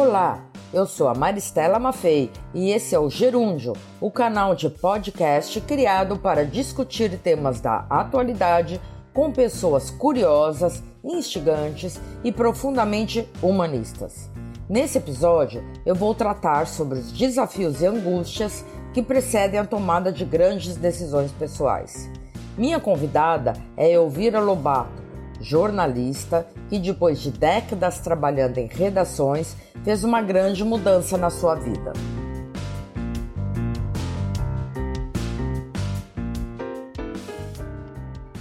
Olá, 0.00 0.40
eu 0.72 0.86
sou 0.86 1.08
a 1.08 1.14
Maristela 1.14 1.78
Maffei 1.78 2.30
e 2.54 2.70
esse 2.70 2.94
é 2.94 2.98
o 2.98 3.10
Gerúndio, 3.10 3.74
o 4.00 4.10
canal 4.10 4.54
de 4.54 4.70
podcast 4.70 5.60
criado 5.60 6.18
para 6.18 6.46
discutir 6.46 7.18
temas 7.18 7.60
da 7.60 7.84
atualidade 7.90 8.80
com 9.12 9.30
pessoas 9.30 9.90
curiosas, 9.90 10.82
instigantes 11.04 12.00
e 12.24 12.32
profundamente 12.32 13.28
humanistas. 13.42 14.30
Nesse 14.66 14.96
episódio, 14.96 15.62
eu 15.84 15.94
vou 15.94 16.14
tratar 16.14 16.66
sobre 16.66 16.98
os 16.98 17.12
desafios 17.12 17.82
e 17.82 17.86
angústias 17.86 18.64
que 18.94 19.02
precedem 19.02 19.60
a 19.60 19.66
tomada 19.66 20.10
de 20.10 20.24
grandes 20.24 20.76
decisões 20.76 21.30
pessoais. 21.32 22.10
Minha 22.56 22.80
convidada 22.80 23.52
é 23.76 23.92
Elvira 23.92 24.40
Lobato, 24.40 24.99
jornalista 25.40 26.46
que, 26.68 26.78
depois 26.78 27.20
de 27.20 27.30
décadas 27.30 27.98
trabalhando 27.98 28.58
em 28.58 28.66
redações, 28.66 29.56
fez 29.82 30.04
uma 30.04 30.20
grande 30.20 30.62
mudança 30.64 31.16
na 31.16 31.30
sua 31.30 31.54
vida. 31.54 31.92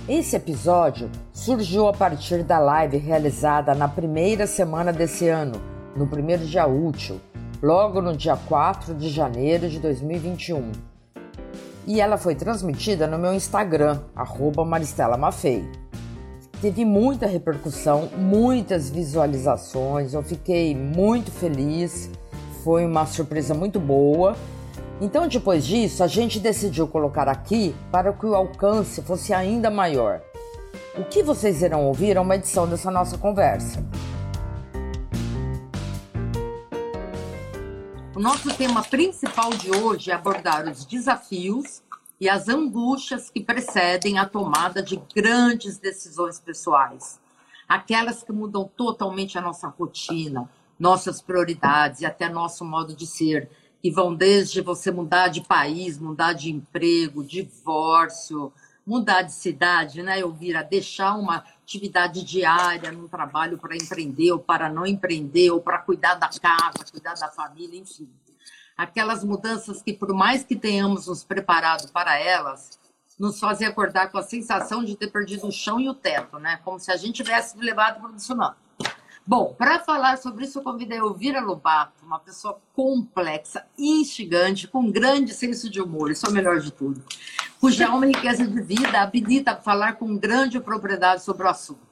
Esse 0.07 0.35
episódio 0.35 1.09
surgiu 1.31 1.87
a 1.87 1.93
partir 1.93 2.43
da 2.43 2.57
live 2.57 2.97
realizada 2.97 3.75
na 3.75 3.87
primeira 3.87 4.47
semana 4.47 4.91
desse 4.91 5.29
ano, 5.29 5.61
no 5.95 6.07
primeiro 6.07 6.45
dia 6.45 6.65
útil, 6.65 7.21
logo 7.61 8.01
no 8.01 8.17
dia 8.17 8.35
4 8.35 8.95
de 8.95 9.09
janeiro 9.09 9.69
de 9.69 9.79
2021. 9.79 10.71
E 11.85 12.01
ela 12.01 12.17
foi 12.17 12.33
transmitida 12.33 13.05
no 13.05 13.19
meu 13.19 13.33
Instagram, 13.33 13.99
Maristela 14.65 15.15
Maffei 15.15 15.63
teve 16.61 16.83
muita 16.83 17.25
repercussão, 17.25 18.09
muitas 18.17 18.89
visualizações. 18.89 20.13
Eu 20.13 20.21
fiquei 20.21 20.75
muito 20.75 21.31
feliz, 21.31 22.09
foi 22.63 22.85
uma 22.85 23.05
surpresa 23.05 23.53
muito 23.53 23.79
boa. 23.79 24.35
Então, 25.01 25.27
depois 25.27 25.65
disso, 25.65 26.03
a 26.03 26.07
gente 26.07 26.39
decidiu 26.39 26.87
colocar 26.87 27.29
aqui 27.29 27.73
para 27.91 28.11
que 28.11 28.25
o 28.25 28.35
alcance 28.35 29.01
fosse 29.01 29.33
ainda 29.33 29.69
maior. 29.69 30.21
O 30.97 31.05
que 31.05 31.23
vocês 31.23 31.61
irão 31.61 31.85
ouvir 31.85 32.17
é 32.17 32.19
uma 32.19 32.35
edição 32.35 32.67
dessa 32.67 32.91
nossa 32.91 33.17
conversa. 33.17 33.81
O 38.13 38.19
nosso 38.19 38.53
tema 38.53 38.83
principal 38.83 39.49
de 39.51 39.71
hoje 39.71 40.11
é 40.11 40.13
abordar 40.13 40.67
os 40.67 40.83
desafios 40.83 41.81
e 42.19 42.27
as 42.27 42.49
angústias 42.49 43.29
que 43.29 43.41
precedem 43.41 44.19
a 44.19 44.25
tomada 44.25 44.83
de 44.83 45.01
grandes 45.15 45.77
decisões 45.77 46.39
pessoais. 46.39 47.19
Aquelas 47.67 48.23
que 48.23 48.33
mudam 48.33 48.69
totalmente 48.75 49.37
a 49.37 49.41
nossa 49.41 49.67
rotina, 49.67 50.49
nossas 50.77 51.21
prioridades 51.21 52.01
e 52.01 52.05
até 52.05 52.27
nosso 52.27 52.65
modo 52.65 52.93
de 52.93 53.07
ser, 53.07 53.49
que 53.81 53.89
vão 53.89 54.13
desde 54.13 54.59
você 54.59 54.91
mudar 54.91 55.29
de 55.29 55.41
país, 55.41 55.97
mudar 55.97 56.33
de 56.33 56.51
emprego, 56.51 57.23
divórcio, 57.23 58.51
mudar 58.85 59.21
de 59.21 59.31
cidade, 59.31 60.01
né, 60.03 60.19
Elvira? 60.19 60.63
Deixar 60.63 61.15
uma 61.15 61.45
atividade 61.63 62.23
diária 62.23 62.91
no 62.91 63.07
trabalho 63.07 63.57
para 63.57 63.77
empreender 63.77 64.33
ou 64.33 64.39
para 64.39 64.69
não 64.69 64.85
empreender, 64.85 65.51
ou 65.51 65.61
para 65.61 65.77
cuidar 65.77 66.15
da 66.15 66.27
casa, 66.27 66.91
cuidar 66.91 67.13
da 67.13 67.29
família, 67.29 67.79
enfim 67.79 68.09
aquelas 68.79 69.25
mudanças 69.25 69.81
que, 69.81 69.91
por 69.91 70.13
mais 70.13 70.41
que 70.41 70.55
tenhamos 70.55 71.07
nos 71.07 71.21
preparado 71.21 71.91
para 71.91 72.17
elas, 72.17 72.79
nos 73.19 73.37
fazem 73.37 73.67
acordar 73.67 74.09
com 74.09 74.17
a 74.17 74.23
sensação 74.23 74.85
de 74.85 74.95
ter 74.95 75.11
perdido 75.11 75.47
o 75.47 75.51
chão 75.51 75.81
e 75.81 75.89
o 75.89 75.93
teto, 75.93 76.39
né? 76.39 76.61
Como 76.63 76.79
se 76.79 76.89
a 76.89 76.95
gente 76.95 77.21
tivesse 77.21 77.57
levado 77.57 77.99
para 77.99 78.09
o 78.09 78.15
tsunami. 78.15 78.55
Bom, 79.27 79.53
para 79.53 79.79
falar 79.79 80.17
sobre 80.17 80.45
isso, 80.45 80.59
eu 80.59 80.63
convidei 80.63 80.97
a 80.97 81.01
Elvira 81.01 81.41
Lobato, 81.41 82.05
uma 82.05 82.19
pessoa 82.19 82.57
complexa, 82.73 83.65
instigante, 83.77 84.65
com 84.65 84.89
grande 84.89 85.33
senso 85.33 85.69
de 85.69 85.81
humor, 85.81 86.09
isso 86.09 86.25
é 86.25 86.29
o 86.29 86.31
melhor 86.31 86.61
de 86.61 86.71
tudo, 86.71 87.03
cuja 87.59 87.85
alma 87.91 88.07
e 88.07 88.13
riqueza 88.13 88.47
de 88.47 88.61
vida 88.61 89.01
habilita 89.01 89.51
a 89.51 89.57
falar 89.57 89.97
com 89.97 90.17
grande 90.17 90.57
propriedade 90.57 91.21
sobre 91.21 91.43
o 91.43 91.49
assunto. 91.49 91.88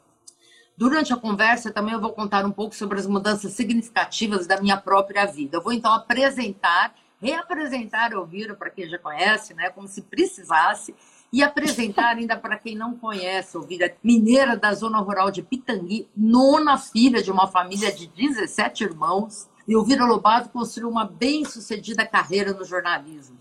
Durante 0.77 1.11
a 1.11 1.17
conversa, 1.17 1.71
também 1.71 1.95
eu 1.95 1.99
vou 1.99 2.13
contar 2.13 2.45
um 2.45 2.51
pouco 2.51 2.75
sobre 2.75 2.99
as 2.99 3.07
mudanças 3.07 3.53
significativas 3.53 4.45
da 4.45 4.61
minha 4.61 4.77
própria 4.77 5.25
vida. 5.25 5.57
Eu 5.57 5.61
vou 5.63 5.73
então 5.73 5.91
apresentar, 5.91 6.93
reapresentar 7.19 8.13
o 8.13 8.17
Elvira 8.19 8.53
para 8.53 8.69
quem 8.69 8.87
já 8.87 8.99
conhece, 8.99 9.55
né, 9.55 9.71
como 9.71 9.87
se 9.87 10.03
precisasse, 10.03 10.93
e 11.33 11.41
apresentar 11.41 12.15
ainda 12.15 12.37
para 12.37 12.59
quem 12.59 12.75
não 12.75 12.95
conhece, 12.95 13.57
Elvira, 13.57 13.97
mineira 14.03 14.55
da 14.55 14.71
zona 14.75 14.99
rural 14.99 15.31
de 15.31 15.41
Pitangui, 15.41 16.07
nona 16.15 16.77
filha 16.77 17.23
de 17.23 17.31
uma 17.31 17.47
família 17.47 17.91
de 17.91 18.05
17 18.05 18.83
irmãos. 18.83 19.49
E 19.67 19.73
Elvira 19.73 20.05
Lobato 20.05 20.49
construiu 20.49 20.89
uma 20.89 21.05
bem-sucedida 21.05 22.05
carreira 22.05 22.53
no 22.53 22.63
jornalismo. 22.63 23.35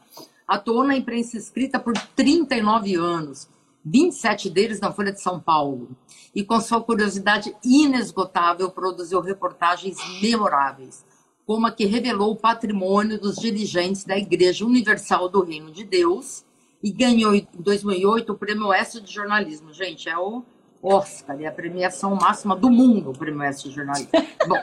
Atuou 0.49 0.85
na 0.85 0.97
imprensa 0.97 1.37
escrita 1.37 1.79
por 1.79 1.93
39 2.17 2.95
anos 2.95 3.47
27 3.87 4.51
deles 4.51 4.81
na 4.81 4.93
Folha 4.93 5.13
de 5.13 5.21
São 5.21 5.39
Paulo. 5.39 5.91
E 6.35 6.43
com 6.43 6.61
sua 6.61 6.83
curiosidade 6.83 7.55
inesgotável, 7.65 8.69
produziu 8.69 9.21
reportagens 9.21 9.97
memoráveis, 10.21 11.05
como 11.47 11.69
a 11.69 11.71
que 11.71 11.87
revelou 11.87 12.33
o 12.33 12.37
patrimônio 12.37 13.21
dos 13.21 13.37
dirigentes 13.37 14.05
da 14.05 14.19
Igreja 14.19 14.67
Universal 14.67 15.29
do 15.29 15.45
Reino 15.45 15.71
de 15.71 15.85
Deus 15.85 16.45
e 16.83 16.91
ganhou 16.91 17.33
em 17.33 17.47
2008 17.55 18.33
o 18.33 18.37
Prêmio 18.37 18.67
Oeste 18.67 19.01
de 19.01 19.13
Jornalismo. 19.13 19.73
Gente, 19.73 20.09
é 20.09 20.19
o 20.19 20.43
Oscar, 20.83 21.41
é 21.41 21.47
a 21.47 21.53
premiação 21.53 22.17
máxima 22.17 22.57
do 22.57 22.69
mundo, 22.69 23.11
o 23.11 23.17
Prêmio 23.17 23.41
Oeste 23.41 23.69
de 23.69 23.77
Jornalismo. 23.77 24.11
Bom, 24.49 24.59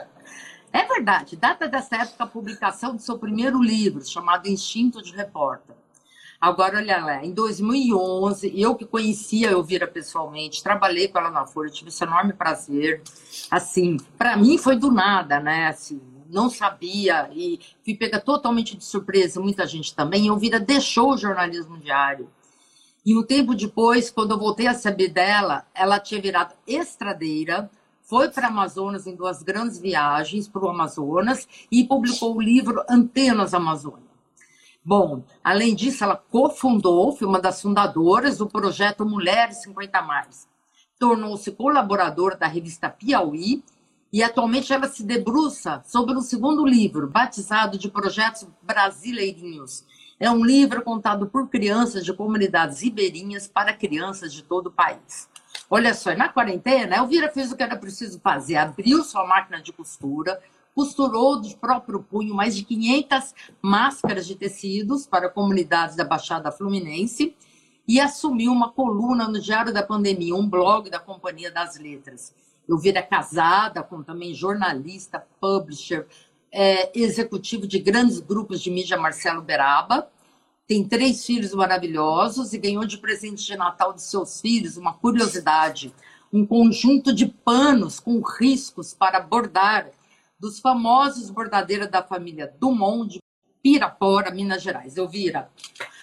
é 0.70 0.84
verdade, 0.86 1.34
data 1.36 1.66
dessa 1.66 1.96
época 1.96 2.24
a 2.24 2.26
publicação 2.26 2.94
de 2.94 3.02
seu 3.02 3.18
primeiro 3.18 3.62
livro, 3.62 4.04
chamado 4.04 4.48
Instinto 4.48 5.02
de 5.02 5.12
Repórter. 5.12 5.74
Agora, 6.44 6.76
olha 6.76 7.02
lá, 7.02 7.24
em 7.24 7.32
2011, 7.32 8.52
eu 8.54 8.74
que 8.74 8.84
conhecia 8.84 9.48
a 9.48 9.52
Elvira 9.52 9.86
pessoalmente, 9.86 10.62
trabalhei 10.62 11.08
com 11.08 11.16
ela 11.16 11.30
na 11.30 11.46
Folha, 11.46 11.70
tive 11.70 11.88
esse 11.88 12.04
enorme 12.04 12.34
prazer. 12.34 13.02
Assim, 13.50 13.96
para 14.18 14.36
mim 14.36 14.58
foi 14.58 14.76
do 14.76 14.92
nada, 14.92 15.40
né? 15.40 15.68
Assim, 15.68 15.98
não 16.28 16.50
sabia 16.50 17.30
e 17.32 17.58
fui 17.82 17.96
pega 17.96 18.20
totalmente 18.20 18.76
de 18.76 18.84
surpresa, 18.84 19.40
muita 19.40 19.66
gente 19.66 19.94
também. 19.94 20.26
Elvira 20.26 20.60
deixou 20.60 21.14
o 21.14 21.16
jornalismo 21.16 21.78
diário. 21.78 22.28
E 23.06 23.16
um 23.16 23.22
tempo 23.22 23.54
depois, 23.54 24.10
quando 24.10 24.32
eu 24.32 24.38
voltei 24.38 24.66
a 24.66 24.74
saber 24.74 25.08
dela, 25.08 25.66
ela 25.74 25.98
tinha 25.98 26.20
virado 26.20 26.54
estradeira, 26.66 27.70
foi 28.02 28.28
para 28.28 28.48
Amazonas 28.48 29.06
em 29.06 29.16
duas 29.16 29.42
grandes 29.42 29.78
viagens 29.78 30.46
para 30.46 30.66
o 30.66 30.68
Amazonas 30.68 31.48
e 31.72 31.84
publicou 31.84 32.36
o 32.36 32.42
livro 32.42 32.84
Antenas 32.86 33.54
Amazônia. 33.54 34.13
Bom, 34.84 35.24
além 35.42 35.74
disso, 35.74 36.04
ela 36.04 36.14
cofundou, 36.14 37.16
foi 37.16 37.26
uma 37.26 37.40
das 37.40 37.62
fundadoras 37.62 38.36
do 38.36 38.46
projeto 38.46 39.06
Mulheres 39.06 39.62
50 39.62 40.02
Mais. 40.02 40.46
Tornou-se 40.98 41.50
colaboradora 41.52 42.36
da 42.36 42.46
revista 42.46 42.90
Piauí 42.90 43.64
e 44.12 44.22
atualmente 44.22 44.72
ela 44.72 44.86
se 44.86 45.02
debruça 45.02 45.82
sobre 45.86 46.14
um 46.14 46.20
segundo 46.20 46.66
livro, 46.66 47.08
batizado 47.08 47.78
de 47.78 47.88
Projetos 47.88 48.46
Brasileirinhos. 48.62 49.84
É 50.20 50.30
um 50.30 50.44
livro 50.44 50.82
contado 50.82 51.26
por 51.26 51.48
crianças 51.48 52.04
de 52.04 52.12
comunidades 52.12 52.82
ribeirinhas 52.82 53.48
para 53.48 53.72
crianças 53.72 54.32
de 54.32 54.42
todo 54.42 54.66
o 54.66 54.72
país. 54.72 55.28
Olha 55.70 55.94
só, 55.94 56.14
na 56.14 56.28
quarentena, 56.28 56.96
Elvira 56.96 57.30
fez 57.30 57.50
o 57.50 57.56
que 57.56 57.62
era 57.62 57.76
preciso 57.76 58.20
fazer, 58.20 58.56
abriu 58.56 59.02
sua 59.02 59.26
máquina 59.26 59.62
de 59.62 59.72
costura, 59.72 60.40
costurou 60.74 61.40
de 61.40 61.56
próprio 61.56 62.02
punho 62.02 62.34
mais 62.34 62.56
de 62.56 62.64
500 62.64 63.34
máscaras 63.62 64.26
de 64.26 64.34
tecidos 64.34 65.06
para 65.06 65.30
comunidades 65.30 65.94
da 65.94 66.04
Baixada 66.04 66.50
Fluminense 66.50 67.34
e 67.86 68.00
assumiu 68.00 68.50
uma 68.50 68.72
coluna 68.72 69.28
no 69.28 69.40
Diário 69.40 69.72
da 69.72 69.82
Pandemia, 69.82 70.34
um 70.34 70.48
blog 70.48 70.90
da 70.90 70.98
Companhia 70.98 71.50
das 71.50 71.78
Letras. 71.78 72.34
Eu 72.66 72.78
vira 72.78 73.02
casada 73.02 73.82
com 73.82 74.02
também 74.02 74.34
jornalista, 74.34 75.24
publisher, 75.40 76.06
é, 76.50 76.90
executivo 76.98 77.66
de 77.66 77.78
grandes 77.78 78.20
grupos 78.20 78.60
de 78.60 78.70
mídia, 78.70 78.96
Marcelo 78.96 79.42
Beraba. 79.42 80.08
Tem 80.66 80.82
três 80.82 81.24
filhos 81.26 81.52
maravilhosos 81.52 82.52
e 82.52 82.58
ganhou 82.58 82.86
de 82.86 82.96
presente 82.96 83.44
de 83.44 83.56
Natal 83.56 83.92
de 83.92 84.02
seus 84.02 84.40
filhos 84.40 84.78
uma 84.78 84.94
curiosidade, 84.94 85.94
um 86.32 86.46
conjunto 86.46 87.14
de 87.14 87.26
panos 87.26 88.00
com 88.00 88.22
riscos 88.22 88.94
para 88.94 89.20
bordar 89.20 89.90
dos 90.44 90.60
famosos 90.60 91.30
bordadeiros 91.30 91.88
da 91.88 92.02
família 92.02 92.54
Dumont 92.60 93.08
de 93.08 93.18
Pirapora, 93.62 94.30
Minas 94.30 94.62
Gerais. 94.62 94.94
Elvira, 94.94 95.50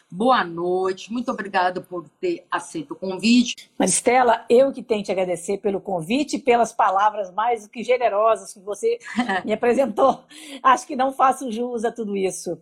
boa 0.09 0.43
noite, 0.43 1.13
muito 1.13 1.29
obrigada 1.29 1.79
por 1.79 2.09
ter 2.19 2.43
aceito 2.49 2.95
o 2.95 2.95
convite. 2.95 3.69
Maristela, 3.77 4.43
eu 4.49 4.71
que 4.71 4.81
tenho 4.81 5.01
que 5.01 5.05
te 5.05 5.11
agradecer 5.11 5.59
pelo 5.59 5.79
convite 5.79 6.37
e 6.37 6.39
pelas 6.39 6.73
palavras 6.73 7.31
mais 7.31 7.65
do 7.65 7.69
que 7.69 7.83
generosas 7.83 8.51
que 8.51 8.59
você 8.61 8.97
me 9.45 9.53
apresentou. 9.53 10.23
Acho 10.63 10.87
que 10.87 10.95
não 10.95 11.13
faço 11.13 11.51
jus 11.51 11.85
a 11.85 11.91
tudo 11.91 12.17
isso. 12.17 12.59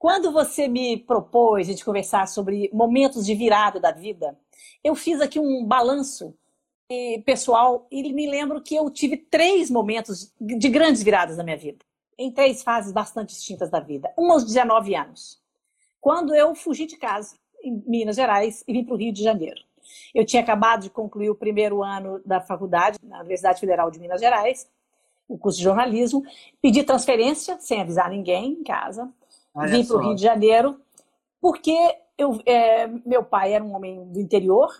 Quando 0.00 0.32
você 0.32 0.66
me 0.66 0.96
propôs 0.96 1.68
a 1.68 1.70
gente 1.70 1.84
conversar 1.84 2.26
sobre 2.26 2.68
momentos 2.72 3.24
de 3.24 3.36
virada 3.36 3.78
da 3.78 3.92
vida, 3.92 4.36
eu 4.82 4.96
fiz 4.96 5.20
aqui 5.20 5.38
um 5.38 5.64
balanço 5.64 6.34
pessoal, 7.24 7.86
e 7.90 8.12
me 8.12 8.28
lembro 8.28 8.60
que 8.60 8.74
eu 8.74 8.90
tive 8.90 9.16
três 9.16 9.70
momentos 9.70 10.32
de 10.40 10.68
grandes 10.68 11.02
viradas 11.02 11.36
na 11.36 11.44
minha 11.44 11.56
vida. 11.56 11.84
em 12.18 12.30
três 12.30 12.62
fases 12.62 12.92
bastante 12.92 13.30
distintas 13.30 13.70
da 13.70 13.80
vida. 13.80 14.12
Uma 14.14 14.34
aos 14.34 14.44
19 14.44 14.94
anos, 14.94 15.40
quando 15.98 16.34
eu 16.34 16.54
fugi 16.54 16.84
de 16.84 16.98
casa, 16.98 17.34
em 17.62 17.82
Minas 17.86 18.16
Gerais, 18.16 18.62
e 18.68 18.72
vim 18.74 18.84
para 18.84 18.94
o 18.94 18.98
Rio 18.98 19.10
de 19.10 19.22
Janeiro. 19.22 19.62
Eu 20.14 20.26
tinha 20.26 20.42
acabado 20.42 20.82
de 20.82 20.90
concluir 20.90 21.30
o 21.30 21.34
primeiro 21.34 21.82
ano 21.82 22.20
da 22.24 22.38
faculdade 22.38 22.98
na 23.02 23.20
Universidade 23.20 23.58
Federal 23.58 23.90
de 23.90 23.98
Minas 23.98 24.20
Gerais, 24.20 24.68
o 25.26 25.38
curso 25.38 25.58
de 25.58 25.64
jornalismo, 25.64 26.22
pedi 26.60 26.82
transferência, 26.82 27.56
sem 27.60 27.80
avisar 27.80 28.10
ninguém 28.10 28.52
em 28.52 28.64
casa, 28.64 29.10
Olha 29.54 29.70
vim 29.70 29.86
para 29.86 29.96
o 29.96 30.00
Rio 30.00 30.14
de 30.14 30.22
Janeiro, 30.22 30.80
porque 31.40 31.74
eu, 32.18 32.38
é, 32.44 32.86
meu 32.86 33.24
pai 33.24 33.54
era 33.54 33.64
um 33.64 33.74
homem 33.74 34.04
do 34.12 34.20
interior, 34.20 34.70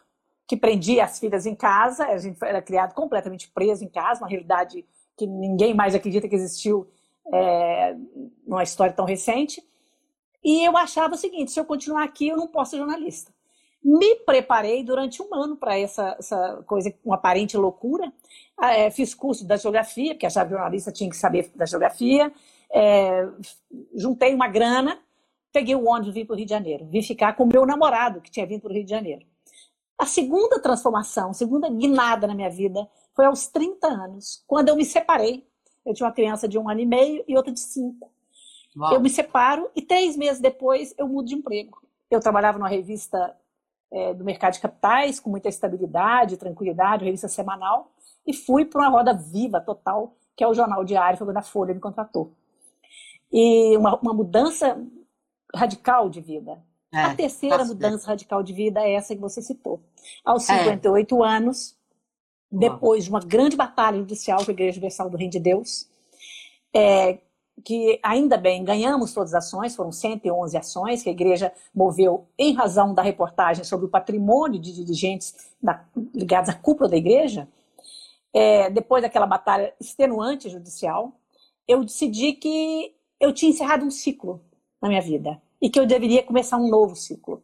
que 0.51 0.57
prendia 0.57 1.05
as 1.05 1.17
filhas 1.17 1.47
em 1.47 1.55
casa, 1.55 2.07
a 2.07 2.19
gente 2.19 2.37
era 2.45 2.61
criado 2.61 2.93
completamente 2.93 3.49
preso 3.51 3.85
em 3.85 3.89
casa, 3.89 4.21
uma 4.21 4.29
realidade 4.29 4.85
que 5.17 5.25
ninguém 5.25 5.73
mais 5.73 5.95
acredita 5.95 6.29
que 6.29 6.35
existiu 6.35 6.91
é, 7.33 7.95
numa 8.45 8.65
história 8.65 8.93
tão 8.93 9.05
recente. 9.05 9.65
E 10.43 10.67
eu 10.67 10.77
achava 10.77 11.15
o 11.15 11.17
seguinte: 11.17 11.53
se 11.53 11.61
eu 11.61 11.65
continuar 11.65 12.03
aqui, 12.03 12.27
eu 12.27 12.37
não 12.37 12.49
posso 12.49 12.73
ser 12.73 12.79
jornalista. 12.79 13.33
Me 13.81 14.17
preparei 14.17 14.83
durante 14.83 15.23
um 15.23 15.33
ano 15.33 15.57
para 15.57 15.79
essa, 15.79 16.17
essa 16.19 16.65
coisa, 16.67 16.93
uma 17.05 17.15
aparente 17.15 17.57
loucura. 17.57 18.13
É, 18.61 18.91
fiz 18.91 19.15
curso 19.15 19.47
da 19.47 19.57
geografia, 19.57 20.15
porque 20.15 20.27
achava 20.27 20.49
que 20.49 20.57
jornalista 20.57 20.91
tinha 20.91 21.09
que 21.09 21.17
saber 21.17 21.53
da 21.55 21.65
geografia. 21.65 22.33
É, 22.73 23.25
juntei 23.95 24.35
uma 24.35 24.49
grana, 24.49 24.99
peguei 25.53 25.77
o 25.77 25.87
ônibus 25.87 26.09
e 26.09 26.19
vim 26.19 26.27
para 26.27 26.35
o 26.35 26.37
Rio 26.37 26.47
de 26.47 26.51
Janeiro. 26.51 26.87
Vim 26.87 27.03
ficar 27.03 27.37
com 27.37 27.45
o 27.45 27.47
meu 27.47 27.65
namorado, 27.65 28.21
que 28.21 28.33
tinha 28.33 28.45
vindo 28.45 28.63
para 28.63 28.73
o 28.73 28.75
Rio 28.75 28.85
de 28.85 28.91
Janeiro. 28.91 29.30
A 30.01 30.07
segunda 30.07 30.59
transformação, 30.59 31.29
a 31.29 31.35
segunda 31.35 31.69
guinada 31.69 32.27
na 32.27 32.35
minha 32.35 32.49
vida, 32.49 32.89
foi 33.15 33.27
aos 33.27 33.49
30 33.49 33.87
anos, 33.87 34.43
quando 34.47 34.71
eu 34.71 34.77
me 34.77 34.85
separei. 34.85 35.47
Eu 35.85 35.93
tinha 35.93 36.07
uma 36.07 36.15
criança 36.15 36.49
de 36.49 36.59
um 36.59 36.71
ano 36.71 36.81
e 36.81 36.87
meio 36.87 37.23
e 37.29 37.37
outra 37.37 37.53
de 37.53 37.61
cinco. 37.61 38.11
Uau. 38.75 38.95
Eu 38.95 39.01
me 39.01 39.11
separo 39.11 39.71
e 39.77 39.83
três 39.83 40.17
meses 40.17 40.41
depois 40.41 40.95
eu 40.97 41.07
mudo 41.07 41.29
de 41.29 41.35
emprego. 41.35 41.83
Eu 42.11 42.19
trabalhava 42.19 42.59
numa 42.59 42.69
revista 42.69 43.37
é, 43.91 44.15
do 44.15 44.25
mercado 44.25 44.55
de 44.55 44.61
capitais, 44.61 45.21
com 45.21 45.29
muita 45.29 45.51
estabilidade, 45.51 46.39
tranquilidade, 46.39 47.05
revista 47.05 47.29
semanal, 47.29 47.93
e 48.27 48.33
fui 48.33 48.65
para 48.65 48.81
uma 48.81 48.89
roda 48.89 49.13
viva 49.13 49.61
total, 49.61 50.15
que 50.35 50.43
é 50.43 50.49
o 50.49 50.55
Jornal 50.55 50.83
Diário, 50.83 51.19
foi 51.19 51.27
quando 51.27 51.37
a 51.37 51.43
Folha 51.43 51.75
me 51.75 51.81
contratou. 51.81 52.33
E 53.31 53.77
uma, 53.77 53.97
uma 53.97 54.15
mudança 54.15 54.83
radical 55.55 56.09
de 56.09 56.23
vida. 56.23 56.63
É, 56.93 57.03
a 57.03 57.15
terceira 57.15 57.65
mudança 57.65 58.09
radical 58.09 58.43
de 58.43 58.53
vida 58.53 58.81
é 58.81 58.95
essa 58.95 59.15
que 59.15 59.21
você 59.21 59.41
citou. 59.41 59.81
Aos 60.25 60.43
58 60.43 61.25
é. 61.25 61.29
anos, 61.29 61.77
depois 62.51 63.05
de 63.05 63.11
uma 63.11 63.21
grande 63.21 63.57
batalha 63.57 63.99
judicial 63.99 64.45
com 64.45 64.51
a 64.51 64.55
Igreja 64.55 64.73
Universal 64.79 65.09
do 65.09 65.17
Reino 65.17 65.31
de 65.31 65.39
Deus, 65.39 65.89
é, 66.75 67.19
que 67.65 68.01
ainda 68.03 68.37
bem 68.37 68.65
ganhamos 68.65 69.15
todas 69.15 69.35
as 69.35 69.45
ações, 69.45 69.77
foram 69.77 69.93
111 69.93 70.57
ações 70.57 71.03
que 71.03 71.09
a 71.09 71.13
igreja 71.13 71.53
moveu 71.75 72.27
em 72.39 72.55
razão 72.55 72.93
da 72.93 73.03
reportagem 73.03 73.65
sobre 73.65 73.87
o 73.87 73.89
patrimônio 73.91 74.61
de 74.61 74.73
dirigentes 74.73 75.35
da, 75.63 75.85
ligados 76.15 76.51
à 76.51 76.55
cúpula 76.55 76.89
da 76.89 76.97
igreja. 76.97 77.47
É, 78.33 78.71
depois 78.71 79.03
daquela 79.03 79.27
batalha 79.27 79.75
extenuante 79.81 80.49
judicial, 80.49 81.13
eu 81.69 81.85
decidi 81.85 82.33
que 82.33 82.95
eu 83.21 83.33
tinha 83.33 83.51
encerrado 83.51 83.85
um 83.85 83.91
ciclo 83.91 84.41
na 84.81 84.89
minha 84.89 85.03
vida 85.03 85.41
e 85.61 85.69
que 85.69 85.79
eu 85.79 85.87
deveria 85.87 86.23
começar 86.23 86.57
um 86.57 86.69
novo 86.69 86.97
ciclo. 86.97 87.43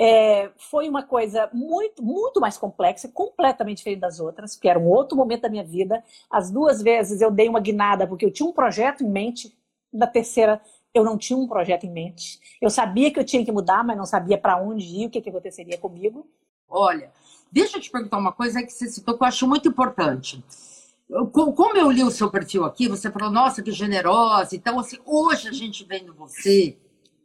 É, 0.00 0.50
foi 0.56 0.88
uma 0.88 1.04
coisa 1.04 1.48
muito, 1.52 2.02
muito 2.02 2.40
mais 2.40 2.58
complexa, 2.58 3.08
completamente 3.08 3.78
diferente 3.78 4.00
das 4.00 4.18
outras, 4.18 4.56
que 4.56 4.68
era 4.68 4.78
um 4.78 4.88
outro 4.88 5.16
momento 5.16 5.42
da 5.42 5.48
minha 5.48 5.64
vida. 5.64 6.02
As 6.28 6.50
duas 6.50 6.82
vezes 6.82 7.20
eu 7.20 7.30
dei 7.30 7.48
uma 7.48 7.60
guinada 7.60 8.06
porque 8.06 8.24
eu 8.24 8.32
tinha 8.32 8.48
um 8.48 8.52
projeto 8.52 9.04
em 9.04 9.08
mente. 9.08 9.56
Da 9.92 10.08
terceira, 10.08 10.60
eu 10.92 11.04
não 11.04 11.16
tinha 11.16 11.38
um 11.38 11.46
projeto 11.46 11.84
em 11.84 11.92
mente. 11.92 12.40
Eu 12.60 12.68
sabia 12.68 13.12
que 13.12 13.20
eu 13.20 13.24
tinha 13.24 13.44
que 13.44 13.52
mudar, 13.52 13.84
mas 13.84 13.96
não 13.96 14.04
sabia 14.04 14.36
para 14.36 14.60
onde 14.60 14.84
ir, 14.84 15.06
o 15.06 15.10
que, 15.10 15.20
que 15.20 15.30
aconteceria 15.30 15.78
comigo. 15.78 16.26
Olha, 16.68 17.12
deixa 17.52 17.76
eu 17.76 17.80
te 17.80 17.90
perguntar 17.90 18.18
uma 18.18 18.32
coisa 18.32 18.62
que 18.64 18.72
você 18.72 18.88
citou 18.88 19.16
que 19.16 19.22
eu 19.22 19.28
acho 19.28 19.46
muito 19.46 19.68
importante. 19.68 20.44
como 21.32 21.76
eu 21.76 21.88
li 21.88 22.02
o 22.02 22.10
seu 22.10 22.28
perfil 22.28 22.64
aqui, 22.64 22.88
você 22.88 23.12
falou, 23.12 23.30
nossa, 23.30 23.62
que 23.62 23.70
generosa. 23.70 24.56
Então, 24.56 24.80
assim, 24.80 24.98
hoje 25.06 25.48
a 25.48 25.52
gente 25.52 25.84
vendo 25.84 26.12
você 26.12 26.76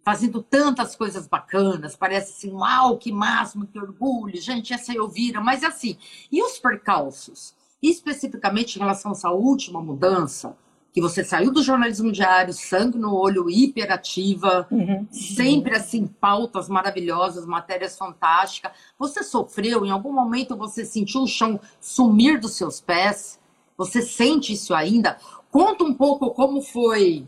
fazendo 0.04 0.42
tantas 0.42 0.96
coisas 0.96 1.28
bacanas, 1.28 1.96
parece 1.96 2.32
assim, 2.32 2.52
uau, 2.54 2.98
que 2.98 3.12
máximo, 3.12 3.68
que 3.68 3.80
orgulho, 3.80 4.40
gente, 4.42 4.74
essa 4.74 4.94
eu 4.94 5.08
vira, 5.08 5.42
mas 5.42 5.64
assim, 5.64 5.98
e 6.32 6.42
os 6.42 6.58
percalços? 6.58 7.54
Especificamente 7.82 8.76
em 8.76 8.80
relação 8.80 9.12
a 9.12 9.14
essa 9.14 9.30
última 9.30 9.82
mudança, 9.82 10.58
que 10.92 11.02
você 11.02 11.24
saiu 11.24 11.52
do 11.52 11.62
jornalismo 11.62 12.12
diário, 12.12 12.54
sangue 12.54 12.98
no 12.98 13.14
olho, 13.14 13.50
hiperativa, 13.50 14.68
uhum. 14.72 15.08
sempre 15.12 15.76
assim, 15.76 16.08
pautas 16.08 16.68
maravilhosas, 16.68 17.46
matérias 17.46 17.98
fantásticas. 17.98 18.72
Você 18.98 19.24
sofreu, 19.24 19.86
em 19.86 19.92
algum 19.92 20.12
momento 20.12 20.58
você 20.58 20.84
sentiu 20.84 21.22
o 21.22 21.28
chão 21.28 21.60
sumir 21.80 22.40
dos 22.40 22.58
seus 22.58 22.82
pés? 22.82 23.40
Você 23.78 24.02
sente 24.02 24.54
isso 24.54 24.74
ainda? 24.74 25.18
Conta 25.52 25.84
um 25.84 25.94
pouco 25.94 26.32
como 26.32 26.62
foi 26.62 27.28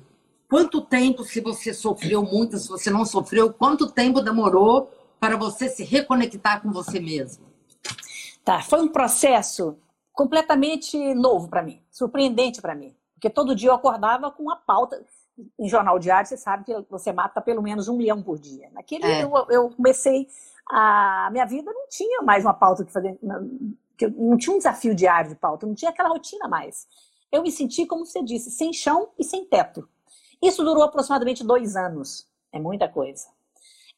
Quanto 0.51 0.81
tempo, 0.81 1.23
se 1.23 1.39
você 1.39 1.73
sofreu 1.73 2.23
muito, 2.23 2.57
se 2.57 2.67
você 2.67 2.89
não 2.89 3.05
sofreu, 3.05 3.53
quanto 3.53 3.89
tempo 3.89 4.19
demorou 4.19 4.91
para 5.17 5.37
você 5.37 5.69
se 5.69 5.81
reconectar 5.81 6.61
com 6.61 6.73
você 6.73 6.99
mesmo? 6.99 7.45
Tá, 8.43 8.61
foi 8.61 8.81
um 8.81 8.89
processo 8.89 9.77
completamente 10.11 10.97
novo 11.13 11.47
para 11.47 11.63
mim, 11.63 11.81
surpreendente 11.89 12.61
para 12.61 12.75
mim. 12.75 12.93
Porque 13.13 13.29
todo 13.29 13.55
dia 13.55 13.69
eu 13.69 13.75
acordava 13.75 14.29
com 14.29 14.43
uma 14.43 14.57
pauta. 14.57 15.01
Em 15.57 15.69
jornal 15.69 15.97
diário, 15.97 16.27
você 16.27 16.35
sabe 16.35 16.65
que 16.65 16.85
você 16.89 17.13
mata 17.13 17.39
pelo 17.39 17.61
menos 17.61 17.87
um 17.87 17.97
leão 17.97 18.21
por 18.21 18.37
dia. 18.37 18.69
Naquele 18.73 19.05
é. 19.05 19.23
eu, 19.23 19.31
eu 19.49 19.69
comecei 19.69 20.27
a 20.69 21.29
minha 21.31 21.45
vida 21.45 21.71
não 21.71 21.87
tinha 21.87 22.21
mais 22.23 22.43
uma 22.43 22.53
pauta 22.53 22.83
que 22.83 22.91
fazer, 22.91 23.17
não, 23.23 23.57
não 24.17 24.37
tinha 24.37 24.53
um 24.53 24.57
desafio 24.57 24.93
diário 24.93 25.29
de 25.29 25.35
pauta, 25.37 25.65
não 25.65 25.73
tinha 25.73 25.91
aquela 25.91 26.09
rotina 26.09 26.49
mais. 26.49 26.89
Eu 27.31 27.41
me 27.41 27.49
senti, 27.49 27.85
como 27.85 28.05
você 28.05 28.21
disse, 28.21 28.51
sem 28.51 28.73
chão 28.73 29.11
e 29.17 29.23
sem 29.23 29.45
teto. 29.45 29.87
Isso 30.41 30.63
durou 30.63 30.83
aproximadamente 30.83 31.43
dois 31.43 31.75
anos. 31.75 32.27
É 32.51 32.59
muita 32.59 32.87
coisa. 32.87 33.27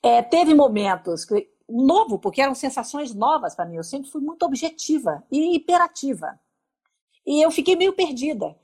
É, 0.02 0.22
teve 0.22 0.54
momentos 0.54 1.24
que, 1.24 1.50
novo, 1.68 2.20
porque 2.20 2.42
eram 2.42 2.54
sensações 2.54 3.14
novas 3.14 3.56
para 3.56 3.66
mim. 3.66 3.78
Eu 3.78 3.84
sempre 3.84 4.12
fui 4.12 4.22
muito 4.22 4.46
objetiva 4.46 5.24
e 5.32 5.56
hiperativa. 5.56 6.40
E 7.26 7.42
eu 7.42 7.50
fiquei 7.50 7.76
meio 7.76 7.94
perdida. 7.94 8.56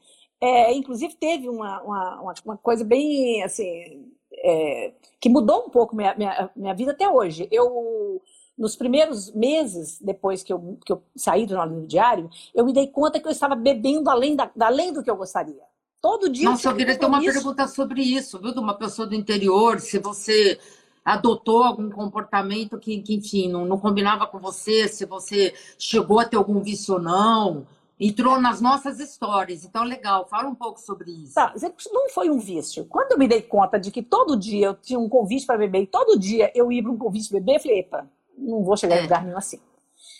É, 0.41 0.74
inclusive, 0.74 1.15
teve 1.15 1.50
uma, 1.50 1.81
uma, 1.81 2.33
uma, 2.45 2.57
coisa 2.57 2.83
bem 2.83 3.43
assim. 3.43 4.12
É, 4.41 4.93
que 5.19 5.27
mudou 5.27 5.65
um 5.65 5.69
pouco 5.69 5.95
minha, 5.95 6.15
minha, 6.15 6.50
minha 6.55 6.74
vida 6.74 6.91
até 6.91 7.09
hoje. 7.09 7.48
Eu, 7.51 8.21
nos 8.57 8.75
primeiros 8.75 9.33
meses 9.33 10.00
depois 10.00 10.43
que 10.43 10.51
eu, 10.51 10.77
que 10.86 10.91
eu 10.93 11.01
saí 11.15 11.45
do 11.45 11.53
jornalismo 11.53 11.88
diário, 11.88 12.29
eu 12.53 12.65
me 12.65 12.74
dei 12.74 12.88
conta 12.88 13.19
que 13.19 13.27
eu 13.27 13.31
estava 13.31 13.55
bebendo 13.55 14.09
além, 14.09 14.36
da, 14.36 14.51
além 14.59 14.93
do 14.93 15.03
que 15.03 15.09
eu 15.09 15.15
gostaria. 15.15 15.63
Todo 16.01 16.29
dia. 16.29 16.50
Nossa, 16.50 16.70
eu 16.70 16.75
queria 16.75 16.98
ter 16.98 17.06
uma 17.06 17.20
pergunta 17.20 17.68
sobre 17.68 18.01
isso, 18.01 18.39
viu? 18.39 18.53
De 18.53 18.60
uma 18.60 18.74
pessoa 18.74 19.08
do 19.08 19.15
interior, 19.15 19.79
se 19.79 20.00
você 20.00 20.58
adotou 21.03 21.63
algum 21.63 21.89
comportamento 21.89 22.77
que, 22.77 23.01
que 23.01 23.15
enfim, 23.15 23.50
não, 23.50 23.65
não, 23.65 23.79
combinava 23.79 24.27
com 24.27 24.39
você, 24.39 24.88
se 24.88 25.06
você 25.06 25.53
chegou 25.77 26.20
a 26.20 26.25
ter 26.25 26.38
algum 26.38 26.62
vício 26.62 26.96
ou 26.96 27.01
não. 27.01 27.65
Entrou 28.01 28.39
nas 28.39 28.62
nossas 28.62 28.98
histórias. 28.98 29.65
Então, 29.65 29.84
legal, 29.84 30.25
fala 30.25 30.48
um 30.48 30.56
pouco 30.56 30.79
sobre 30.79 31.12
isso. 31.12 31.34
Tá, 31.34 31.53
não 31.91 32.10
foi 32.10 32.29
um 32.29 32.39
vício. 32.39 32.86
Quando 32.86 33.12
eu 33.12 33.18
me 33.18 33.27
dei 33.27 33.41
conta 33.41 33.77
de 33.77 33.91
que 33.91 34.01
todo 34.01 34.38
dia 34.38 34.68
eu 34.68 34.74
tinha 34.74 34.98
um 34.98 35.10
convite 35.10 35.46
para 35.46 35.58
beber 35.58 35.82
e 35.82 35.88
todo 35.88 36.18
dia 36.18 36.50
eu 36.56 36.72
ia 36.72 36.82
para 36.82 36.91
um 36.94 36.98
convite 36.98 37.29
beber, 37.29 37.56
eu 37.56 37.60
falei, 37.60 37.79
epa, 37.79 38.10
não 38.38 38.63
vou 38.63 38.77
chegar 38.77 38.96
é. 38.96 39.00
em 39.00 39.03
lugar 39.03 39.25
nenhum 39.25 39.38
assim. 39.38 39.60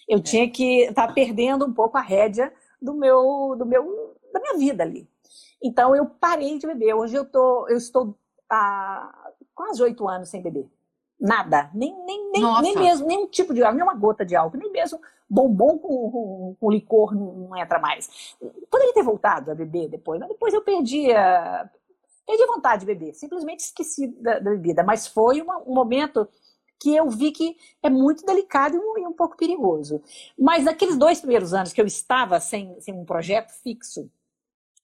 Eu 0.10 0.18
é. 0.18 0.22
tinha 0.22 0.50
que 0.50 0.82
estar 0.82 1.08
tá 1.08 1.14
perdendo 1.14 1.66
um 1.66 1.72
pouco 1.72 1.98
a 1.98 2.02
rédea 2.02 2.52
do 2.82 2.94
meu, 2.94 3.56
do 3.58 3.66
meu, 3.66 4.14
da 4.34 4.42
minha 4.42 4.58
vida 4.58 4.84
ali. 4.84 5.08
Então 5.62 5.96
eu 5.96 6.06
parei 6.06 6.58
de 6.58 6.68
beber. 6.68 6.94
Hoje 6.94 7.16
eu, 7.16 7.26
tô, 7.26 7.68
eu 7.68 7.78
estou 7.78 8.18
há 8.50 9.32
quase 9.54 9.82
oito 9.84 10.08
anos 10.08 10.30
sem 10.30 10.42
beber. 10.42 10.68
Nada. 11.20 11.70
Nem, 11.74 11.94
nem, 12.06 12.32
nem, 12.32 12.62
nem 12.62 12.76
mesmo, 12.76 13.06
nenhum 13.06 13.28
tipo 13.28 13.54
de 13.54 13.62
álcool, 13.62 13.76
nem 13.76 13.84
uma 13.84 13.94
gota 13.94 14.26
de 14.26 14.36
álcool, 14.36 14.58
nem 14.58 14.72
mesmo 14.72 15.00
bombom 15.30 15.78
com, 15.78 16.12
com, 16.12 16.56
com 16.60 16.72
licor 16.72 17.14
não, 17.14 17.34
não, 17.34 17.58
entra 17.58 17.78
mais. 17.78 18.36
Poderia 18.72 18.94
ter 18.94 19.04
voltado 19.04 19.52
a 19.52 19.56
beber 19.56 19.90
depois, 19.90 20.20
mas 20.20 20.30
depois 20.30 20.54
eu 20.54 20.62
perdi 20.62 21.12
a, 21.12 21.70
perdi 22.26 22.44
a 22.44 22.48
vontade 22.48 22.82
de 22.82 22.86
beber. 22.86 23.14
Simplesmente 23.14 23.60
esqueci 23.60 24.08
da, 24.08 24.40
da 24.40 24.52
bebida. 24.52 24.82
Mas 24.82 25.08
foi 25.08 25.42
uma, 25.42 25.58
um 25.58 25.74
momento 25.74 26.28
que 26.80 26.96
eu 26.96 27.10
vi 27.10 27.32
que 27.32 27.58
é 27.84 27.90
muito 27.90 28.26
delicado 28.26 28.76
e 28.76 28.80
um, 28.80 28.98
e 28.98 29.06
um, 29.06 29.14
pouco 29.14 29.36
perigoso. 29.36 30.02
Mas 30.38 30.64
naqueles 30.64 30.98
dois 30.98 31.20
primeiros 31.20 31.54
anos 31.54 31.74
que 31.74 31.82
eu 31.82 31.86
estava 31.86 32.40
sem, 32.40 32.80
sem 32.80 32.94
um 32.94 33.04
projeto 33.04 33.52
fixo, 33.62 34.10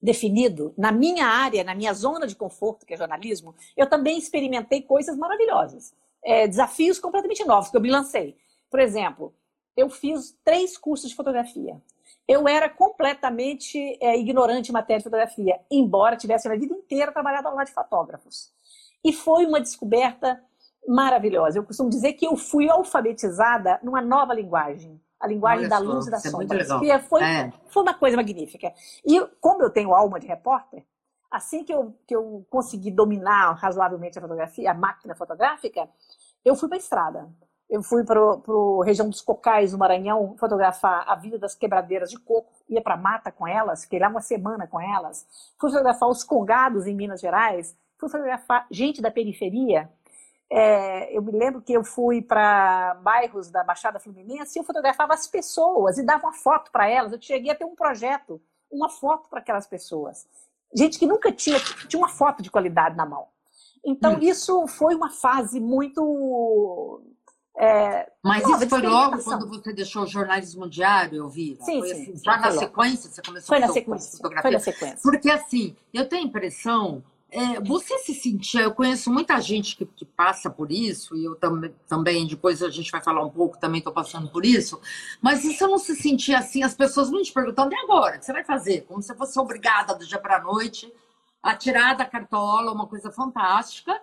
definido, 0.05 0.73
na 0.77 0.91
minha 0.91 1.25
área, 1.25 1.63
na 1.63 1.73
minha 1.73 1.93
zona 1.93 2.27
de 2.27 2.35
conforto, 2.35 2.85
que 2.85 2.93
é 2.93 2.97
jornalismo, 2.97 3.55
eu 3.75 3.89
também 3.89 4.17
experimentei 4.17 4.81
coisas 4.81 5.17
maravilhosas. 5.17 5.93
É, 6.23 6.47
desafios 6.47 6.99
completamente 6.99 7.43
novos 7.43 7.69
que 7.69 7.75
eu 7.75 7.81
me 7.81 7.89
lancei. 7.89 8.37
Por 8.69 8.79
exemplo, 8.79 9.33
eu 9.75 9.89
fiz 9.89 10.37
três 10.43 10.77
cursos 10.77 11.09
de 11.09 11.15
fotografia. 11.15 11.81
eu 12.27 12.47
era 12.47 12.67
completamente 12.67 13.77
é, 14.01 14.17
ignorante 14.17 14.69
em 14.69 14.73
matéria 14.73 14.99
de 14.99 15.03
fotografia, 15.03 15.59
embora 15.69 16.15
tivesse 16.15 16.47
a 16.47 16.55
vida 16.55 16.73
inteira 16.73 17.11
trabalhado 17.11 17.47
ao 17.47 17.55
lado 17.55 17.67
de 17.67 17.73
fotógrafos. 17.73 18.51
E 19.03 19.13
foi 19.13 19.45
uma 19.45 19.59
descoberta 19.59 20.41
maravilhosa. 20.87 21.59
Eu 21.59 21.63
costumo 21.63 21.89
dizer 21.89 22.13
que 22.13 22.25
eu 22.25 22.35
fui 22.35 22.69
alfabetizada 22.69 23.79
numa 23.83 24.01
nova 24.01 24.33
linguagem, 24.33 24.99
a 25.25 25.27
linguagem 25.27 25.61
Olha 25.61 25.69
da 25.69 25.77
só, 25.77 25.83
luz 25.83 26.07
e 26.07 26.11
da 26.11 26.17
é 26.17 26.19
sombra. 26.19 26.79
Que 26.79 26.99
foi, 26.99 27.23
é. 27.23 27.53
foi 27.67 27.83
uma 27.83 27.93
coisa 27.93 28.15
magnífica. 28.15 28.73
E 29.05 29.19
como 29.41 29.63
eu 29.63 29.69
tenho 29.69 29.93
alma 29.93 30.19
de 30.19 30.27
repórter, 30.27 30.85
assim 31.29 31.63
que 31.63 31.73
eu, 31.73 31.93
que 32.07 32.15
eu 32.15 32.45
consegui 32.49 32.91
dominar 32.91 33.53
razoavelmente 33.53 34.17
a 34.17 34.21
fotografia, 34.21 34.71
a 34.71 34.73
máquina 34.73 35.15
fotográfica, 35.15 35.89
eu 36.43 36.55
fui 36.55 36.69
para 36.69 36.77
a 36.77 36.79
estrada. 36.79 37.29
Eu 37.67 37.81
fui 37.81 38.03
para 38.03 38.19
a 38.21 38.85
região 38.85 39.09
dos 39.09 39.21
Cocais, 39.21 39.73
no 39.73 39.79
Maranhão, 39.79 40.35
fotografar 40.37 41.03
a 41.07 41.15
vida 41.15 41.39
das 41.39 41.55
quebradeiras 41.55 42.11
de 42.11 42.19
coco. 42.19 42.53
Ia 42.69 42.81
para 42.81 42.93
a 42.93 42.97
mata 42.97 43.31
com 43.31 43.47
elas, 43.47 43.83
fiquei 43.83 43.99
lá 43.99 44.07
uma 44.07 44.21
semana 44.21 44.67
com 44.67 44.79
elas. 44.79 45.25
Fui 45.59 45.71
fotografar 45.71 46.07
os 46.07 46.23
congados 46.23 46.85
em 46.85 46.95
Minas 46.95 47.19
Gerais. 47.19 47.75
Fui 47.97 48.07
fotografar 48.07 48.67
gente 48.69 49.01
da 49.01 49.09
periferia. 49.09 49.89
É, 50.51 51.15
eu 51.15 51.21
me 51.21 51.31
lembro 51.31 51.61
que 51.61 51.73
eu 51.73 51.83
fui 51.83 52.21
para 52.21 52.95
bairros 53.01 53.49
da 53.49 53.63
Baixada 53.63 53.99
Fluminense 53.99 54.57
e 54.57 54.59
eu 54.59 54.63
fotografava 54.63 55.13
as 55.13 55.27
pessoas 55.27 55.97
e 55.97 56.05
dava 56.05 56.27
uma 56.27 56.33
foto 56.33 56.71
para 56.71 56.87
elas. 56.87 57.11
Eu 57.11 57.21
cheguei 57.21 57.51
a 57.51 57.55
ter 57.55 57.65
um 57.65 57.75
projeto, 57.75 58.41
uma 58.71 58.89
foto 58.89 59.29
para 59.29 59.39
aquelas 59.39 59.67
pessoas. 59.67 60.27
Gente 60.73 60.99
que 60.99 61.07
nunca 61.07 61.31
tinha, 61.31 61.59
tinha 61.87 61.99
uma 61.99 62.09
foto 62.09 62.43
de 62.43 62.51
qualidade 62.51 62.95
na 62.95 63.05
mão. 63.05 63.27
Então, 63.83 64.15
hum. 64.15 64.19
isso 64.21 64.67
foi 64.67 64.95
uma 64.95 65.09
fase 65.09 65.59
muito 65.59 67.01
é, 67.57 68.11
Mas 68.21 68.43
isso 68.43 68.67
foi 68.67 68.81
logo 68.81 69.23
quando 69.23 69.47
você 69.47 69.71
deixou 69.71 70.03
o 70.03 70.07
jornalismo 70.07 70.69
diário, 70.69 71.23
Elvira? 71.23 71.63
Sim, 71.63 71.79
foi, 71.79 71.95
sim, 71.95 72.01
assim, 72.01 72.23
Já 72.23 72.37
na 72.37 72.51
sequência 72.51 73.09
você 73.09 73.21
começou 73.21 73.47
foi 73.47 73.57
a 73.57 73.61
na 73.61 73.67
fotografia? 73.67 74.41
Foi 74.41 74.51
na 74.51 74.59
sequência. 74.59 74.99
Porque 75.01 75.31
assim, 75.31 75.75
eu 75.93 76.07
tenho 76.07 76.23
a 76.23 76.25
impressão, 76.25 77.01
é, 77.35 77.59
você 77.59 77.97
se 77.99 78.13
sentia, 78.13 78.61
eu 78.61 78.73
conheço 78.73 79.11
muita 79.11 79.41
gente 79.41 79.75
que, 79.75 79.85
que, 79.85 80.05
passa 80.05 80.49
por 80.49 80.71
isso, 80.71 81.17
e 81.17 81.25
eu 81.25 81.35
também, 81.35 81.75
também, 81.85 82.25
depois 82.25 82.63
a 82.63 82.69
gente 82.69 82.89
vai 82.89 83.01
falar 83.01 83.21
um 83.23 83.29
pouco, 83.29 83.59
também 83.59 83.79
estou 83.79 83.91
passando 83.91 84.29
por 84.29 84.45
isso, 84.45 84.79
mas 85.21 85.39
se 85.39 85.53
você 85.53 85.67
não 85.67 85.77
se 85.77 85.95
sentia 85.97 86.37
assim, 86.37 86.63
as 86.63 86.73
pessoas 86.73 87.09
vão 87.09 87.21
te 87.21 87.33
perguntando, 87.33 87.73
e 87.73 87.77
agora? 87.77 88.15
O 88.15 88.19
que 88.19 88.25
você 88.25 88.31
vai 88.31 88.45
fazer? 88.45 88.85
Como 88.87 89.01
se 89.01 89.13
fosse 89.15 89.37
obrigada 89.37 89.93
do 89.93 90.05
dia 90.05 90.17
para 90.17 90.37
a 90.37 90.41
noite 90.41 90.91
a 91.43 91.53
tirar 91.53 91.93
da 91.95 92.05
cartola 92.05 92.71
uma 92.71 92.87
coisa 92.87 93.11
fantástica, 93.11 93.99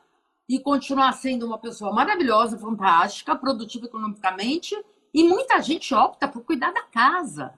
e 0.47 0.61
continuar 0.61 1.13
sendo 1.13 1.47
uma 1.47 1.57
pessoa 1.57 1.91
maravilhosa, 1.91 2.59
fantástica, 2.59 3.35
produtiva 3.35 3.87
economicamente, 3.87 4.77
e 5.15 5.25
muita 5.25 5.63
gente 5.63 5.95
opta 5.95 6.29
por 6.29 6.43
cuidar 6.43 6.73
da 6.73 6.83
casa, 6.83 7.55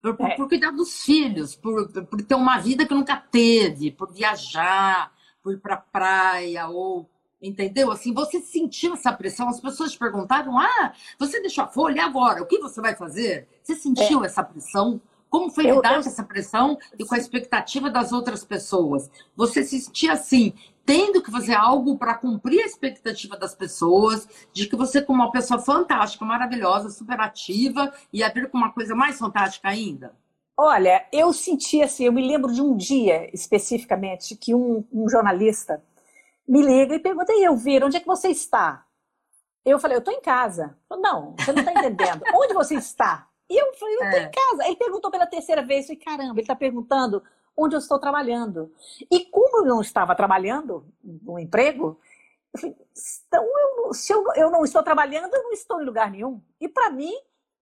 por, 0.00 0.16
por, 0.16 0.26
é. 0.30 0.36
por 0.36 0.48
cuidar 0.48 0.70
dos 0.70 1.02
filhos, 1.02 1.54
por, 1.54 1.88
por 2.06 2.22
ter 2.22 2.34
uma 2.34 2.58
vida 2.58 2.86
que 2.86 2.94
nunca 2.94 3.16
teve, 3.16 3.90
por 3.90 4.12
viajar, 4.12 5.12
por 5.42 5.52
ir 5.52 5.58
para 5.58 5.76
praia 5.76 6.68
ou 6.68 7.08
entendeu? 7.40 7.90
Assim, 7.90 8.12
você 8.12 8.40
sentiu 8.40 8.94
essa 8.94 9.12
pressão? 9.12 9.48
As 9.48 9.60
pessoas 9.60 9.92
te 9.92 9.98
perguntaram: 9.98 10.58
"Ah, 10.58 10.92
você 11.18 11.40
deixou 11.40 11.64
a 11.64 11.68
folha 11.68 12.04
agora? 12.04 12.42
O 12.42 12.46
que 12.46 12.58
você 12.58 12.80
vai 12.80 12.94
fazer?" 12.94 13.48
Você 13.62 13.74
sentiu 13.74 14.22
é. 14.22 14.26
essa 14.26 14.42
pressão? 14.42 15.00
Como 15.30 15.50
foi 15.50 15.64
lidar 15.64 15.94
eu... 15.94 16.02
com 16.02 16.08
essa 16.08 16.22
pressão 16.22 16.78
e 16.98 17.04
com 17.04 17.14
a 17.14 17.18
expectativa 17.18 17.90
das 17.90 18.12
outras 18.12 18.44
pessoas? 18.44 19.10
Você 19.36 19.62
se 19.62 19.78
sentia 19.80 20.12
assim, 20.12 20.54
tendo 20.88 21.22
que 21.22 21.30
fazer 21.30 21.52
algo 21.52 21.98
para 21.98 22.14
cumprir 22.14 22.62
a 22.62 22.64
expectativa 22.64 23.36
das 23.36 23.54
pessoas, 23.54 24.26
de 24.54 24.66
que 24.66 24.74
você, 24.74 25.02
como 25.02 25.22
uma 25.22 25.30
pessoa 25.30 25.60
fantástica, 25.60 26.24
maravilhosa, 26.24 26.88
superativa, 26.88 27.92
ia 28.10 28.32
vir 28.32 28.50
com 28.50 28.56
uma 28.56 28.72
coisa 28.72 28.94
mais 28.94 29.18
fantástica 29.18 29.68
ainda? 29.68 30.16
Olha, 30.56 31.06
eu 31.12 31.30
senti 31.30 31.82
assim, 31.82 32.04
eu 32.06 32.12
me 32.12 32.26
lembro 32.26 32.50
de 32.54 32.62
um 32.62 32.74
dia 32.74 33.28
especificamente 33.34 34.34
que 34.34 34.54
um, 34.54 34.82
um 34.90 35.06
jornalista 35.10 35.84
me 36.48 36.62
liga 36.62 36.94
e 36.94 36.98
pergunta, 36.98 37.34
e 37.34 37.44
Elvira, 37.44 37.84
onde 37.84 37.98
é 37.98 38.00
que 38.00 38.06
você 38.06 38.28
está? 38.28 38.86
Eu 39.66 39.78
falei, 39.78 39.94
eu 39.94 40.00
estou 40.00 40.14
em 40.14 40.22
casa. 40.22 40.74
Falei, 40.88 41.02
não, 41.02 41.36
você 41.38 41.52
não 41.52 41.60
está 41.60 41.72
entendendo. 41.72 42.22
onde 42.34 42.54
você 42.54 42.76
está? 42.76 43.28
E 43.50 43.60
eu 43.60 43.74
falei, 43.74 43.94
eu 43.94 44.04
estou 44.04 44.20
é. 44.20 44.22
em 44.22 44.30
casa. 44.30 44.66
Ele 44.66 44.76
perguntou 44.76 45.10
pela 45.10 45.26
terceira 45.26 45.62
vez, 45.62 45.82
eu 45.82 45.88
falei, 45.88 46.02
caramba, 46.02 46.32
ele 46.32 46.40
está 46.40 46.56
perguntando 46.56 47.22
onde 47.58 47.74
eu 47.74 47.80
estou 47.80 47.98
trabalhando. 47.98 48.72
E 49.10 49.24
como 49.24 49.58
eu 49.58 49.64
não 49.64 49.80
estava 49.80 50.14
trabalhando 50.14 50.86
no 51.02 51.38
emprego, 51.38 52.00
eu 52.54 52.60
falei, 52.60 52.76
então 53.26 53.44
eu, 53.44 53.92
se 53.92 54.12
eu, 54.12 54.24
eu 54.36 54.50
não 54.50 54.64
estou 54.64 54.82
trabalhando, 54.82 55.34
eu 55.34 55.42
não 55.42 55.52
estou 55.52 55.82
em 55.82 55.84
lugar 55.84 56.10
nenhum. 56.10 56.40
E 56.60 56.68
para 56.68 56.88
mim, 56.90 57.12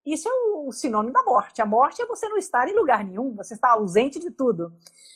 isso 0.05 0.29
é 0.29 0.31
o 0.31 0.71
sinônimo 0.71 1.11
da 1.11 1.23
morte. 1.23 1.61
A 1.61 1.65
morte 1.65 2.01
é 2.01 2.05
você 2.05 2.29
não 2.29 2.37
estar 2.37 2.69
em 2.69 2.75
lugar 2.75 3.03
nenhum, 3.03 3.35
você 3.35 3.55
está 3.55 3.71
ausente 3.71 4.19
de 4.19 4.29
tudo. 4.29 4.71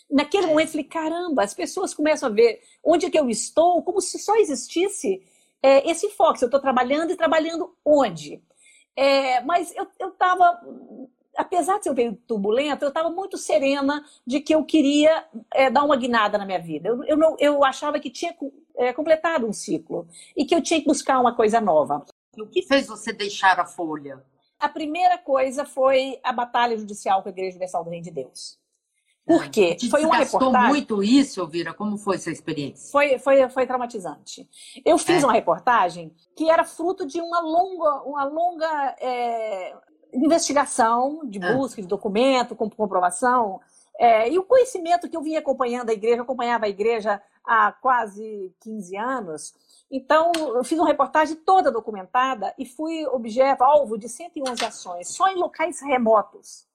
Naquele 0.10 0.48
momento, 0.48 0.70
eu 0.70 0.72
falei, 0.72 0.86
caramba, 0.86 1.44
as 1.44 1.54
pessoas 1.54 1.94
começam 1.94 2.28
a 2.28 2.32
ver 2.32 2.62
onde 2.84 3.06
é 3.06 3.10
que 3.10 3.20
eu 3.20 3.30
estou, 3.30 3.82
como 3.84 4.02
se 4.02 4.18
só 4.18 4.36
existisse 4.36 5.24
é, 5.62 5.90
esse 5.90 6.10
foco. 6.10 6.40
Eu 6.42 6.48
estou 6.48 6.60
trabalhando 6.60 7.12
e 7.12 7.16
trabalhando 7.16 7.74
onde? 7.86 8.44
É, 8.96 9.42
mas 9.42 9.74
eu 9.76 10.10
estava 10.10 10.60
apesar 11.42 11.78
de 11.78 11.84
ser 11.84 11.90
um 11.90 11.96
período 11.96 12.18
turbulento, 12.28 12.86
eu 12.86 12.90
estava 12.90 13.10
muito 13.10 13.38
serena 13.38 14.06
de 14.26 14.40
que 14.40 14.54
eu 14.54 14.64
queria 14.64 15.26
é, 15.54 15.70
dar 15.70 15.84
uma 15.84 15.96
guinada 15.96 16.38
na 16.38 16.46
minha 16.46 16.60
vida. 16.60 16.90
Eu, 16.90 17.04
eu, 17.04 17.18
não, 17.18 17.36
eu 17.40 17.64
achava 17.64 18.00
que 18.00 18.10
tinha 18.10 18.36
é, 18.78 18.94
completado 18.94 19.48
um 19.48 19.54
ciclo 19.54 20.08
e 20.38 20.46
que 20.46 20.54
eu 20.54 20.62
tinha 20.62 20.80
que 20.80 20.88
buscar 20.88 21.20
uma 21.20 21.36
coisa 21.36 21.60
nova. 21.60 22.06
O 22.38 22.46
que 22.46 22.62
fez 22.62 22.88
você 22.88 23.12
deixar 23.12 23.60
a 23.60 23.66
Folha? 23.66 24.24
A 24.60 24.70
primeira 24.70 25.18
coisa 25.18 25.66
foi 25.66 26.20
a 26.24 26.32
batalha 26.32 26.78
judicial 26.78 27.24
com 27.24 27.30
a 27.30 27.32
Igreja 27.32 27.52
Universal 27.52 27.84
do 27.84 27.90
Reino 27.90 28.06
de 28.06 28.12
Deus. 28.12 28.60
Por 29.26 29.50
quê? 29.50 29.76
Te 29.76 29.90
foi 29.90 30.04
uma 30.04 30.18
reportagem. 30.18 30.70
muito 30.70 31.04
isso, 31.04 31.40
Elvira? 31.40 31.74
Como 31.74 31.98
foi 31.98 32.16
essa 32.16 32.32
experiência? 32.32 32.92
Foi, 32.92 33.18
foi, 33.18 33.48
foi 33.50 33.66
traumatizante. 33.66 34.48
Eu 34.84 34.98
fiz 34.98 35.24
é. 35.24 35.26
uma 35.26 35.34
reportagem 35.34 36.14
que 36.36 36.50
era 36.50 36.64
fruto 36.64 37.06
de 37.06 37.22
uma 37.22 37.40
longa, 37.40 38.04
uma 38.04 38.24
longa 38.26 38.96
é, 39.00 39.76
investigação, 40.14 41.22
de 41.26 41.40
ah. 41.44 41.54
busca 41.54 41.82
de 41.82 41.88
documento, 41.88 42.56
com 42.56 42.70
comprovação, 42.70 43.60
é, 43.98 44.30
e 44.30 44.40
o 44.40 44.44
conhecimento 44.44 45.08
que 45.08 45.16
eu 45.16 45.22
vinha 45.22 45.40
acompanhando 45.40 45.90
a 45.90 45.94
igreja, 45.94 46.18
eu 46.18 46.24
acompanhava 46.24 46.66
a 46.66 46.70
igreja 46.70 47.22
há 47.46 47.72
quase 47.72 48.52
15 48.62 48.98
anos. 48.98 49.54
Então, 49.92 50.32
eu 50.36 50.64
fiz 50.64 50.80
uma 50.80 50.88
reportagem 50.88 51.36
toda 51.36 51.72
documentada 51.72 52.54
e 52.58 52.66
fui 52.66 53.06
objeto, 53.08 53.64
alvo 53.64 53.98
de 53.98 54.10
111 54.10 54.66
ações, 54.66 55.10
só 55.10 55.28
em 55.28 55.36
locais 55.36 55.82
remotos. 55.82 56.66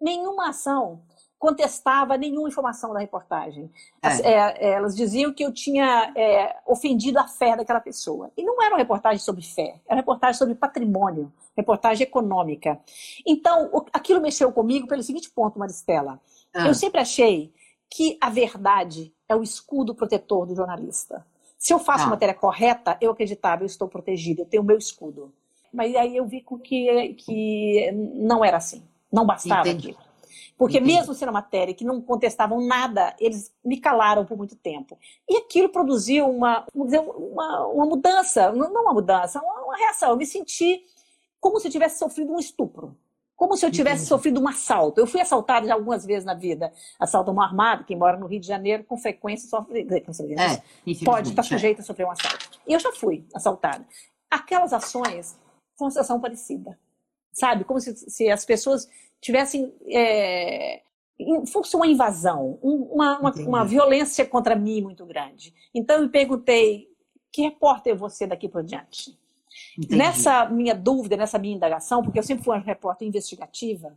Nenhuma 0.00 0.50
ação 0.50 1.02
contestava 1.46 2.16
nenhuma 2.16 2.48
informação 2.48 2.92
da 2.92 2.98
reportagem. 2.98 3.70
É. 4.02 4.32
É, 4.32 4.72
elas 4.72 4.96
diziam 4.96 5.32
que 5.32 5.44
eu 5.44 5.52
tinha 5.52 6.12
é, 6.16 6.56
ofendido 6.66 7.20
a 7.20 7.28
fé 7.28 7.56
daquela 7.56 7.78
pessoa. 7.80 8.32
E 8.36 8.42
não 8.42 8.60
era 8.60 8.74
uma 8.74 8.78
reportagem 8.78 9.20
sobre 9.20 9.42
fé, 9.42 9.80
era 9.86 9.94
uma 9.94 10.00
reportagem 10.00 10.36
sobre 10.36 10.56
patrimônio, 10.56 11.32
reportagem 11.56 12.04
econômica. 12.04 12.80
Então, 13.24 13.86
aquilo 13.92 14.20
mexeu 14.20 14.50
comigo 14.50 14.88
pelo 14.88 15.04
seguinte 15.04 15.30
ponto, 15.30 15.56
Maristela. 15.56 16.20
Ah. 16.52 16.66
Eu 16.66 16.74
sempre 16.74 17.00
achei 17.00 17.54
que 17.88 18.18
a 18.20 18.28
verdade 18.28 19.14
é 19.28 19.36
o 19.36 19.42
escudo 19.42 19.94
protetor 19.94 20.46
do 20.46 20.56
jornalista. 20.56 21.24
Se 21.56 21.72
eu 21.72 21.78
faço 21.78 22.06
ah. 22.06 22.08
matéria 22.08 22.34
correta, 22.34 22.98
eu 23.00 23.12
acreditava, 23.12 23.62
eu 23.62 23.66
estou 23.66 23.86
protegido, 23.86 24.42
eu 24.42 24.46
tenho 24.46 24.64
o 24.64 24.66
meu 24.66 24.78
escudo. 24.78 25.32
Mas 25.72 25.94
aí 25.94 26.16
eu 26.16 26.26
vi 26.26 26.44
que, 26.64 27.14
que 27.14 27.92
não 27.92 28.44
era 28.44 28.56
assim. 28.56 28.82
Não 29.12 29.24
bastava 29.24 29.68
Entendi. 29.68 29.90
aquilo. 29.90 30.05
Porque 30.58 30.78
Entendi. 30.78 30.94
mesmo 30.94 31.12
sendo 31.14 31.32
matéria 31.32 31.74
que 31.74 31.84
não 31.84 32.00
contestavam 32.00 32.66
nada, 32.66 33.14
eles 33.20 33.52
me 33.62 33.78
calaram 33.78 34.24
por 34.24 34.38
muito 34.38 34.56
tempo. 34.56 34.98
E 35.28 35.36
aquilo 35.36 35.68
produziu 35.68 36.28
uma, 36.30 36.66
vamos 36.74 36.92
dizer, 36.92 37.00
uma, 37.00 37.66
uma 37.66 37.84
mudança, 37.84 38.50
não 38.52 38.70
uma 38.70 38.94
mudança, 38.94 39.40
uma, 39.40 39.64
uma 39.64 39.76
reação. 39.76 40.10
Eu 40.10 40.16
me 40.16 40.24
senti 40.24 40.82
como 41.38 41.60
se 41.60 41.68
eu 41.68 41.72
tivesse 41.72 41.98
sofrido 41.98 42.32
um 42.32 42.38
estupro. 42.38 42.96
Como 43.36 43.54
se 43.54 43.66
eu 43.66 43.70
tivesse 43.70 43.96
Entendi. 43.96 44.08
sofrido 44.08 44.40
um 44.40 44.48
assalto. 44.48 44.98
Eu 44.98 45.06
fui 45.06 45.20
assaltada 45.20 45.70
algumas 45.70 46.06
vezes 46.06 46.24
na 46.24 46.32
vida. 46.32 46.72
Assalto 46.98 47.30
a 47.30 47.32
uma 47.34 47.44
armada, 47.44 47.84
quem 47.84 47.96
mora 47.96 48.16
no 48.16 48.26
Rio 48.26 48.40
de 48.40 48.46
Janeiro, 48.46 48.82
com 48.84 48.96
frequência 48.96 49.46
sofre. 49.46 49.86
É, 50.40 51.04
pode 51.04 51.28
estar 51.28 51.42
sujeito 51.42 51.80
a 51.80 51.84
sofrer 51.84 52.06
um 52.06 52.10
assalto. 52.10 52.58
E 52.66 52.72
eu 52.72 52.80
já 52.80 52.90
fui 52.92 53.26
assaltada. 53.34 53.86
Aquelas 54.30 54.72
ações 54.72 55.38
foi 55.76 55.84
uma 55.84 55.90
situação 55.90 56.18
parecida. 56.18 56.78
Sabe? 57.30 57.64
Como 57.64 57.78
se, 57.78 57.94
se 57.94 58.30
as 58.30 58.46
pessoas 58.46 58.88
tivessem. 59.20 59.72
É, 59.88 60.82
fosse 61.46 61.74
uma 61.74 61.86
invasão, 61.86 62.58
uma, 62.62 63.18
uma, 63.18 63.32
uma, 63.32 63.64
violência 63.64 64.26
contra 64.26 64.54
mim 64.54 64.82
muito 64.82 65.06
grande. 65.06 65.54
Então 65.74 65.96
eu 65.96 66.02
me 66.02 66.08
perguntei: 66.08 66.88
que 67.32 67.42
repórter 67.42 67.94
é 67.94 67.96
você 67.96 68.26
daqui 68.26 68.48
por 68.48 68.62
diante? 68.62 69.18
Entendi. 69.78 69.96
Nessa 69.96 70.46
minha 70.46 70.74
dúvida, 70.74 71.16
nessa 71.16 71.38
minha 71.38 71.56
indagação, 71.56 72.02
porque 72.02 72.18
eu 72.18 72.22
sempre 72.22 72.44
fui 72.44 72.54
uma 72.54 72.62
repórter 72.62 73.08
investigativa, 73.08 73.96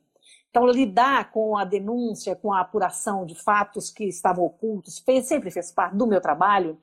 então 0.49 0.65
lidar 0.67 1.31
com 1.31 1.57
a 1.57 1.63
denúncia, 1.63 2.35
com 2.35 2.51
a 2.51 2.61
apuração 2.61 3.25
de 3.25 3.35
fatos 3.35 3.91
que 3.91 4.05
estavam 4.05 4.45
ocultos, 4.45 4.99
fez, 4.99 5.25
sempre 5.25 5.51
fez 5.51 5.71
parte 5.71 5.95
do 5.95 6.07
meu 6.07 6.19
trabalho, 6.19 6.77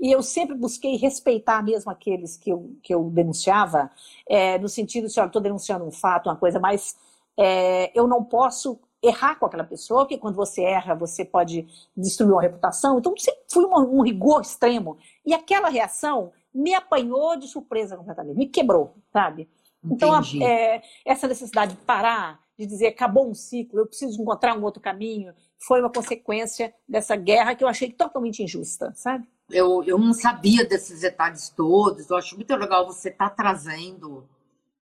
e 0.00 0.10
eu 0.10 0.22
sempre 0.22 0.56
busquei 0.56 0.96
respeitar 0.96 1.62
mesmo 1.62 1.90
aqueles 1.90 2.36
que 2.36 2.50
eu, 2.50 2.74
que 2.82 2.92
eu 2.92 3.04
denunciava, 3.10 3.90
é, 4.28 4.58
no 4.58 4.68
sentido 4.68 5.06
de, 5.06 5.20
olha, 5.20 5.28
estou 5.28 5.40
denunciando 5.40 5.84
um 5.84 5.92
fato, 5.92 6.28
uma 6.28 6.36
coisa 6.36 6.58
mais 6.58 6.96
é, 7.38 7.90
eu 7.98 8.06
não 8.06 8.24
posso 8.24 8.78
errar 9.02 9.34
com 9.34 9.46
aquela 9.46 9.64
pessoa, 9.64 10.04
porque 10.04 10.18
quando 10.18 10.36
você 10.36 10.62
erra, 10.62 10.94
você 10.94 11.24
pode 11.24 11.66
destruir 11.96 12.32
uma 12.32 12.42
reputação. 12.42 12.98
Então, 12.98 13.14
sempre 13.18 13.40
fui 13.50 13.64
um, 13.64 13.98
um 13.98 14.02
rigor 14.02 14.42
extremo. 14.42 14.96
E 15.26 15.34
aquela 15.34 15.68
reação 15.68 16.32
me 16.54 16.74
apanhou 16.74 17.36
de 17.36 17.48
surpresa 17.48 17.96
completamente, 17.96 18.36
me 18.36 18.46
quebrou, 18.46 18.94
sabe? 19.12 19.48
Então, 19.84 20.12
a, 20.12 20.22
é, 20.40 20.82
essa 21.04 21.26
necessidade 21.26 21.74
de 21.74 21.80
parar, 21.80 22.40
de 22.56 22.66
dizer 22.66 22.88
acabou 22.88 23.28
um 23.28 23.34
ciclo, 23.34 23.80
eu 23.80 23.86
preciso 23.86 24.20
encontrar 24.20 24.56
um 24.56 24.62
outro 24.62 24.80
caminho, 24.80 25.34
foi 25.58 25.80
uma 25.80 25.90
consequência 25.90 26.72
dessa 26.88 27.16
guerra 27.16 27.54
que 27.54 27.64
eu 27.64 27.68
achei 27.68 27.90
totalmente 27.90 28.42
injusta, 28.42 28.92
sabe? 28.94 29.26
Eu, 29.50 29.82
eu 29.84 29.98
não 29.98 30.12
sabia 30.12 30.64
desses 30.64 31.00
detalhes 31.00 31.48
todos, 31.50 32.08
eu 32.08 32.16
acho 32.16 32.36
muito 32.36 32.54
legal 32.54 32.86
você 32.86 33.08
estar 33.08 33.30
tá 33.30 33.34
trazendo 33.34 34.28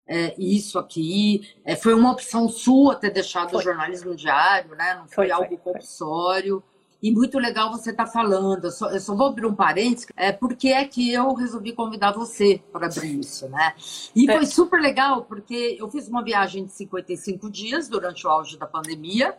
é, 0.09 0.33
isso 0.39 0.79
aqui. 0.79 1.47
É, 1.63 1.75
foi 1.75 1.93
uma 1.93 2.11
opção 2.11 2.49
sua 2.49 2.95
ter 2.95 3.11
deixado 3.11 3.51
foi. 3.51 3.59
o 3.59 3.61
jornalismo 3.61 4.15
diário, 4.15 4.75
né? 4.75 4.95
Não 4.95 5.07
foi, 5.07 5.27
foi 5.27 5.31
algo 5.31 5.55
compulsório. 5.59 6.63
E 7.01 7.11
muito 7.11 7.37
legal 7.39 7.71
você 7.71 7.91
estar 7.91 8.05
tá 8.05 8.11
falando. 8.11 8.65
Eu 8.65 8.71
só, 8.71 8.89
eu 8.89 8.99
só, 8.99 9.15
vou 9.15 9.27
abrir 9.27 9.45
um 9.45 9.53
parênteses, 9.53 10.07
é, 10.17 10.31
porque 10.31 10.69
é 10.69 10.83
que 10.83 11.13
eu 11.13 11.33
resolvi 11.33 11.71
convidar 11.71 12.11
você 12.11 12.61
para 12.73 12.87
abrir 12.87 13.19
isso, 13.19 13.47
né? 13.47 13.73
E 14.15 14.29
é. 14.29 14.33
foi 14.33 14.45
super 14.47 14.81
legal, 14.81 15.23
porque 15.23 15.77
eu 15.79 15.89
fiz 15.89 16.07
uma 16.07 16.23
viagem 16.23 16.65
de 16.65 16.71
55 16.71 17.49
dias 17.49 17.87
durante 17.87 18.25
o 18.25 18.29
auge 18.29 18.57
da 18.57 18.65
pandemia. 18.65 19.37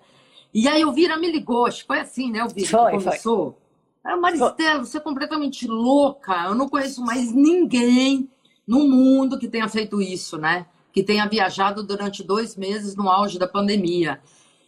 E 0.55 0.69
aí 0.69 0.85
o 0.85 0.93
Vira 0.93 1.19
me 1.19 1.31
ligou, 1.31 1.67
acho 1.67 1.83
que 1.83 1.87
foi 1.89 2.00
assim, 2.00 2.31
né, 2.31 2.43
o 2.45 2.49
Vira? 2.49 2.69
Foi, 2.69 2.93
começou. 2.93 3.53
Foi. 3.53 4.12
Ah, 4.12 4.17
Maristela, 4.17 4.79
você 4.83 4.97
é 4.97 5.00
completamente 5.00 5.67
louca. 5.67 6.47
Eu 6.47 6.55
não 6.55 6.69
conheço 6.69 7.05
mais 7.05 7.33
ninguém 7.33 8.31
no 8.71 8.87
mundo 8.87 9.37
que 9.37 9.49
tenha 9.49 9.69
feito 9.69 10.00
isso, 10.00 10.39
né? 10.39 10.65
Que 10.93 11.03
tenha 11.03 11.27
viajado 11.27 11.83
durante 11.83 12.23
dois 12.23 12.55
meses 12.55 12.95
no 12.95 13.11
auge 13.11 13.37
da 13.37 13.49
pandemia. 13.49 14.21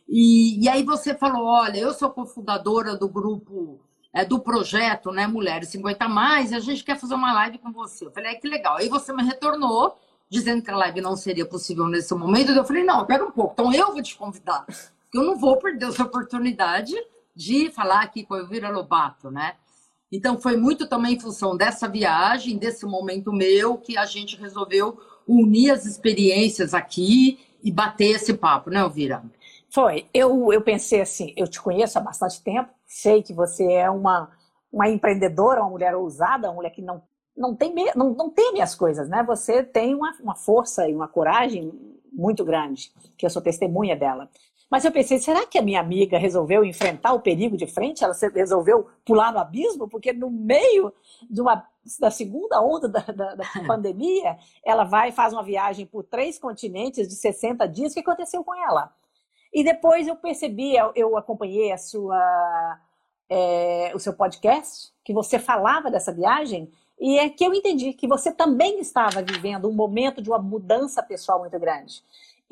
E, 0.09 0.61
e 0.61 0.69
aí 0.69 0.83
você 0.83 1.15
falou: 1.15 1.45
olha, 1.45 1.79
eu 1.79 1.95
sou 1.95 2.11
cofundadora 2.11 2.97
do 2.97 3.09
grupo, 3.09 3.79
é, 4.13 4.25
do 4.25 4.41
projeto, 4.41 5.13
né, 5.13 5.29
Mulheres 5.29 5.69
50 5.69 6.09
Mais, 6.09 6.51
e 6.51 6.57
a 6.57 6.59
gente 6.59 6.83
quer 6.83 6.99
fazer 6.99 7.15
uma 7.15 7.33
live 7.33 7.59
com 7.59 7.71
você. 7.71 8.07
Eu 8.07 8.11
falei: 8.11 8.35
que 8.35 8.49
legal. 8.49 8.79
Aí 8.79 8.89
você 8.89 9.13
me 9.13 9.23
retornou, 9.23 9.97
dizendo 10.29 10.63
que 10.63 10.71
a 10.73 10.77
live 10.77 11.01
não 11.01 11.15
seria 11.15 11.47
possível 11.47 11.87
nesse 11.87 12.13
momento. 12.13 12.51
Eu 12.51 12.65
falei: 12.65 12.83
não, 12.83 13.07
pega 13.07 13.25
um 13.25 13.31
pouco, 13.31 13.53
então 13.53 13.73
eu 13.73 13.93
vou 13.93 14.03
te 14.03 14.17
convidar. 14.17 14.67
Eu 15.15 15.23
não 15.23 15.39
vou 15.39 15.59
perder 15.59 15.91
essa 15.91 16.03
oportunidade 16.03 16.97
de 17.37 17.71
falar 17.71 18.01
aqui 18.01 18.25
com 18.25 18.35
a 18.35 18.41
Elvira 18.41 18.69
Lobato, 18.69 19.31
né? 19.31 19.55
Então, 20.13 20.39
foi 20.39 20.59
muito 20.59 20.87
também 20.87 21.15
em 21.15 21.21
função 21.21 21.57
dessa 21.57 21.89
viagem, 21.89 22.59
desse 22.59 22.85
momento 22.85 23.33
meu, 23.33 23.79
que 23.79 23.97
a 23.97 24.05
gente 24.05 24.37
resolveu 24.37 24.99
unir 25.27 25.71
as 25.71 25.87
experiências 25.87 26.75
aqui 26.75 27.41
e 27.65 27.73
bater 27.73 28.17
esse 28.17 28.35
papo, 28.35 28.69
né, 28.69 28.81
Elvira? 28.81 29.25
Foi. 29.71 30.05
Eu, 30.13 30.53
eu 30.53 30.61
pensei 30.61 31.01
assim, 31.01 31.33
eu 31.35 31.49
te 31.49 31.59
conheço 31.59 31.99
há 31.99 32.01
bastante 32.03 32.43
tempo, 32.43 32.69
sei 32.85 33.23
que 33.23 33.33
você 33.33 33.65
é 33.65 33.89
uma, 33.89 34.31
uma 34.71 34.87
empreendedora, 34.87 35.63
uma 35.63 35.71
mulher 35.71 35.95
ousada, 35.95 36.49
uma 36.49 36.57
mulher 36.57 36.71
que 36.71 36.83
não, 36.83 37.03
não, 37.35 37.55
tem, 37.55 37.75
não, 37.97 38.13
não 38.13 38.29
teme 38.29 38.61
as 38.61 38.75
coisas, 38.75 39.09
né? 39.09 39.23
Você 39.23 39.63
tem 39.63 39.95
uma, 39.95 40.13
uma 40.21 40.35
força 40.35 40.87
e 40.87 40.95
uma 40.95 41.09
coragem 41.09 41.73
muito 42.13 42.45
grande, 42.45 42.93
que 43.17 43.25
eu 43.25 43.31
sou 43.31 43.41
testemunha 43.41 43.97
dela. 43.97 44.29
Mas 44.73 44.87
eu 44.87 44.91
pensei, 44.91 45.19
será 45.19 45.45
que 45.45 45.59
a 45.59 45.63
minha 45.63 45.79
amiga 45.79 46.17
resolveu 46.17 46.65
enfrentar 46.65 47.13
o 47.13 47.21
perigo 47.21 47.59
de 47.59 47.67
frente? 47.67 48.03
Ela 48.03 48.15
resolveu 48.35 48.89
pular 49.05 49.31
no 49.31 49.39
abismo? 49.39 49.87
Porque 49.87 50.15
no 50.15 50.31
meio 50.31 50.91
de 51.31 51.43
uma, 51.43 51.69
da 52.01 52.11
segunda 52.11 52.59
onda 52.59 52.89
da, 52.89 53.01
da, 53.01 53.35
da 53.35 53.45
pandemia, 53.69 54.39
ela 54.65 54.85
vai 54.85 55.11
e 55.11 55.13
faz 55.13 55.35
uma 55.35 55.43
viagem 55.43 55.85
por 55.85 56.05
três 56.05 56.39
continentes 56.39 57.07
de 57.07 57.15
60 57.17 57.69
dias. 57.69 57.93
O 57.93 57.95
que 57.97 58.01
aconteceu 58.01 58.43
com 58.43 58.55
ela? 58.55 58.91
E 59.53 59.63
depois 59.63 60.09
eu 60.09 60.17
percebi, 60.17 60.73
eu 60.95 61.19
acompanhei 61.19 61.71
a 61.71 61.77
sua, 61.77 62.81
é, 63.29 63.93
o 63.95 63.99
seu 63.99 64.15
podcast, 64.15 64.91
que 65.05 65.13
você 65.13 65.39
falava 65.39 65.91
dessa 65.91 66.11
viagem, 66.11 66.73
e 66.99 67.19
é 67.19 67.29
que 67.29 67.45
eu 67.45 67.53
entendi 67.53 67.93
que 67.93 68.09
você 68.09 68.33
também 68.33 68.81
estava 68.81 69.21
vivendo 69.21 69.69
um 69.69 69.75
momento 69.75 70.23
de 70.23 70.31
uma 70.31 70.39
mudança 70.39 71.03
pessoal 71.03 71.41
muito 71.41 71.59
grande. 71.59 72.03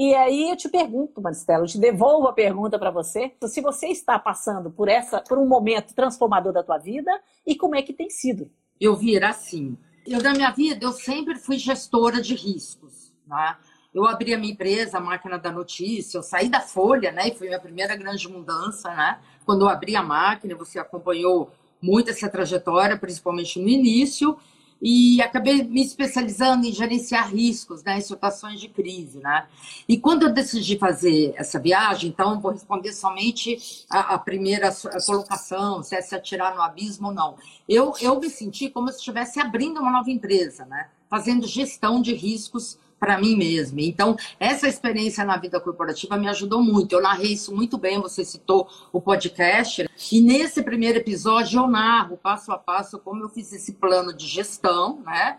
E 0.03 0.15
aí 0.15 0.49
eu 0.49 0.57
te 0.57 0.67
pergunto, 0.67 1.21
Maristela, 1.21 1.63
eu 1.63 1.69
te 1.69 1.79
devolvo 1.79 2.27
a 2.27 2.33
pergunta 2.33 2.79
para 2.79 2.91
você, 2.91 3.35
se 3.47 3.61
você 3.61 3.89
está 3.89 4.19
passando 4.19 4.71
por 4.71 4.89
essa, 4.89 5.21
por 5.21 5.37
um 5.37 5.47
momento 5.47 5.95
transformador 5.95 6.55
da 6.55 6.63
tua 6.63 6.79
vida 6.79 7.13
e 7.47 7.55
como 7.55 7.77
é 7.77 7.83
que 7.83 7.93
tem 7.93 8.09
sido? 8.09 8.51
Eu 8.81 8.97
vira 8.97 9.29
assim. 9.29 9.77
Eu 10.07 10.23
na 10.23 10.33
minha 10.33 10.51
vida 10.53 10.87
eu 10.87 10.93
sempre 10.93 11.39
fui 11.39 11.59
gestora 11.59 12.23
de 12.23 12.35
riscos, 12.35 13.13
né? 13.27 13.59
Eu 13.93 14.07
abri 14.07 14.33
a 14.33 14.39
minha 14.39 14.55
empresa, 14.55 14.97
a 14.97 15.03
máquina 15.03 15.39
da 15.39 15.53
notícia, 15.53 16.17
eu 16.17 16.23
saí 16.23 16.49
da 16.49 16.63
Folha, 16.63 17.13
né? 17.13 17.29
E 17.29 17.35
foi 17.35 17.49
minha 17.49 17.61
primeira 17.61 17.95
grande 17.95 18.27
mudança, 18.27 18.89
né? 18.95 19.19
Quando 19.45 19.67
eu 19.67 19.69
abri 19.69 19.97
a 19.97 20.03
máquina, 20.03 20.55
você 20.55 20.79
acompanhou 20.79 21.51
muito 21.79 22.09
essa 22.09 22.27
trajetória, 22.27 22.97
principalmente 22.97 23.61
no 23.61 23.69
início 23.69 24.39
e 24.81 25.21
acabei 25.21 25.62
me 25.62 25.83
especializando 25.83 26.66
em 26.66 26.73
gerenciar 26.73 27.31
riscos 27.31 27.83
né, 27.83 27.99
em 27.99 28.01
situações 28.01 28.61
de 28.61 28.69
crise. 28.69 29.19
Né? 29.19 29.47
E 29.88 29.99
quando 29.99 30.23
eu 30.23 30.33
decidi 30.33 30.79
fazer 30.79 31.35
essa 31.37 31.59
viagem, 31.59 32.11
então 32.11 32.40
vou 32.40 32.53
responder 32.53 32.93
somente 32.93 33.85
a, 33.90 34.14
a 34.14 34.19
primeira 34.19 34.73
colocação, 35.07 35.83
se 35.83 35.95
é 35.95 36.01
se 36.01 36.14
atirar 36.14 36.55
no 36.55 36.62
abismo 36.62 37.09
ou 37.09 37.14
não. 37.14 37.37
Eu, 37.69 37.93
eu 38.01 38.19
me 38.19 38.31
senti 38.31 38.71
como 38.71 38.88
se 38.88 38.99
estivesse 38.99 39.38
abrindo 39.38 39.81
uma 39.81 39.90
nova 39.90 40.11
empresa, 40.11 40.64
né? 40.64 40.88
fazendo 41.11 41.47
gestão 41.47 42.01
de 42.01 42.14
riscos 42.14 42.79
para 43.01 43.19
mim 43.19 43.35
mesma. 43.35 43.81
Então, 43.81 44.15
essa 44.39 44.69
experiência 44.69 45.25
na 45.25 45.39
vida 45.39 45.59
corporativa 45.59 46.19
me 46.19 46.29
ajudou 46.29 46.63
muito. 46.63 46.93
Eu 46.93 47.01
narrei 47.01 47.33
isso 47.33 47.53
muito 47.57 47.79
bem, 47.79 47.99
você 47.99 48.23
citou 48.25 48.69
o 48.93 49.01
podcast. 49.01 49.89
E 50.13 50.21
nesse 50.21 50.63
primeiro 50.63 50.99
episódio 50.99 51.61
eu 51.61 51.67
narro 51.67 52.19
passo 52.19 52.53
a 52.53 52.59
passo 52.59 52.99
como 52.99 53.25
eu 53.25 53.31
fiz 53.31 53.53
esse 53.55 53.73
plano 53.73 54.13
de 54.15 54.27
gestão, 54.27 55.01
né? 55.05 55.39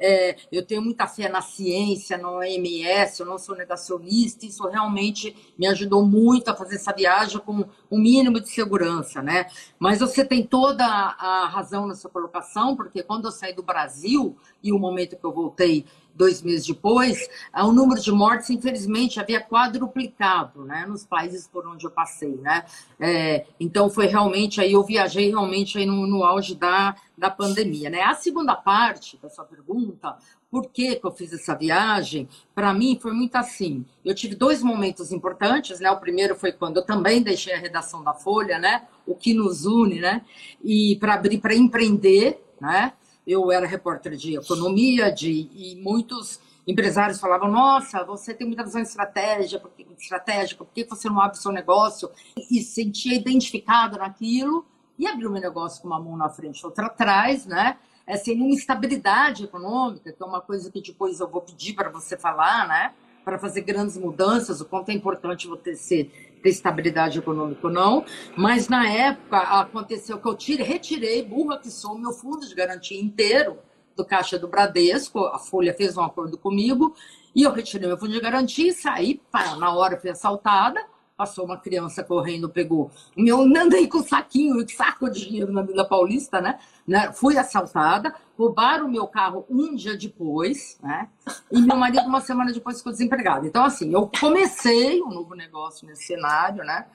É, 0.00 0.36
eu 0.52 0.64
tenho 0.64 0.80
muita 0.80 1.08
fé 1.08 1.28
na 1.28 1.42
ciência, 1.42 2.16
no 2.16 2.36
OMS, 2.36 3.18
eu 3.18 3.26
não 3.26 3.36
sou 3.36 3.56
negacionista, 3.56 4.46
isso 4.46 4.64
realmente 4.68 5.34
me 5.58 5.66
ajudou 5.66 6.06
muito 6.06 6.48
a 6.48 6.54
fazer 6.54 6.76
essa 6.76 6.92
viagem 6.92 7.40
com 7.40 7.64
um 7.90 7.98
mínimo 7.98 8.40
de 8.40 8.48
segurança, 8.48 9.20
né? 9.20 9.46
Mas 9.76 9.98
você 9.98 10.24
tem 10.24 10.46
toda 10.46 10.84
a 10.86 11.48
razão 11.48 11.84
na 11.84 11.96
sua 11.96 12.10
colocação, 12.10 12.76
porque 12.76 13.02
quando 13.02 13.24
eu 13.24 13.32
saí 13.32 13.52
do 13.52 13.62
Brasil 13.62 14.36
e 14.62 14.72
o 14.72 14.78
momento 14.78 15.16
que 15.16 15.24
eu 15.24 15.32
voltei 15.32 15.84
dois 16.18 16.42
meses 16.42 16.66
depois, 16.66 17.28
o 17.54 17.72
número 17.72 18.00
de 18.00 18.10
mortes, 18.10 18.50
infelizmente, 18.50 19.20
havia 19.20 19.40
quadruplicado, 19.40 20.64
né, 20.64 20.84
nos 20.86 21.06
países 21.06 21.46
por 21.46 21.66
onde 21.66 21.86
eu 21.86 21.90
passei, 21.90 22.36
né, 22.36 22.64
é, 22.98 23.46
então 23.58 23.88
foi 23.88 24.06
realmente, 24.06 24.60
aí 24.60 24.72
eu 24.72 24.84
viajei 24.84 25.30
realmente 25.30 25.78
aí 25.78 25.86
no, 25.86 26.06
no 26.06 26.24
auge 26.24 26.54
da, 26.54 26.96
da 27.16 27.30
pandemia, 27.30 27.88
né. 27.88 28.02
A 28.02 28.14
segunda 28.14 28.56
parte 28.56 29.16
da 29.22 29.30
sua 29.30 29.44
pergunta, 29.44 30.16
por 30.50 30.70
que, 30.70 30.96
que 30.96 31.06
eu 31.06 31.12
fiz 31.12 31.32
essa 31.32 31.54
viagem? 31.54 32.26
Para 32.54 32.72
mim 32.72 32.98
foi 33.00 33.12
muito 33.12 33.36
assim. 33.36 33.84
Eu 34.02 34.14
tive 34.14 34.34
dois 34.34 34.62
momentos 34.62 35.12
importantes, 35.12 35.78
né? 35.78 35.90
O 35.90 36.00
primeiro 36.00 36.34
foi 36.34 36.52
quando 36.52 36.78
eu 36.78 36.82
também 36.82 37.22
deixei 37.22 37.52
a 37.52 37.58
redação 37.58 38.02
da 38.02 38.14
Folha, 38.14 38.58
né? 38.58 38.86
O 39.06 39.14
que 39.14 39.34
nos 39.34 39.66
une, 39.66 40.00
né? 40.00 40.24
E 40.64 40.96
para 40.98 41.14
abrir 41.14 41.38
para 41.38 41.54
empreender, 41.54 42.42
né? 42.58 42.94
Eu 43.28 43.52
era 43.52 43.66
repórter 43.66 44.16
de 44.16 44.36
economia, 44.36 45.12
de, 45.12 45.50
e 45.52 45.76
muitos 45.82 46.40
empresários 46.66 47.20
falavam: 47.20 47.50
Nossa, 47.50 48.02
você 48.02 48.32
tem 48.32 48.46
muita 48.46 48.64
visão 48.64 48.80
estratégica, 48.80 49.70
estratégica, 49.98 50.64
por 50.64 50.72
que 50.72 50.84
você 50.84 51.08
não 51.08 51.20
abre 51.20 51.36
seu 51.36 51.52
negócio? 51.52 52.10
E 52.50 52.62
sentia 52.62 53.14
identificado 53.14 53.98
naquilo 53.98 54.64
e 54.98 55.06
abriu 55.06 55.30
meu 55.30 55.42
negócio 55.42 55.82
com 55.82 55.88
uma 55.88 56.00
mão 56.00 56.16
na 56.16 56.30
frente 56.30 56.64
outra 56.64 56.86
atrás, 56.86 57.44
né? 57.44 57.76
É, 58.06 58.16
sem 58.16 58.34
nenhuma 58.34 58.54
estabilidade 58.54 59.44
econômica, 59.44 60.10
que 60.10 60.22
é 60.22 60.26
uma 60.26 60.40
coisa 60.40 60.70
que 60.70 60.80
depois 60.80 61.20
eu 61.20 61.28
vou 61.28 61.42
pedir 61.42 61.74
para 61.74 61.90
você 61.90 62.16
falar, 62.16 62.66
né? 62.66 62.94
Para 63.22 63.38
fazer 63.38 63.60
grandes 63.60 63.98
mudanças, 63.98 64.62
o 64.62 64.64
quanto 64.64 64.88
é 64.88 64.94
importante 64.94 65.46
você 65.46 65.76
ser 65.76 66.27
ter 66.42 66.50
estabilidade 66.50 67.18
econômica 67.18 67.66
ou 67.66 67.72
não, 67.72 68.04
mas 68.36 68.68
na 68.68 68.88
época 68.88 69.38
aconteceu 69.38 70.18
que 70.18 70.28
eu 70.28 70.34
tirei, 70.34 70.66
retirei, 70.66 71.22
burra 71.22 71.58
que 71.58 71.70
sou, 71.70 71.98
meu 71.98 72.12
fundo 72.12 72.46
de 72.46 72.54
garantia 72.54 73.00
inteiro 73.00 73.58
do 73.96 74.04
Caixa 74.04 74.38
do 74.38 74.46
Bradesco, 74.46 75.26
a 75.26 75.38
Folha 75.38 75.74
fez 75.74 75.96
um 75.96 76.02
acordo 76.02 76.38
comigo, 76.38 76.94
e 77.34 77.42
eu 77.42 77.52
retirei 77.52 77.88
meu 77.88 77.98
fundo 77.98 78.12
de 78.12 78.20
garantia 78.20 78.68
e 78.68 78.72
saí, 78.72 79.20
pá, 79.30 79.56
na 79.56 79.74
hora 79.74 79.98
fui 79.98 80.10
assaltada, 80.10 80.80
passou 81.18 81.44
uma 81.44 81.58
criança 81.58 82.04
correndo, 82.04 82.48
pegou 82.48 82.92
o 83.16 83.20
meu, 83.20 83.40
andei 83.40 83.88
com 83.88 84.00
saquinho, 84.04 84.64
saco 84.70 85.10
de 85.10 85.26
dinheiro 85.26 85.52
na 85.52 85.62
Vila 85.62 85.84
Paulista, 85.84 86.40
né? 86.40 86.60
né? 86.86 87.12
Fui 87.12 87.36
assaltada, 87.36 88.14
roubaram 88.38 88.86
o 88.86 88.90
meu 88.90 89.08
carro 89.08 89.44
um 89.50 89.74
dia 89.74 89.98
depois, 89.98 90.78
né? 90.80 91.08
E 91.50 91.60
meu 91.60 91.76
marido 91.76 92.06
uma 92.06 92.20
semana 92.20 92.52
depois 92.52 92.78
ficou 92.78 92.92
desempregado. 92.92 93.44
Então, 93.44 93.64
assim, 93.64 93.92
eu 93.92 94.08
comecei 94.20 95.02
um 95.02 95.08
novo 95.08 95.34
negócio 95.34 95.88
nesse 95.88 96.04
cenário, 96.04 96.62
né? 96.62 96.86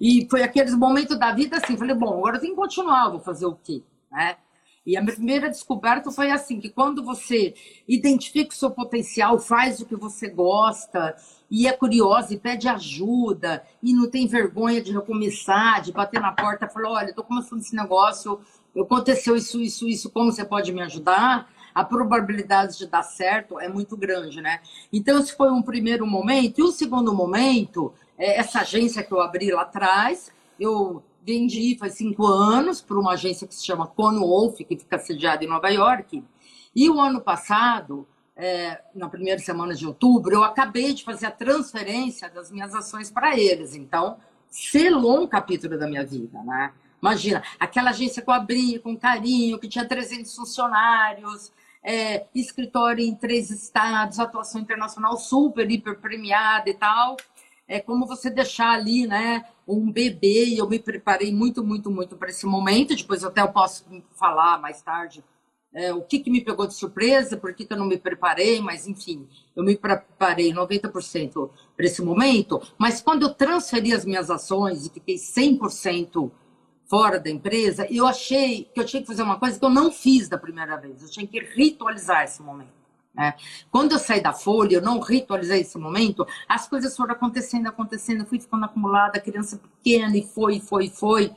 E 0.00 0.28
foi 0.30 0.44
aqueles 0.44 0.76
momentos 0.76 1.18
da 1.18 1.32
vida 1.32 1.56
assim, 1.56 1.76
falei, 1.76 1.96
bom, 1.96 2.18
agora 2.18 2.36
eu 2.36 2.40
que 2.40 2.56
continuar, 2.56 3.10
vou 3.10 3.20
fazer 3.20 3.46
o 3.46 3.56
quê? 3.56 3.82
Né? 4.12 4.36
E 4.84 4.96
a 4.96 5.00
minha 5.00 5.14
primeira 5.14 5.48
descoberta 5.48 6.10
foi 6.10 6.30
assim, 6.30 6.60
que 6.60 6.68
quando 6.68 7.04
você 7.04 7.54
identifica 7.86 8.50
o 8.50 8.56
seu 8.56 8.70
potencial, 8.70 9.38
faz 9.38 9.80
o 9.80 9.86
que 9.86 9.94
você 9.94 10.28
gosta, 10.28 11.14
e 11.48 11.68
é 11.68 11.72
curiosa, 11.72 12.34
e 12.34 12.38
pede 12.38 12.68
ajuda, 12.68 13.64
e 13.82 13.92
não 13.92 14.10
tem 14.10 14.26
vergonha 14.26 14.82
de 14.82 14.92
recomeçar, 14.92 15.82
de 15.82 15.92
bater 15.92 16.20
na 16.20 16.32
porta 16.32 16.66
e 16.66 16.68
falar, 16.68 16.90
olha, 16.90 17.10
estou 17.10 17.24
começando 17.24 17.60
esse 17.60 17.76
negócio, 17.76 18.40
aconteceu 18.76 19.36
isso, 19.36 19.60
isso, 19.60 19.88
isso, 19.88 20.10
como 20.10 20.32
você 20.32 20.44
pode 20.44 20.72
me 20.72 20.82
ajudar? 20.82 21.48
A 21.74 21.84
probabilidade 21.84 22.76
de 22.76 22.86
dar 22.86 23.02
certo 23.02 23.58
é 23.58 23.68
muito 23.68 23.96
grande, 23.96 24.40
né? 24.42 24.60
Então, 24.92 25.18
esse 25.18 25.34
foi 25.34 25.50
um 25.50 25.62
primeiro 25.62 26.06
momento. 26.06 26.58
E 26.58 26.62
o 26.62 26.70
segundo 26.70 27.14
momento, 27.14 27.94
é 28.18 28.38
essa 28.38 28.60
agência 28.60 29.02
que 29.02 29.12
eu 29.12 29.20
abri 29.20 29.50
lá 29.50 29.62
atrás, 29.62 30.30
eu 30.60 31.02
vendi 31.24 31.76
faz 31.78 31.94
cinco 31.94 32.26
anos 32.26 32.80
para 32.80 32.98
uma 32.98 33.12
agência 33.12 33.46
que 33.46 33.54
se 33.54 33.64
chama 33.64 33.90
Wolf, 33.96 34.58
que 34.58 34.76
fica 34.76 34.98
sediada 34.98 35.44
em 35.44 35.48
Nova 35.48 35.68
York. 35.68 36.22
E 36.74 36.90
o 36.90 37.00
ano 37.00 37.20
passado, 37.20 38.06
é, 38.36 38.82
na 38.94 39.08
primeira 39.08 39.38
semana 39.38 39.74
de 39.74 39.86
outubro, 39.86 40.34
eu 40.34 40.42
acabei 40.42 40.92
de 40.92 41.04
fazer 41.04 41.26
a 41.26 41.30
transferência 41.30 42.28
das 42.28 42.50
minhas 42.50 42.74
ações 42.74 43.10
para 43.10 43.38
eles. 43.38 43.74
Então, 43.74 44.16
selou 44.48 45.22
um 45.22 45.26
capítulo 45.26 45.78
da 45.78 45.86
minha 45.86 46.04
vida, 46.04 46.42
né? 46.42 46.72
Imagina, 47.00 47.42
aquela 47.58 47.90
agência 47.90 48.22
que 48.22 48.30
eu 48.30 48.34
abri 48.34 48.78
com 48.78 48.96
carinho, 48.96 49.58
que 49.58 49.68
tinha 49.68 49.84
300 49.84 50.34
funcionários, 50.34 51.52
é, 51.82 52.26
escritório 52.32 53.04
em 53.04 53.14
três 53.14 53.50
estados, 53.50 54.20
atuação 54.20 54.60
internacional 54.60 55.16
super, 55.16 55.68
hiper 55.68 55.98
premiada 55.98 56.70
e 56.70 56.74
tal 56.74 57.16
é 57.68 57.80
como 57.80 58.06
você 58.06 58.28
deixar 58.28 58.72
ali, 58.72 59.06
né, 59.06 59.44
um 59.66 59.90
bebê, 59.90 60.46
e 60.46 60.58
eu 60.58 60.68
me 60.68 60.78
preparei 60.78 61.32
muito, 61.32 61.64
muito, 61.64 61.90
muito 61.90 62.16
para 62.16 62.30
esse 62.30 62.46
momento, 62.46 62.94
depois 62.94 63.24
até 63.24 63.40
eu 63.40 63.52
posso 63.52 63.84
falar 64.14 64.60
mais 64.60 64.82
tarde 64.82 65.24
é, 65.74 65.92
o 65.92 66.02
que, 66.02 66.18
que 66.18 66.30
me 66.30 66.44
pegou 66.44 66.66
de 66.66 66.74
surpresa, 66.74 67.36
por 67.36 67.54
que, 67.54 67.64
que 67.64 67.72
eu 67.72 67.78
não 67.78 67.86
me 67.86 67.96
preparei, 67.96 68.60
mas 68.60 68.86
enfim, 68.86 69.26
eu 69.56 69.64
me 69.64 69.76
preparei 69.76 70.52
90% 70.52 71.50
para 71.74 71.86
esse 71.86 72.02
momento, 72.02 72.60
mas 72.76 73.00
quando 73.00 73.22
eu 73.22 73.34
transferi 73.34 73.92
as 73.92 74.04
minhas 74.04 74.30
ações 74.30 74.84
e 74.84 74.90
fiquei 74.90 75.16
100% 75.16 76.30
fora 76.84 77.18
da 77.18 77.30
empresa, 77.30 77.86
eu 77.90 78.06
achei 78.06 78.64
que 78.64 78.78
eu 78.78 78.84
tinha 78.84 79.00
que 79.00 79.08
fazer 79.08 79.22
uma 79.22 79.38
coisa 79.38 79.58
que 79.58 79.64
eu 79.64 79.70
não 79.70 79.90
fiz 79.90 80.28
da 80.28 80.36
primeira 80.36 80.76
vez, 80.76 81.02
eu 81.02 81.10
tinha 81.10 81.26
que 81.26 81.40
ritualizar 81.40 82.24
esse 82.24 82.42
momento. 82.42 82.81
Né? 83.14 83.34
Quando 83.70 83.92
eu 83.92 83.98
saí 83.98 84.22
da 84.22 84.32
Folha, 84.32 84.76
eu 84.76 84.82
não 84.82 84.98
ritualizei 84.98 85.60
esse 85.60 85.76
momento, 85.76 86.26
as 86.48 86.66
coisas 86.66 86.96
foram 86.96 87.12
acontecendo, 87.12 87.66
acontecendo, 87.66 88.24
fui 88.24 88.40
ficando 88.40 88.64
acumulada, 88.64 89.20
criança 89.20 89.58
pequena, 89.58 90.16
e 90.16 90.22
foi, 90.22 90.60
foi, 90.60 90.88
foi. 90.88 91.32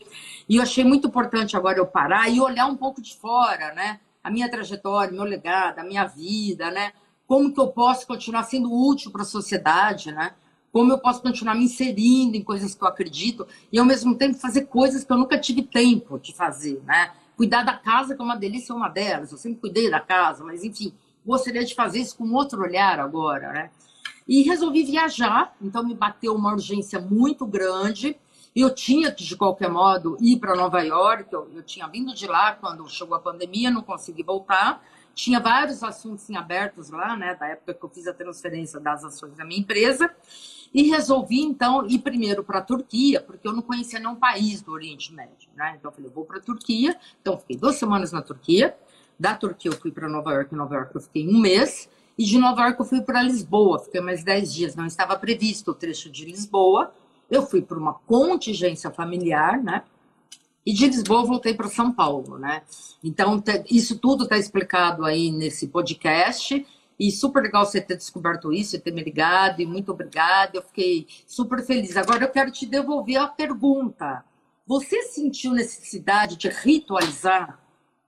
E 0.48 0.56
eu 0.56 0.64
achei 0.64 0.84
muito 0.84 1.08
importante 1.08 1.58
agora 1.58 1.78
eu 1.78 1.86
parar 1.86 2.30
e 2.30 2.40
olhar 2.40 2.68
um 2.68 2.78
pouco 2.78 3.02
de 3.02 3.16
fora, 3.18 3.74
né? 3.74 4.00
A 4.24 4.32
minha 4.32 4.50
trajetória, 4.50 5.12
meu 5.12 5.24
legado, 5.24 5.80
a 5.80 5.84
minha 5.84 6.06
vida, 6.06 6.72
né? 6.72 6.94
Como 7.28 7.54
que 7.54 7.60
eu 7.60 7.68
posso 7.68 8.08
continuar 8.08 8.44
sendo 8.44 8.72
útil 8.72 9.12
para 9.12 9.24
a 9.24 9.26
sociedade, 9.26 10.12
né? 10.12 10.34
Como 10.72 10.92
eu 10.92 10.98
posso 10.98 11.22
continuar 11.22 11.56
me 11.56 11.66
inserindo 11.66 12.36
em 12.36 12.44
coisas 12.44 12.76
que 12.76 12.84
eu 12.84 12.88
acredito 12.88 13.48
e, 13.72 13.80
ao 13.80 13.86
mesmo 13.86 14.16
tempo, 14.16 14.38
fazer 14.38 14.66
coisas 14.66 15.04
que 15.04 15.12
eu 15.12 15.18
nunca 15.18 15.40
tive 15.40 15.64
tempo 15.64 16.20
de 16.20 16.34
fazer, 16.34 16.82
né? 16.86 17.12
Cuidar 17.36 17.64
da 17.64 17.74
casa, 17.74 18.16
que 18.16 18.22
é 18.22 18.26
uma 18.26 18.36
delícia, 18.36 18.72
é 18.72 18.76
uma 18.76 18.90
delas. 18.90 19.32
Eu 19.32 19.38
sempre 19.38 19.60
cuidei 19.60 19.90
da 19.90 20.00
casa, 20.00 20.44
mas, 20.44 20.64
enfim, 20.64 20.94
gostaria 21.26 21.66
de 21.66 21.74
fazer 21.74 22.00
isso 22.00 22.16
com 22.18 22.32
outro 22.34 22.62
olhar 22.62 23.00
agora, 23.00 23.52
né? 23.52 23.72
E 24.28 24.42
resolvi 24.44 24.84
viajar, 24.84 25.56
então 25.62 25.84
me 25.84 25.94
bateu 25.94 26.34
uma 26.34 26.52
urgência 26.54 27.00
muito 27.00 27.46
grande. 27.46 28.18
Eu 28.56 28.74
tinha 28.74 29.12
que, 29.12 29.24
de 29.24 29.36
qualquer 29.36 29.70
modo, 29.70 30.18
ir 30.20 30.40
para 30.40 30.56
Nova 30.56 30.82
York. 30.82 31.32
Eu, 31.32 31.50
eu, 31.54 31.62
tinha 31.62 31.88
vindo 31.88 32.14
de 32.14 32.26
lá 32.26 32.54
quando 32.54 32.90
chegou 32.90 33.16
a 33.16 33.20
pandemia, 33.20 33.70
não 33.70 33.82
consegui 33.82 34.24
voltar. 34.24 34.82
Tinha 35.14 35.40
vários 35.40 35.84
assuntos 35.84 36.30
em 36.30 36.36
abertos 36.36 36.90
lá, 36.90 37.16
né, 37.16 37.36
da 37.36 37.48
época 37.48 37.74
que 37.74 37.84
eu 37.84 37.90
fiz 37.90 38.08
a 38.08 38.14
transferência 38.14 38.80
das 38.80 39.04
ações 39.04 39.36
da 39.36 39.46
minha 39.46 39.60
empresa. 39.60 40.10
E 40.74 40.84
resolvi, 40.90 41.42
então, 41.42 41.86
ir 41.88 42.00
primeiro 42.00 42.44
para 42.44 42.60
a 42.60 42.62
Turquia, 42.62 43.22
porque 43.22 43.48
eu 43.48 43.54
não 43.54 43.62
conhecia 43.62 44.00
nenhum 44.00 44.16
país 44.16 44.62
do 44.62 44.72
Oriente 44.72 45.14
Médio. 45.14 45.50
Né? 45.56 45.76
Então, 45.78 45.92
eu 45.92 45.96
falei, 45.96 46.12
vou 46.12 46.26
para 46.26 46.38
a 46.38 46.42
Turquia. 46.42 46.98
Então, 47.22 47.38
fiquei 47.38 47.58
duas 47.58 47.76
semanas 47.76 48.12
na 48.12 48.22
Turquia. 48.22 48.76
Da 49.20 49.36
Turquia 49.36 49.72
eu 49.72 49.78
fui 49.78 49.92
para 49.92 50.10
Nova 50.10 50.32
York, 50.34 50.54
em 50.54 50.58
Nova 50.58 50.76
York 50.76 50.96
eu 50.96 51.02
fiquei 51.02 51.28
um 51.28 51.40
mês, 51.40 51.90
e 52.18 52.24
de 52.24 52.38
Nova 52.38 52.64
York 52.64 52.80
eu 52.80 52.86
fui 52.86 53.02
para 53.02 53.22
Lisboa, 53.22 53.80
fiquei 53.80 54.02
mais 54.02 54.24
dez 54.24 54.54
dias, 54.54 54.76
não 54.76 54.86
estava 54.86 55.18
previsto 55.18 55.72
o 55.72 55.74
trecho 55.74 56.10
de 56.10 56.26
Lisboa. 56.26 56.94
Eu 57.30 57.46
fui 57.46 57.62
para 57.62 57.78
uma 57.78 57.94
contingência 57.94 58.92
familiar, 58.92 59.62
né? 59.62 59.84
E 60.66 60.74
de 60.74 60.88
Lisboa 60.88 61.26
voltei 61.26 61.54
para 61.54 61.68
São 61.68 61.92
Paulo, 61.92 62.38
né? 62.38 62.64
Então, 63.04 63.44
isso 63.70 64.00
tudo 64.00 64.24
está 64.24 64.38
explicado 64.38 65.06
aí 65.06 65.32
nesse 65.32 65.68
podcast. 65.68 66.66
E 66.98 67.12
super 67.12 67.44
legal 67.44 67.66
você 67.66 67.82
ter 67.82 67.98
descoberto 67.98 68.54
isso, 68.54 68.80
ter 68.80 68.92
me 68.92 69.04
ligado, 69.04 69.62
e 69.62 69.66
muito 69.66 69.92
obrigada. 69.92 70.58
Eu 70.58 70.62
fiquei 70.62 71.06
super 71.28 71.64
feliz. 71.66 71.98
Agora 71.98 72.24
eu 72.24 72.30
quero 72.30 72.52
te 72.52 72.66
devolver 72.66 73.18
a 73.18 73.28
pergunta. 73.28 74.24
Você 74.66 75.04
sentiu 75.04 75.52
necessidade 75.52 76.38
de 76.38 76.48
ritualizar 76.48 77.60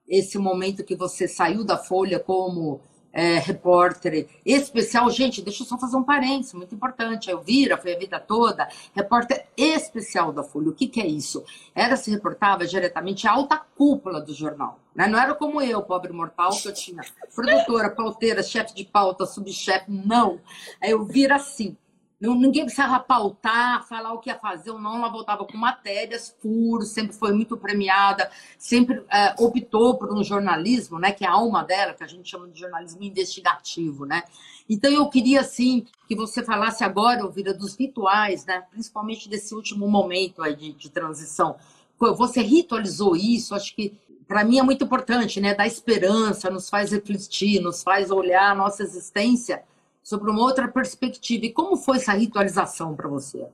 esse 0.08 0.38
momento 0.38 0.84
que 0.84 0.96
você 0.96 1.28
saiu 1.28 1.64
da 1.64 1.78
Folha 1.78 2.20
como 2.20 2.80
é, 3.18 3.40
repórter 3.40 4.28
especial. 4.46 5.10
Gente, 5.10 5.42
deixa 5.42 5.64
eu 5.64 5.68
só 5.68 5.78
fazer 5.78 5.98
um 5.98 6.04
parênteses, 6.04 6.54
muito 6.54 6.76
importante. 6.76 7.30
A 7.30 7.34
Elvira 7.34 7.76
foi 7.76 7.96
a 7.96 7.98
vida 7.98 8.20
toda 8.20 8.70
repórter 8.96 9.48
especial 9.58 10.32
da 10.32 10.44
Folha. 10.44 10.70
O 10.70 10.74
que, 10.74 10.88
que 10.88 11.02
é 11.02 11.08
isso? 11.08 11.44
Ela 11.74 11.96
se 11.96 12.12
reportava 12.12 12.68
diretamente 12.68 13.28
à 13.28 13.32
alta 13.32 13.58
cúpula 13.76 14.22
do 14.22 14.34
jornal. 14.34 14.80
Né? 14.94 15.08
Não 15.08 15.20
era 15.20 15.34
como 15.34 15.60
eu, 15.62 15.82
pobre 15.82 16.14
mortal, 16.14 16.52
que 16.52 16.68
eu 16.68 16.74
tinha 16.74 17.02
produtora, 17.34 17.90
pauteira, 17.90 18.44
chefe 18.44 18.76
de 18.76 18.86
pauta, 18.86 19.26
subchefe. 19.26 19.90
Não. 19.90 20.40
A 20.82 20.88
Elvira, 20.88 21.38
não, 21.38 21.76
ninguém 22.20 22.64
precisava 22.64 23.00
pautar, 23.00 23.88
falar 23.88 24.14
o 24.14 24.20
que 24.20 24.30
ia 24.30 24.38
fazer 24.38 24.72
ou 24.72 24.80
não. 24.80 24.98
Ela 24.98 25.10
voltava 25.10 25.46
com 25.46 25.58
matérias, 25.58 26.36
furos, 26.42 26.90
sempre 26.90 27.16
foi 27.16 27.32
muito 27.32 27.56
premiada, 27.56 28.30
sempre 28.58 29.04
é, 29.12 29.36
optou 29.38 29.98
por 29.98 30.12
um 30.12 30.24
jornalismo, 30.24 30.98
né, 30.98 31.12
que 31.12 31.24
é 31.24 31.28
a 31.28 31.34
alma 31.34 31.64
dela, 31.64 31.94
que 31.94 32.04
a 32.04 32.08
gente 32.08 32.30
chama 32.30 32.48
de 32.48 32.60
jornalismo 32.60 33.04
investigativo, 33.04 34.06
né? 34.06 34.24
Então 34.68 34.92
eu 34.92 35.08
queria 35.10 35.42
assim 35.42 35.86
que 36.08 36.16
você 36.16 36.44
falasse 36.44 36.84
agora, 36.84 37.22
Elvira, 37.22 37.54
dos 37.54 37.76
rituais, 37.76 38.46
né, 38.46 38.64
principalmente 38.72 39.30
desse 39.30 39.54
último 39.54 39.88
momento 39.88 40.42
aí 40.42 40.56
de, 40.56 40.74
de 40.74 40.90
transição. 40.90 41.56
Você 42.00 42.42
ritualizou 42.42 43.16
isso, 43.16 43.56
acho 43.56 43.76
que 43.76 43.98
para 44.28 44.44
mim 44.44 44.60
é 44.60 44.64
muito 44.64 44.84
importante, 44.84 45.40
né? 45.40 45.56
Dar 45.56 45.66
esperança, 45.66 46.50
nos 46.50 46.70
faz 46.70 46.92
refletir, 46.92 47.62
nos 47.62 47.82
faz 47.82 48.12
olhar 48.12 48.52
a 48.52 48.56
nossa 48.56 48.84
existência 48.84 49.64
sobre 50.08 50.32
uma 50.32 50.42
outra 50.42 50.70
perspectiva. 50.70 51.48
E 51.48 51.52
como 51.52 51.76
foi 51.76 51.98
essa 51.98 52.14
ritualização 52.14 52.96
para 52.96 53.10
você? 53.10 53.46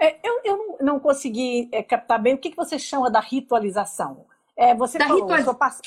É, 0.00 0.18
eu, 0.26 0.40
eu 0.42 0.78
não, 0.80 0.98
consegui 0.98 1.68
é, 1.70 1.80
captar 1.80 2.20
bem 2.20 2.34
o 2.34 2.38
que, 2.38 2.50
que 2.50 2.56
você 2.56 2.76
chama 2.76 3.08
da 3.08 3.20
ritualização. 3.20 4.26
É, 4.56 4.74
você 4.74 4.98
da 4.98 5.06
falou, 5.06 5.22
ritualiz... 5.22 5.56
pass... 5.56 5.80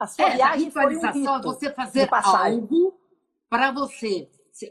a 0.00 0.06
sua 0.08 0.24
é, 0.24 0.34
viagem 0.34 0.64
ritualização 0.64 1.36
um 1.36 1.38
é 1.38 1.42
você 1.42 1.70
fazer 1.70 2.08
algo 2.10 2.92
para 3.48 3.70
você 3.70 4.28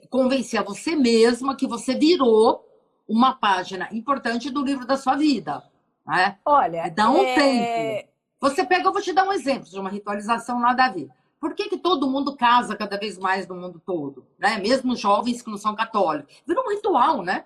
convencer 0.10 0.60
a 0.60 0.64
você 0.64 0.94
mesma 0.94 1.56
que 1.56 1.66
você 1.66 1.96
virou 1.96 2.68
uma 3.08 3.34
página 3.34 3.88
importante 3.94 4.50
do 4.50 4.62
livro 4.62 4.86
da 4.86 4.98
sua 4.98 5.16
vida. 5.16 5.64
Né? 6.06 6.38
Olha, 6.44 6.90
dá 6.90 7.10
um 7.10 7.24
é... 7.24 7.34
tempo. 7.34 8.10
Você 8.42 8.66
pega, 8.66 8.90
eu 8.90 8.92
vou 8.92 9.02
te 9.02 9.14
dar 9.14 9.24
um 9.24 9.32
exemplo 9.32 9.70
de 9.70 9.80
uma 9.80 9.90
ritualização 9.90 10.60
nada 10.60 10.84
a 10.84 10.90
ver. 10.90 11.10
Por 11.40 11.54
que, 11.56 11.70
que 11.70 11.78
todo 11.78 12.10
mundo 12.10 12.36
casa 12.36 12.76
cada 12.76 12.98
vez 12.98 13.18
mais 13.18 13.48
no 13.48 13.56
mundo 13.56 13.82
todo? 13.86 14.28
Né? 14.38 14.58
Mesmo 14.58 14.96
jovens 14.96 15.42
que 15.42 15.50
não 15.50 15.58
são 15.58 15.76
católicos. 15.76 16.36
Virou 16.46 16.66
um 16.66 16.72
ritual, 16.72 17.22
né? 17.24 17.46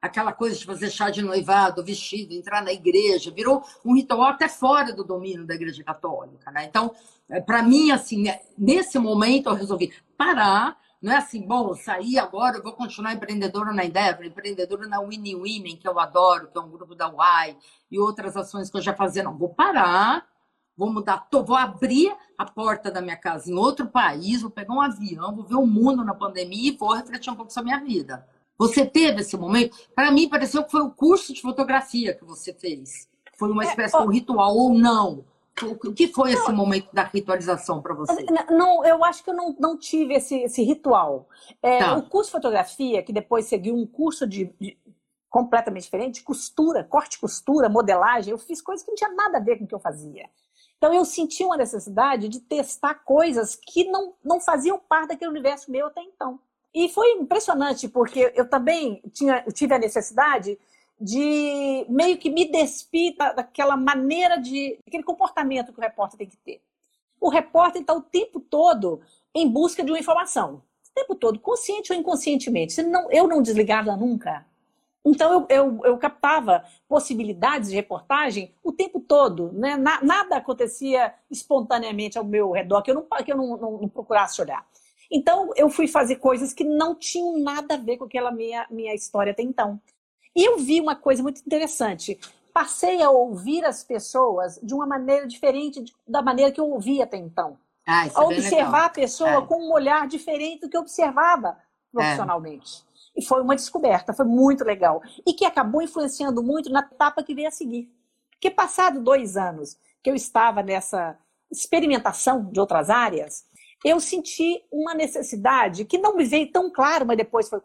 Aquela 0.00 0.32
coisa 0.32 0.56
de 0.56 0.64
fazer 0.64 0.90
chá 0.90 1.10
de 1.10 1.22
noivado, 1.22 1.84
vestido, 1.84 2.34
entrar 2.34 2.62
na 2.62 2.72
igreja, 2.72 3.30
virou 3.30 3.62
um 3.84 3.94
ritual 3.94 4.28
até 4.28 4.48
fora 4.48 4.92
do 4.92 5.04
domínio 5.04 5.46
da 5.46 5.54
igreja 5.54 5.82
católica, 5.84 6.50
né? 6.50 6.64
Então, 6.64 6.92
é, 7.28 7.40
para 7.40 7.62
mim, 7.62 7.92
assim, 7.92 8.24
né, 8.24 8.40
nesse 8.58 8.98
momento 8.98 9.48
eu 9.48 9.54
resolvi 9.54 9.92
parar, 10.16 10.76
não 11.00 11.12
é 11.12 11.16
assim, 11.16 11.40
bom, 11.46 11.74
saí 11.74 12.18
agora, 12.18 12.58
eu 12.58 12.62
vou 12.62 12.72
continuar 12.72 13.12
empreendedora 13.12 13.72
na 13.72 13.84
Endeavor, 13.84 14.24
empreendedora 14.24 14.86
na 14.86 15.00
Winnie 15.00 15.34
Women, 15.34 15.76
que 15.76 15.88
eu 15.88 15.98
adoro, 15.98 16.48
que 16.48 16.58
é 16.58 16.60
um 16.60 16.70
grupo 16.70 16.94
da 16.94 17.08
UAI, 17.08 17.56
e 17.90 17.98
outras 17.98 18.36
ações 18.36 18.70
que 18.70 18.76
eu 18.76 18.82
já 18.82 18.94
fazia, 18.94 19.22
não, 19.22 19.36
vou 19.36 19.48
parar, 19.48 20.26
vou 20.76 20.92
mudar, 20.92 21.28
tô, 21.30 21.42
vou 21.44 21.56
abrir 21.56 22.14
a 22.36 22.44
porta 22.44 22.90
da 22.90 23.00
minha 23.00 23.16
casa 23.16 23.50
em 23.50 23.54
outro 23.54 23.86
país, 23.88 24.42
vou 24.42 24.50
pegar 24.50 24.74
um 24.74 24.80
avião, 24.80 25.34
vou 25.34 25.44
ver 25.44 25.56
o 25.56 25.66
mundo 25.66 26.04
na 26.04 26.14
pandemia 26.14 26.72
e 26.72 26.76
vou 26.76 26.94
refletir 26.94 27.30
um 27.30 27.36
pouco 27.36 27.52
sobre 27.52 27.72
a 27.72 27.78
minha 27.78 27.86
vida. 27.86 28.26
Você 28.58 28.84
teve 28.86 29.22
esse 29.22 29.36
momento? 29.36 29.76
Para 29.94 30.10
mim, 30.10 30.28
pareceu 30.28 30.62
que 30.64 30.70
foi 30.70 30.82
o 30.82 30.90
curso 30.90 31.32
de 31.32 31.40
fotografia 31.40 32.14
que 32.14 32.24
você 32.24 32.52
fez. 32.52 33.08
Foi 33.36 33.50
uma 33.50 33.64
espécie 33.64 33.96
é, 33.96 33.98
de 33.98 34.06
um 34.06 34.10
ritual 34.10 34.56
ou 34.56 34.74
não? 34.74 35.24
O 35.84 35.92
que 35.92 36.08
foi 36.08 36.32
não, 36.32 36.40
esse 36.40 36.52
momento 36.52 36.88
da 36.92 37.02
ritualização 37.02 37.82
para 37.82 37.94
você? 37.94 38.24
Não, 38.50 38.84
eu 38.84 39.04
acho 39.04 39.22
que 39.22 39.30
eu 39.30 39.34
não, 39.34 39.54
não 39.58 39.76
tive 39.76 40.14
esse, 40.14 40.36
esse 40.42 40.62
ritual. 40.62 41.28
É, 41.62 41.78
tá. 41.78 41.96
O 41.96 42.02
curso 42.04 42.28
de 42.28 42.32
fotografia, 42.32 43.02
que 43.02 43.12
depois 43.12 43.46
seguiu 43.46 43.74
um 43.74 43.86
curso 43.86 44.26
de, 44.26 44.54
de 44.60 44.78
completamente 45.28 45.84
diferente, 45.84 46.22
costura, 46.22 46.84
corte 46.84 47.18
costura, 47.18 47.68
modelagem, 47.68 48.30
eu 48.30 48.38
fiz 48.38 48.60
coisas 48.62 48.84
que 48.84 48.90
não 48.90 48.96
tinha 48.96 49.10
nada 49.10 49.38
a 49.38 49.40
ver 49.40 49.58
com 49.58 49.64
o 49.64 49.66
que 49.66 49.74
eu 49.74 49.80
fazia. 49.80 50.28
Então 50.82 50.92
eu 50.92 51.04
senti 51.04 51.44
uma 51.44 51.56
necessidade 51.56 52.28
de 52.28 52.40
testar 52.40 52.94
coisas 53.04 53.54
que 53.54 53.84
não, 53.84 54.14
não 54.24 54.40
faziam 54.40 54.80
parte 54.80 55.10
daquele 55.10 55.30
universo 55.30 55.70
meu 55.70 55.86
até 55.86 56.02
então. 56.02 56.40
E 56.74 56.88
foi 56.88 57.12
impressionante, 57.12 57.88
porque 57.88 58.32
eu 58.34 58.50
também 58.50 59.00
tinha, 59.12 59.44
tive 59.54 59.72
a 59.74 59.78
necessidade 59.78 60.58
de 61.00 61.86
meio 61.88 62.18
que 62.18 62.28
me 62.28 62.50
despir 62.50 63.14
daquela 63.16 63.76
maneira 63.76 64.38
de. 64.38 64.76
aquele 64.84 65.04
comportamento 65.04 65.72
que 65.72 65.78
o 65.78 65.82
repórter 65.82 66.18
tem 66.18 66.26
que 66.26 66.36
ter. 66.38 66.60
O 67.20 67.28
repórter 67.28 67.82
está 67.82 67.94
o 67.94 68.02
tempo 68.02 68.40
todo 68.40 69.02
em 69.32 69.48
busca 69.48 69.84
de 69.84 69.92
uma 69.92 70.00
informação. 70.00 70.64
O 70.90 70.94
tempo 70.96 71.14
todo, 71.14 71.38
consciente 71.38 71.92
ou 71.92 71.98
inconscientemente. 71.98 72.72
Se 72.72 72.84
eu 73.12 73.28
não 73.28 73.40
desligava 73.40 73.96
nunca 73.96 74.44
então 75.04 75.32
eu, 75.32 75.46
eu, 75.48 75.80
eu, 75.84 75.98
captava 75.98 76.64
possibilidades 76.88 77.70
de 77.70 77.74
reportagem 77.74 78.54
o 78.62 78.72
tempo 78.72 79.00
todo, 79.00 79.52
né? 79.52 79.76
nada 79.76 80.36
acontecia 80.36 81.12
espontaneamente 81.30 82.16
ao 82.16 82.24
meu 82.24 82.52
redor 82.52 82.82
que 82.82 82.90
eu 82.90 82.94
não, 82.94 83.24
que 83.24 83.32
eu 83.32 83.36
não, 83.36 83.56
não, 83.56 83.78
não, 83.78 83.88
procurasse 83.88 84.40
olhar. 84.40 84.64
Então 85.10 85.50
eu 85.56 85.68
fui 85.68 85.88
fazer 85.88 86.16
coisas 86.16 86.54
que 86.54 86.64
não 86.64 86.94
tinham 86.94 87.38
nada 87.38 87.74
a 87.74 87.78
ver 87.78 87.96
com 87.96 88.04
aquela 88.04 88.30
minha, 88.30 88.66
minha 88.70 88.94
história 88.94 89.32
até 89.32 89.42
então. 89.42 89.80
E 90.34 90.44
eu 90.48 90.58
vi 90.58 90.80
uma 90.80 90.94
coisa 90.94 91.22
muito 91.22 91.40
interessante. 91.44 92.18
Passei 92.52 93.02
a 93.02 93.10
ouvir 93.10 93.64
as 93.64 93.82
pessoas 93.82 94.58
de 94.62 94.72
uma 94.72 94.86
maneira 94.86 95.26
diferente 95.26 95.84
da 96.06 96.22
maneira 96.22 96.52
que 96.52 96.60
eu 96.60 96.70
ouvia 96.70 97.04
até 97.04 97.16
então. 97.16 97.58
Ah, 97.86 98.02
a 98.02 98.06
é 98.06 98.24
observar 98.24 98.84
a 98.84 98.90
pessoa 98.90 99.30
é. 99.30 99.46
com 99.46 99.56
um 99.56 99.72
olhar 99.72 100.06
diferente 100.06 100.60
do 100.60 100.68
que 100.68 100.76
eu 100.76 100.82
observava 100.82 101.58
profissionalmente. 101.90 102.84
É. 102.88 102.91
E 103.16 103.22
foi 103.22 103.42
uma 103.42 103.54
descoberta, 103.54 104.12
foi 104.12 104.24
muito 104.24 104.64
legal. 104.64 105.02
E 105.26 105.32
que 105.32 105.44
acabou 105.44 105.82
influenciando 105.82 106.42
muito 106.42 106.70
na 106.70 106.80
etapa 106.80 107.22
que 107.22 107.34
veio 107.34 107.48
a 107.48 107.50
seguir. 107.50 107.90
Porque 108.32 108.50
passado 108.50 109.00
dois 109.00 109.36
anos 109.36 109.76
que 110.02 110.10
eu 110.10 110.14
estava 110.14 110.62
nessa 110.62 111.16
experimentação 111.50 112.44
de 112.50 112.58
outras 112.58 112.90
áreas, 112.90 113.44
eu 113.84 114.00
senti 114.00 114.64
uma 114.70 114.94
necessidade 114.94 115.84
que 115.84 115.98
não 115.98 116.16
me 116.16 116.24
veio 116.24 116.50
tão 116.50 116.70
claro, 116.70 117.04
mas 117.06 117.16
depois 117.16 117.48
foi 117.48 117.60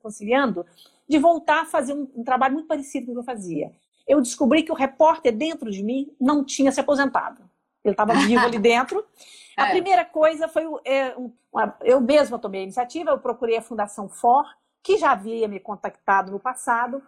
conciliando, 0.00 0.66
de 1.08 1.18
voltar 1.18 1.62
a 1.62 1.66
fazer 1.66 1.94
um, 1.94 2.08
um 2.14 2.24
trabalho 2.24 2.54
muito 2.54 2.66
parecido 2.66 3.06
com 3.06 3.12
o 3.12 3.14
que 3.14 3.20
eu 3.20 3.24
fazia. 3.24 3.72
Eu 4.06 4.20
descobri 4.20 4.62
que 4.62 4.72
o 4.72 4.74
repórter 4.74 5.34
dentro 5.34 5.70
de 5.70 5.82
mim 5.82 6.14
não 6.20 6.44
tinha 6.44 6.72
se 6.72 6.80
aposentado. 6.80 7.42
Ele 7.84 7.92
estava 7.92 8.14
vivo 8.14 8.44
ali 8.44 8.58
dentro. 8.58 9.04
A 9.56 9.68
é. 9.68 9.70
primeira 9.70 10.04
coisa 10.04 10.48
foi 10.48 10.64
é, 10.84 11.14
uma, 11.52 11.76
eu 11.82 12.00
mesma 12.00 12.38
tomei 12.38 12.60
a 12.60 12.62
iniciativa, 12.62 13.10
eu 13.10 13.18
procurei 13.18 13.58
a 13.58 13.62
Fundação 13.62 14.08
FOR, 14.08 14.46
que 14.82 14.98
já 14.98 15.12
havia 15.12 15.46
me 15.46 15.60
contactado 15.60 16.32
no 16.32 16.40
passado, 16.40 17.02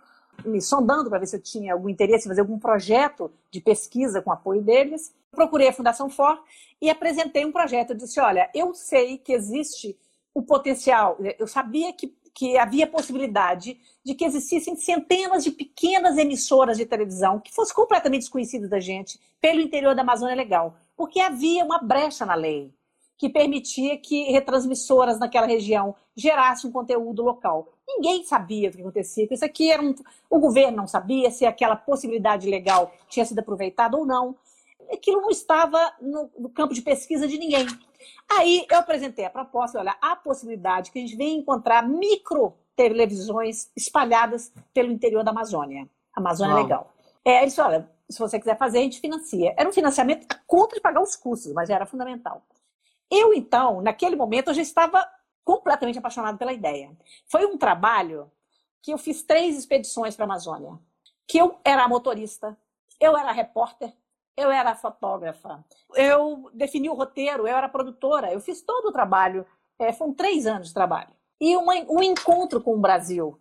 me 0.44 0.60
sondando 0.60 1.08
para 1.08 1.18
ver 1.18 1.26
se 1.26 1.36
eu 1.36 1.42
tinha 1.42 1.72
algum 1.72 1.88
interesse 1.88 2.26
em 2.26 2.28
fazer 2.28 2.40
algum 2.40 2.58
projeto 2.58 3.30
de 3.50 3.60
pesquisa 3.60 4.22
com 4.22 4.32
apoio 4.32 4.62
deles. 4.62 5.14
Procurei 5.30 5.68
a 5.68 5.72
Fundação 5.72 6.08
For 6.08 6.42
e 6.80 6.90
apresentei 6.90 7.44
um 7.44 7.52
projeto. 7.52 7.90
Eu 7.90 7.96
disse: 7.96 8.20
olha, 8.20 8.50
eu 8.54 8.74
sei 8.74 9.18
que 9.18 9.32
existe 9.32 9.98
o 10.34 10.42
potencial, 10.42 11.16
eu 11.38 11.46
sabia 11.46 11.92
que, 11.92 12.12
que 12.34 12.58
havia 12.58 12.88
possibilidade 12.88 13.80
de 14.04 14.14
que 14.14 14.24
existissem 14.24 14.74
centenas 14.74 15.44
de 15.44 15.52
pequenas 15.52 16.18
emissoras 16.18 16.76
de 16.76 16.84
televisão 16.84 17.38
que 17.38 17.54
fossem 17.54 17.74
completamente 17.74 18.22
desconhecidas 18.22 18.68
da 18.68 18.80
gente 18.80 19.20
pelo 19.40 19.60
interior 19.60 19.94
da 19.94 20.02
Amazônia 20.02 20.34
Legal, 20.34 20.76
porque 20.96 21.20
havia 21.20 21.64
uma 21.64 21.78
brecha 21.78 22.26
na 22.26 22.34
lei 22.34 22.74
que 23.16 23.28
permitia 23.28 23.96
que 23.96 24.30
retransmissoras 24.32 25.18
naquela 25.18 25.46
região 25.46 25.94
gerassem 26.16 26.68
um 26.68 26.72
conteúdo 26.72 27.22
local. 27.22 27.68
Ninguém 27.86 28.24
sabia 28.24 28.68
o 28.68 28.72
que 28.72 28.80
acontecia. 28.80 29.28
Isso 29.30 29.44
aqui 29.44 29.70
era 29.70 29.82
um... 29.82 29.94
o 30.28 30.38
governo 30.38 30.76
não 30.78 30.86
sabia 30.86 31.30
se 31.30 31.46
aquela 31.46 31.76
possibilidade 31.76 32.48
legal 32.48 32.92
tinha 33.08 33.24
sido 33.24 33.38
aproveitada 33.38 33.96
ou 33.96 34.04
não. 34.04 34.36
Aquilo 34.92 35.20
não 35.20 35.30
estava 35.30 35.92
no, 36.00 36.30
no 36.38 36.48
campo 36.48 36.74
de 36.74 36.82
pesquisa 36.82 37.26
de 37.26 37.38
ninguém. 37.38 37.66
Aí 38.30 38.66
eu 38.70 38.78
apresentei 38.78 39.24
a 39.24 39.30
proposta, 39.30 39.78
olha, 39.78 39.96
a 40.00 40.16
possibilidade 40.16 40.90
que 40.90 40.98
a 40.98 41.02
gente 41.02 41.16
venha 41.16 41.38
encontrar 41.38 41.86
micro 41.86 42.54
televisões 42.76 43.70
espalhadas 43.76 44.52
pelo 44.72 44.90
interior 44.90 45.22
da 45.22 45.30
Amazônia. 45.30 45.88
Amazônia 46.14 46.56
Legal. 46.56 46.92
É, 47.24 47.42
eles 47.42 47.58
olha, 47.58 47.88
se 48.08 48.18
você 48.18 48.38
quiser 48.38 48.58
fazer, 48.58 48.78
a 48.78 48.82
gente 48.82 49.00
financia. 49.00 49.54
Era 49.56 49.68
um 49.68 49.72
financiamento 49.72 50.26
contra 50.46 50.76
de 50.76 50.82
pagar 50.82 51.02
os 51.02 51.16
custos, 51.16 51.52
mas 51.52 51.70
era 51.70 51.86
fundamental. 51.86 52.42
Eu, 53.16 53.32
então, 53.32 53.80
naquele 53.80 54.16
momento, 54.16 54.48
eu 54.48 54.54
já 54.54 54.62
estava 54.62 55.08
completamente 55.44 55.98
apaixonado 55.98 56.36
pela 56.36 56.52
ideia. 56.52 56.90
Foi 57.26 57.46
um 57.46 57.56
trabalho 57.56 58.28
que 58.82 58.92
eu 58.92 58.98
fiz 58.98 59.22
três 59.22 59.56
expedições 59.56 60.16
para 60.16 60.24
a 60.24 60.26
Amazônia. 60.26 60.76
Que 61.24 61.38
eu 61.38 61.56
era 61.64 61.86
motorista, 61.86 62.58
eu 62.98 63.16
era 63.16 63.30
repórter, 63.30 63.94
eu 64.36 64.50
era 64.50 64.74
fotógrafa, 64.74 65.64
eu 65.94 66.50
defini 66.52 66.88
o 66.90 66.94
roteiro, 66.94 67.46
eu 67.46 67.56
era 67.56 67.68
produtora, 67.68 68.32
eu 68.32 68.40
fiz 68.40 68.60
todo 68.60 68.86
o 68.86 68.92
trabalho. 68.92 69.46
É, 69.78 69.92
foram 69.92 70.12
três 70.12 70.44
anos 70.44 70.68
de 70.68 70.74
trabalho. 70.74 71.10
E 71.40 71.56
uma, 71.56 71.74
um 71.88 72.02
encontro 72.02 72.60
com 72.60 72.74
o 72.74 72.80
Brasil. 72.80 73.38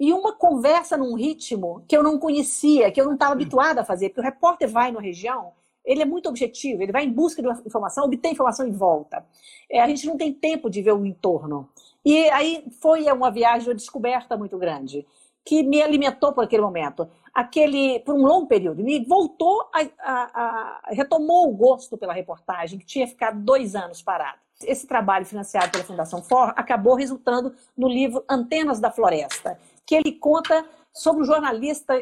E 0.00 0.12
uma 0.12 0.32
conversa 0.32 0.96
num 0.96 1.14
ritmo 1.14 1.84
que 1.86 1.96
eu 1.96 2.02
não 2.02 2.18
conhecia, 2.18 2.90
que 2.90 3.00
eu 3.00 3.04
não 3.04 3.14
estava 3.14 3.34
habituada 3.34 3.82
a 3.82 3.84
fazer. 3.84 4.08
Porque 4.08 4.20
o 4.20 4.24
repórter 4.24 4.68
vai 4.68 4.90
na 4.90 5.00
região 5.00 5.52
ele 5.84 6.02
é 6.02 6.04
muito 6.04 6.28
objetivo, 6.28 6.82
ele 6.82 6.92
vai 6.92 7.04
em 7.04 7.12
busca 7.12 7.42
de 7.42 7.48
uma 7.48 7.60
informação, 7.66 8.04
obtém 8.04 8.32
informação 8.32 8.66
e 8.66 8.70
volta. 8.70 9.24
É, 9.70 9.80
a 9.80 9.88
gente 9.88 10.06
não 10.06 10.16
tem 10.16 10.32
tempo 10.32 10.70
de 10.70 10.82
ver 10.82 10.92
o 10.92 11.04
entorno. 11.04 11.68
E 12.04 12.28
aí 12.30 12.64
foi 12.80 13.10
uma 13.12 13.30
viagem 13.30 13.68
de 13.68 13.74
descoberta 13.74 14.36
muito 14.36 14.58
grande, 14.58 15.06
que 15.44 15.62
me 15.62 15.82
alimentou 15.82 16.32
por 16.32 16.44
aquele 16.44 16.62
momento, 16.62 17.08
aquele 17.34 18.00
por 18.00 18.14
um 18.14 18.22
longo 18.22 18.46
período, 18.46 18.82
me 18.82 19.04
voltou 19.04 19.68
a, 19.72 19.80
a, 19.98 20.80
a 20.84 20.90
retomou 20.90 21.48
o 21.48 21.56
gosto 21.56 21.96
pela 21.96 22.12
reportagem, 22.12 22.78
que 22.78 22.86
tinha 22.86 23.06
ficado 23.06 23.40
dois 23.40 23.74
anos 23.74 24.02
parado. 24.02 24.38
Esse 24.64 24.86
trabalho 24.86 25.26
financiado 25.26 25.72
pela 25.72 25.82
Fundação 25.82 26.22
For 26.22 26.52
acabou 26.56 26.94
resultando 26.94 27.52
no 27.76 27.88
livro 27.88 28.24
Antenas 28.28 28.78
da 28.78 28.92
Floresta, 28.92 29.58
que 29.84 29.96
ele 29.96 30.12
conta 30.12 30.64
sobre 30.92 31.22
um 31.22 31.26
jornalista, 31.26 31.94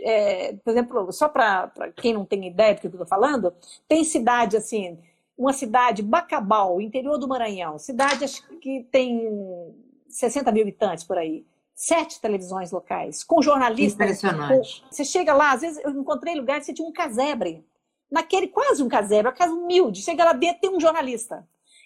é, 0.00 0.54
por 0.64 0.70
exemplo, 0.70 1.12
só 1.12 1.28
para 1.28 1.70
quem 1.96 2.12
não 2.12 2.24
tem 2.24 2.46
ideia 2.46 2.74
do 2.74 2.80
que 2.80 2.86
eu 2.86 2.90
estou 2.90 3.06
falando, 3.06 3.54
tem 3.88 4.02
cidade 4.04 4.56
assim, 4.56 4.98
uma 5.36 5.52
cidade, 5.52 6.02
Bacabal, 6.02 6.80
interior 6.80 7.18
do 7.18 7.28
Maranhão, 7.28 7.78
cidade 7.78 8.24
acho 8.24 8.46
que 8.58 8.86
tem 8.90 9.74
60 10.08 10.50
mil 10.52 10.62
habitantes 10.62 11.04
por 11.04 11.18
aí. 11.18 11.44
Sete 11.76 12.20
televisões 12.20 12.70
locais, 12.70 13.24
com 13.24 13.42
jornalistas. 13.42 14.22
Impressionante. 14.22 14.80
Com, 14.82 14.90
você 14.90 15.04
chega 15.04 15.34
lá, 15.34 15.52
às 15.52 15.62
vezes 15.62 15.82
eu 15.84 15.90
encontrei 15.90 16.36
lugares 16.36 16.62
que 16.62 16.66
você 16.66 16.74
tinha 16.74 16.88
um 16.88 16.92
casebre. 16.92 17.66
Naquele, 18.08 18.46
quase 18.46 18.80
um 18.80 18.88
casebre, 18.88 19.26
uma 19.26 19.36
casa 19.36 19.52
humilde. 19.52 20.00
Chega 20.00 20.24
lá 20.24 20.32
dentro, 20.32 20.60
tem 20.60 20.70
um 20.70 20.78
jornalista 20.78 21.44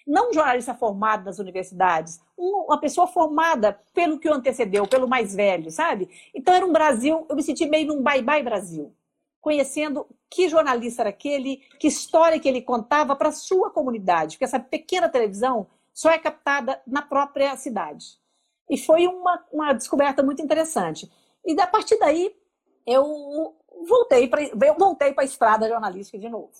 não 0.09 0.31
um 0.31 0.33
jornalista 0.33 0.73
formado 0.73 1.23
nas 1.23 1.37
universidades, 1.37 2.19
uma 2.35 2.79
pessoa 2.79 3.05
formada 3.05 3.79
pelo 3.93 4.19
que 4.19 4.27
o 4.27 4.33
antecedeu, 4.33 4.87
pelo 4.87 5.07
mais 5.07 5.35
velho, 5.35 5.69
sabe? 5.69 6.09
Então 6.33 6.51
era 6.51 6.65
um 6.65 6.73
Brasil, 6.73 7.27
eu 7.29 7.35
me 7.35 7.43
senti 7.43 7.67
meio 7.67 7.87
num 7.87 8.01
bye-bye 8.01 8.41
Brasil, 8.41 8.91
conhecendo 9.39 10.07
que 10.27 10.49
jornalista 10.49 11.03
era 11.03 11.11
aquele, 11.11 11.57
que 11.79 11.87
história 11.87 12.39
que 12.39 12.49
ele 12.49 12.59
contava 12.61 13.15
para 13.15 13.29
a 13.29 13.31
sua 13.31 13.69
comunidade, 13.69 14.35
porque 14.35 14.45
essa 14.45 14.59
pequena 14.59 15.07
televisão 15.07 15.67
só 15.93 16.09
é 16.09 16.17
captada 16.17 16.81
na 16.87 17.03
própria 17.03 17.55
cidade. 17.55 18.17
E 18.67 18.77
foi 18.77 19.05
uma, 19.05 19.45
uma 19.51 19.73
descoberta 19.73 20.23
muito 20.23 20.41
interessante. 20.41 21.11
E 21.45 21.59
a 21.59 21.67
partir 21.67 21.99
daí, 21.99 22.35
eu 22.85 23.55
voltei 23.87 24.27
para 24.27 24.41
voltei 24.77 25.13
a 25.15 25.23
estrada 25.23 25.69
jornalística 25.69 26.17
de 26.17 26.29
novo. 26.29 26.51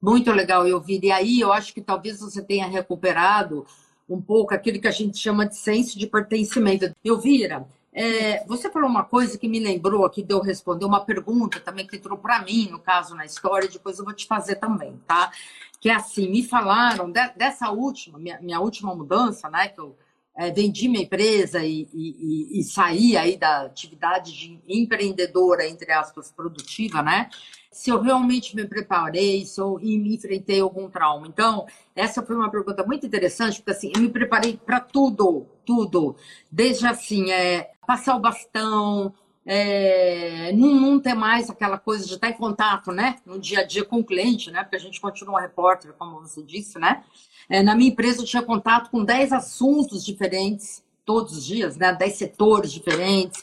Muito 0.00 0.30
legal 0.32 0.66
eu. 0.66 0.82
E 0.86 1.10
aí 1.10 1.40
eu 1.40 1.52
acho 1.52 1.74
que 1.74 1.80
talvez 1.80 2.20
você 2.20 2.42
tenha 2.42 2.66
recuperado 2.66 3.66
um 4.08 4.20
pouco 4.20 4.54
aquilo 4.54 4.80
que 4.80 4.88
a 4.88 4.92
gente 4.92 5.18
chama 5.18 5.46
de 5.46 5.56
senso 5.56 5.98
de 5.98 6.06
pertencimento. 6.06 6.94
Elvira, 7.04 7.66
é, 7.92 8.44
você 8.46 8.70
falou 8.70 8.88
uma 8.88 9.04
coisa 9.04 9.36
que 9.36 9.48
me 9.48 9.58
lembrou 9.58 10.04
aqui 10.04 10.22
de 10.22 10.32
eu 10.32 10.40
responder 10.40 10.84
uma 10.84 11.04
pergunta 11.04 11.58
também 11.58 11.86
que 11.86 11.96
entrou 11.96 12.16
para 12.16 12.42
mim, 12.42 12.68
no 12.70 12.78
caso, 12.78 13.14
na 13.14 13.26
história, 13.26 13.68
depois 13.68 13.98
eu 13.98 14.04
vou 14.04 14.14
te 14.14 14.26
fazer 14.26 14.56
também, 14.56 14.96
tá? 15.06 15.32
Que 15.80 15.90
é 15.90 15.94
assim, 15.94 16.30
me 16.30 16.42
falaram 16.42 17.10
de, 17.10 17.28
dessa 17.36 17.70
última, 17.70 18.18
minha, 18.18 18.40
minha, 18.40 18.60
última 18.60 18.94
mudança, 18.94 19.50
né? 19.50 19.68
Que 19.68 19.80
eu 19.80 19.96
é, 20.38 20.52
vendi 20.52 20.88
minha 20.88 21.02
empresa 21.02 21.64
e, 21.64 21.88
e, 21.92 22.60
e, 22.60 22.62
saí 22.62 23.16
aí 23.16 23.36
da 23.36 23.62
atividade 23.62 24.32
de 24.32 24.60
empreendedora, 24.68 25.68
entre 25.68 25.90
aspas, 25.90 26.30
produtiva, 26.30 27.02
né? 27.02 27.28
se 27.70 27.90
eu 27.90 28.00
realmente 28.00 28.56
me 28.56 28.66
preparei 28.66 29.44
se 29.44 29.60
eu, 29.60 29.78
e 29.80 29.98
me 29.98 30.14
enfrentei 30.14 30.60
algum 30.60 30.88
trauma. 30.88 31.28
Então, 31.28 31.66
essa 31.94 32.22
foi 32.22 32.34
uma 32.34 32.50
pergunta 32.50 32.84
muito 32.84 33.06
interessante, 33.06 33.58
porque 33.58 33.70
assim, 33.70 33.92
eu 33.94 34.00
me 34.00 34.08
preparei 34.08 34.56
para 34.56 34.80
tudo, 34.80 35.46
tudo. 35.64 36.16
Desde 36.50 36.86
assim, 36.86 37.30
é, 37.30 37.70
passar 37.86 38.16
o 38.16 38.20
bastão, 38.20 39.14
é, 39.50 40.52
não, 40.52 40.74
não, 40.74 41.00
ter 41.00 41.14
mais 41.14 41.48
aquela 41.48 41.78
coisa 41.78 42.06
de 42.06 42.12
estar 42.12 42.28
em 42.28 42.34
contato, 42.34 42.92
né? 42.92 43.16
No 43.24 43.38
dia 43.38 43.60
a 43.60 43.64
dia 43.64 43.82
com 43.82 44.00
o 44.00 44.04
cliente, 44.04 44.50
né? 44.50 44.62
Porque 44.62 44.76
a 44.76 44.78
gente 44.78 45.00
continua 45.00 45.40
repórter, 45.40 45.94
como 45.94 46.20
você 46.20 46.42
disse, 46.42 46.78
né? 46.78 47.02
É, 47.48 47.62
na 47.62 47.74
minha 47.74 47.88
empresa 47.88 48.20
eu 48.20 48.26
tinha 48.26 48.42
contato 48.42 48.90
com 48.90 49.02
10 49.02 49.32
assuntos 49.32 50.04
diferentes 50.04 50.84
todos 51.02 51.34
os 51.34 51.46
dias, 51.46 51.78
né? 51.78 51.94
10 51.94 52.14
setores 52.14 52.70
diferentes. 52.70 53.42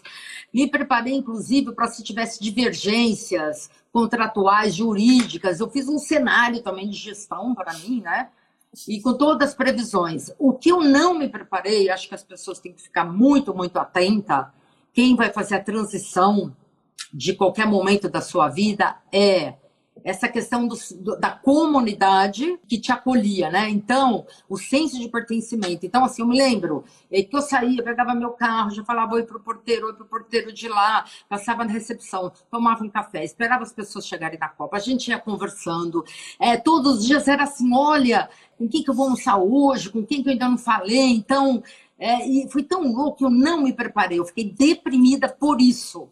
Me 0.53 0.69
preparei, 0.69 1.15
inclusive, 1.15 1.73
para 1.73 1.87
se 1.87 2.03
tivesse 2.03 2.39
divergências, 2.39 3.71
contratuais, 3.91 4.75
jurídicas. 4.75 5.59
Eu 5.59 5.71
fiz 5.71 5.89
um 5.89 5.97
cenário 5.97 6.61
também 6.61 6.87
de 6.87 6.97
gestão 6.97 7.55
para 7.55 7.73
mim, 7.79 8.01
né? 8.01 8.29
E 8.87 9.01
com 9.01 9.15
todas 9.15 9.49
as 9.49 9.55
previsões. 9.55 10.31
O 10.37 10.53
que 10.53 10.71
eu 10.71 10.81
não 10.81 11.17
me 11.17 11.27
preparei, 11.27 11.89
acho 11.89 12.07
que 12.07 12.13
as 12.13 12.23
pessoas 12.23 12.59
têm 12.59 12.73
que 12.73 12.83
ficar 12.83 13.05
muito, 13.05 13.55
muito 13.55 13.79
atenta. 13.79 14.53
Quem 14.95 15.13
vai 15.13 15.29
fazer 15.29 15.55
a 15.55 15.63
transição 15.63 16.55
de 17.13 17.33
qualquer 17.33 17.67
momento 17.67 18.07
da 18.07 18.21
sua 18.21 18.47
vida 18.47 18.95
é 19.11 19.55
essa 20.05 20.29
questão 20.29 20.67
do, 20.67 20.77
da 21.19 21.31
comunidade 21.31 22.59
que 22.67 22.79
te 22.79 22.91
acolhia, 22.91 23.49
né? 23.49 23.69
Então, 23.69 24.25
o 24.47 24.55
senso 24.55 24.99
de 24.99 25.09
pertencimento. 25.09 25.85
Então, 25.85 26.05
assim, 26.05 26.21
eu 26.21 26.27
me 26.27 26.37
lembro 26.37 26.85
é, 27.11 27.23
que 27.23 27.35
eu 27.35 27.41
saía, 27.41 27.83
pegava 27.83 28.13
meu 28.13 28.29
carro, 28.29 28.69
já 28.69 28.85
falava 28.85 29.15
oi 29.15 29.23
pro 29.23 29.39
porteiro, 29.39 29.87
oi 29.87 29.93
pro 29.93 30.05
porteiro 30.05 30.53
de 30.53 30.69
lá, 30.69 31.05
passava 31.27 31.65
na 31.65 31.71
recepção, 31.73 32.31
tomava 32.51 32.85
um 32.85 32.89
café, 32.89 33.25
esperava 33.25 33.63
as 33.63 33.73
pessoas 33.73 34.07
chegarem 34.07 34.37
da 34.37 34.47
Copa, 34.47 34.77
a 34.77 34.79
gente 34.79 35.09
ia 35.09 35.19
conversando. 35.19 36.05
É, 36.39 36.55
todos 36.55 36.99
os 36.99 37.05
dias 37.05 37.27
era 37.27 37.43
assim, 37.43 37.73
olha, 37.75 38.29
com 38.57 38.69
quem 38.69 38.83
que 38.83 38.89
eu 38.89 38.93
vou 38.93 39.05
almoçar 39.05 39.37
hoje, 39.37 39.89
com 39.89 40.05
quem 40.05 40.21
que 40.21 40.29
eu 40.29 40.33
ainda 40.33 40.47
não 40.47 40.57
falei. 40.57 41.09
Então, 41.15 41.63
é, 41.97 42.27
e 42.27 42.49
foi 42.49 42.63
tão 42.63 42.91
louco 42.91 43.19
que 43.19 43.25
eu 43.25 43.29
não 43.29 43.63
me 43.63 43.73
preparei, 43.73 44.19
eu 44.19 44.25
fiquei 44.25 44.51
deprimida 44.51 45.29
por 45.29 45.61
isso. 45.61 46.09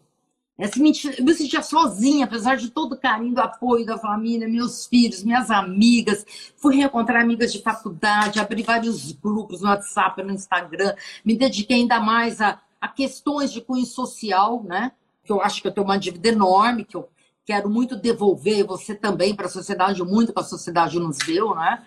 Essa 0.56 0.78
mentira, 0.78 1.16
eu 1.18 1.24
me 1.24 1.34
sentia 1.34 1.62
sozinha, 1.62 2.26
apesar 2.26 2.56
de 2.56 2.70
todo 2.70 2.92
o 2.92 2.96
carinho, 2.96 3.34
do 3.34 3.40
apoio 3.40 3.84
da 3.84 3.98
família, 3.98 4.48
meus 4.48 4.86
filhos, 4.86 5.24
minhas 5.24 5.50
amigas. 5.50 6.24
Fui 6.56 6.76
reencontrar 6.76 7.22
amigas 7.22 7.52
de 7.52 7.60
faculdade, 7.60 8.38
abri 8.38 8.62
vários 8.62 9.10
grupos 9.10 9.62
no 9.62 9.68
WhatsApp, 9.68 10.22
no 10.22 10.32
Instagram. 10.32 10.94
Me 11.24 11.36
dediquei 11.36 11.78
ainda 11.78 11.98
mais 11.98 12.40
a, 12.40 12.60
a 12.80 12.86
questões 12.86 13.52
de 13.52 13.60
cunho 13.60 13.84
social, 13.84 14.62
né? 14.62 14.92
Que 15.24 15.32
eu 15.32 15.40
acho 15.40 15.60
que 15.60 15.66
eu 15.66 15.72
tenho 15.72 15.86
uma 15.86 15.98
dívida 15.98 16.28
enorme, 16.28 16.84
que 16.84 16.96
eu 16.96 17.08
quero 17.44 17.68
muito 17.68 17.96
devolver, 17.96 18.64
você 18.64 18.94
também, 18.94 19.34
para 19.34 19.46
a 19.46 19.50
sociedade, 19.50 20.02
muito 20.04 20.32
que 20.32 20.40
a 20.40 20.44
sociedade 20.44 20.98
nos 21.00 21.18
deu, 21.18 21.52
né? 21.54 21.84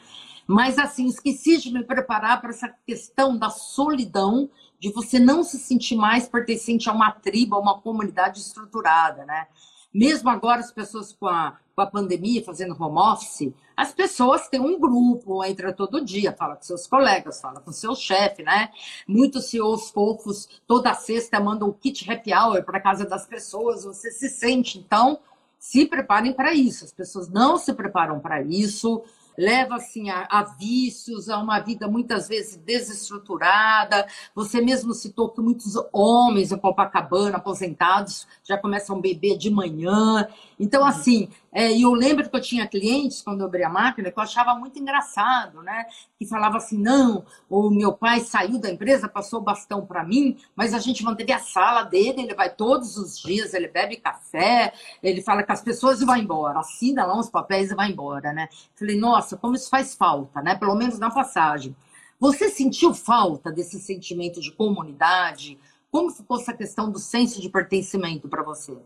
Mas, 0.47 0.79
assim, 0.79 1.07
esqueci 1.07 1.57
de 1.57 1.71
me 1.73 1.83
preparar 1.83 2.39
para 2.39 2.51
essa 2.51 2.73
questão 2.85 3.37
da 3.37 3.49
solidão 3.49 4.49
de 4.79 4.91
você 4.91 5.19
não 5.19 5.43
se 5.43 5.59
sentir 5.59 5.95
mais 5.95 6.29
pertencente 6.29 6.89
a 6.89 6.93
uma 6.93 7.11
tribo, 7.11 7.55
a 7.55 7.59
uma 7.59 7.81
comunidade 7.81 8.39
estruturada, 8.39 9.25
né? 9.25 9.47
Mesmo 9.93 10.29
agora, 10.29 10.59
as 10.59 10.71
pessoas 10.71 11.11
com 11.11 11.27
a, 11.27 11.57
com 11.75 11.81
a 11.81 11.87
pandemia, 11.87 12.43
fazendo 12.43 12.75
home 12.79 12.99
office, 12.99 13.53
as 13.75 13.93
pessoas 13.93 14.47
têm 14.47 14.59
um 14.59 14.79
grupo, 14.79 15.43
entra 15.43 15.73
todo 15.73 16.03
dia, 16.03 16.31
fala 16.31 16.55
com 16.55 16.61
seus 16.61 16.87
colegas, 16.87 17.41
fala 17.41 17.59
com 17.59 17.71
seu 17.71 17.95
chefe, 17.95 18.43
né? 18.43 18.69
Muitos 19.07 19.49
CEOs 19.49 19.89
fofos, 19.89 20.47
toda 20.67 20.93
sexta, 20.93 21.39
mandam 21.39 21.69
um 21.69 21.73
kit 21.73 22.09
happy 22.09 22.33
hour 22.33 22.63
para 22.63 22.79
casa 22.79 23.05
das 23.05 23.25
pessoas, 23.25 23.83
você 23.83 24.11
se 24.11 24.29
sente. 24.29 24.77
Então, 24.77 25.19
se 25.59 25.85
preparem 25.85 26.33
para 26.33 26.53
isso. 26.53 26.85
As 26.85 26.91
pessoas 26.91 27.27
não 27.29 27.57
se 27.57 27.73
preparam 27.73 28.19
para 28.19 28.41
isso 28.41 29.03
leva 29.37 29.75
assim 29.75 30.09
a, 30.09 30.27
a, 30.29 30.43
vícios, 30.43 31.29
a 31.29 31.37
uma 31.37 31.59
vida 31.59 31.87
muitas 31.87 32.27
vezes 32.27 32.57
desestruturada. 32.57 34.07
Você 34.33 34.59
mesmo 34.59 34.93
citou 34.93 35.29
que 35.29 35.41
muitos 35.41 35.73
homens 35.93 36.51
em 36.51 36.57
Copacabana, 36.57 37.37
aposentados, 37.37 38.27
já 38.43 38.57
começam 38.57 38.97
a 38.97 39.01
beber 39.01 39.37
de 39.37 39.49
manhã. 39.49 40.27
Então, 40.59 40.81
uhum. 40.81 40.87
assim, 40.87 41.29
é, 41.57 41.71
e 41.71 41.81
eu 41.81 41.93
lembro 41.93 42.29
que 42.29 42.35
eu 42.35 42.39
tinha 42.39 42.67
clientes, 42.67 43.21
quando 43.21 43.41
eu 43.41 43.47
abri 43.47 43.63
a 43.63 43.69
máquina, 43.69 44.11
que 44.11 44.19
eu 44.19 44.23
achava 44.23 44.53
muito 44.53 44.77
engraçado, 44.77 45.63
né? 45.63 45.85
Que 46.17 46.25
falava 46.25 46.57
assim, 46.57 46.77
não, 46.77 47.25
o 47.49 47.71
meu 47.71 47.93
pai 47.93 48.19
saiu 48.19 48.59
da 48.59 48.69
empresa, 48.69 49.09
passou 49.09 49.39
o 49.39 49.43
bastão 49.43 49.85
para 49.85 50.03
mim, 50.03 50.37
mas 50.55 50.73
a 50.73 50.77
gente 50.77 51.03
manteve 51.03 51.31
a 51.31 51.39
sala 51.39 51.81
dele, 51.81 52.21
ele 52.21 52.35
vai 52.35 52.49
todos 52.49 52.95
os 52.95 53.19
dias, 53.19 53.55
ele 53.55 53.67
bebe 53.67 53.97
café, 53.97 54.71
ele 55.01 55.21
fala 55.21 55.41
com 55.41 55.51
as 55.51 55.61
pessoas 55.63 55.99
e 55.99 56.05
vai 56.05 56.19
embora, 56.19 56.59
assina 56.59 57.05
lá 57.07 57.17
uns 57.17 57.29
papéis 57.29 57.71
e 57.71 57.75
vai 57.75 57.89
embora, 57.89 58.31
né? 58.31 58.49
Falei, 58.75 58.95
nossa, 58.95 59.26
como 59.35 59.55
isso 59.55 59.69
faz 59.69 59.95
falta, 59.95 60.41
né? 60.41 60.55
Pelo 60.55 60.75
menos 60.75 60.99
na 60.99 61.09
passagem. 61.09 61.75
Você 62.19 62.49
sentiu 62.49 62.93
falta 62.93 63.51
desse 63.51 63.79
sentimento 63.79 64.39
de 64.39 64.51
comunidade? 64.51 65.59
Como 65.91 66.09
ficou 66.09 66.39
essa 66.39 66.53
questão 66.53 66.91
do 66.91 66.99
senso 66.99 67.41
de 67.41 67.49
pertencimento 67.49 68.29
para 68.29 68.43
você? 68.43 68.77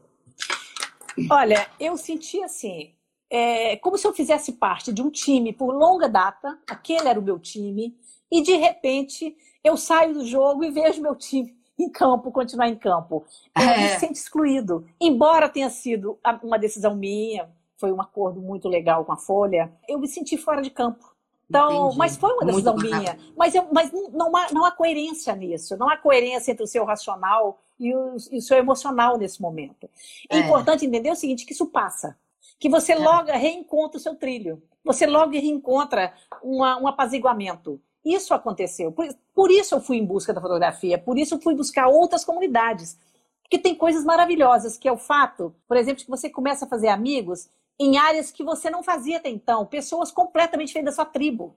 Olha, 1.30 1.70
eu 1.80 1.98
senti 1.98 2.42
assim, 2.42 2.94
é, 3.30 3.76
como 3.78 3.98
se 3.98 4.08
eu 4.08 4.14
fizesse 4.14 4.54
parte 4.54 4.92
de 4.92 5.02
um 5.02 5.10
time 5.10 5.54
por 5.54 5.74
longa 5.74 6.08
data, 6.08 6.58
aquele 6.68 7.08
era 7.08 7.20
o 7.20 7.24
meu 7.24 7.40
time, 7.40 7.98
e 8.32 8.42
de 8.42 8.56
repente 8.56 9.36
eu 9.64 9.78
saio 9.78 10.14
do 10.14 10.26
jogo 10.26 10.64
e 10.64 10.72
vejo 10.72 11.02
meu 11.02 11.16
time 11.16 11.56
em 11.78 11.90
campo, 11.90 12.32
continuar 12.32 12.68
em 12.68 12.76
campo. 12.76 13.26
Eu 13.56 13.64
é. 13.64 13.78
me 13.94 14.00
sinto 14.00 14.16
excluído. 14.16 14.86
Embora 15.00 15.50
tenha 15.50 15.70
sido 15.70 16.20
uma 16.44 16.60
decisão 16.60 16.96
minha, 16.96 17.50
foi 17.82 17.91
um 17.91 18.00
acordo 18.00 18.39
muito 18.39 18.70
legal 18.70 19.04
com 19.04 19.12
a 19.12 19.17
Folha, 19.17 19.74
eu 19.89 19.98
me 19.98 20.08
senti 20.08 20.38
fora 20.38 20.62
de 20.62 20.70
campo. 20.70 21.12
Então, 21.50 21.88
Entendi. 21.88 21.98
mas 21.98 22.15
foi 22.15 22.32
uma 22.32 22.46
decisão 22.46 22.76
minha. 22.78 23.17
Mas, 23.36 23.56
eu, 23.56 23.67
mas 23.74 23.91
não, 24.13 24.34
há, 24.38 24.54
não 24.54 24.63
há 24.63 24.72
coerência 24.72 25.36
nisso. 25.36 25.76
Não 25.76 25.89
há 25.89 25.98
coerência 25.98 26.52
entre 26.52 26.63
o 26.63 26.67
seu 26.67 26.86
racional 26.86 27.60
e 27.78 27.94
o, 27.94 28.15
e 28.32 28.38
o 28.38 28.41
seu 28.41 28.58
emocional 28.58 29.17
nesse 29.17 29.41
momento. 29.41 29.89
É, 30.30 30.38
é, 30.38 30.39
importante 30.39 30.86
entender 30.86 31.12
o 31.12 31.15
seguinte, 31.15 31.46
que 31.46 31.52
isso 31.52 31.65
passa. 31.65 32.15
Que 32.58 32.70
você 32.70 32.94
é. 32.94 33.00
logo 33.00 33.32
reencontra 33.32 33.98
o 33.98 34.00
seu 34.00 34.15
trilho. 34.15 34.62
Você 34.86 35.06
logo 35.06 35.32
reencontra 35.32 36.13
uma, 36.41 36.78
um 36.78 36.88
apaziguamento. 36.88 37.82
Isso 38.06 38.34
aconteceu. 38.34 38.91
Por, 38.94 39.08
por 39.34 39.52
isso 39.52 39.76
eu 39.76 39.82
fui 39.82 39.98
em 39.98 40.06
busca 40.06 40.32
da 40.32 40.39
fotografia. 40.39 40.98
Por 40.98 41.17
isso 41.17 41.36
eu 41.36 41.41
fui 41.41 41.54
buscar 41.54 41.88
outras 41.88 42.24
comunidades. 42.24 42.98
Porque 43.41 43.60
tem 43.60 43.76
coisas 43.76 44.06
maravilhosas, 44.06 44.78
que 44.78 44.88
é 44.88 44.91
o 44.91 44.98
fato, 44.98 45.54
por 45.67 45.76
exemplo, 45.76 46.02
que 46.02 46.10
você 46.10 46.30
começa 46.30 46.63
a 46.63 46.70
fazer 46.70 46.88
amigos 46.88 47.50
em 47.82 47.98
áreas 47.98 48.32
que 48.32 48.44
você 48.44 48.70
não 48.70 48.84
fazia 48.84 49.17
até 49.17 49.30
então, 49.30 49.65
pessoas 49.65 50.12
completamente 50.12 50.67
diferentes 50.67 50.96
da 50.96 51.04
sua 51.04 51.12
tribo. 51.12 51.56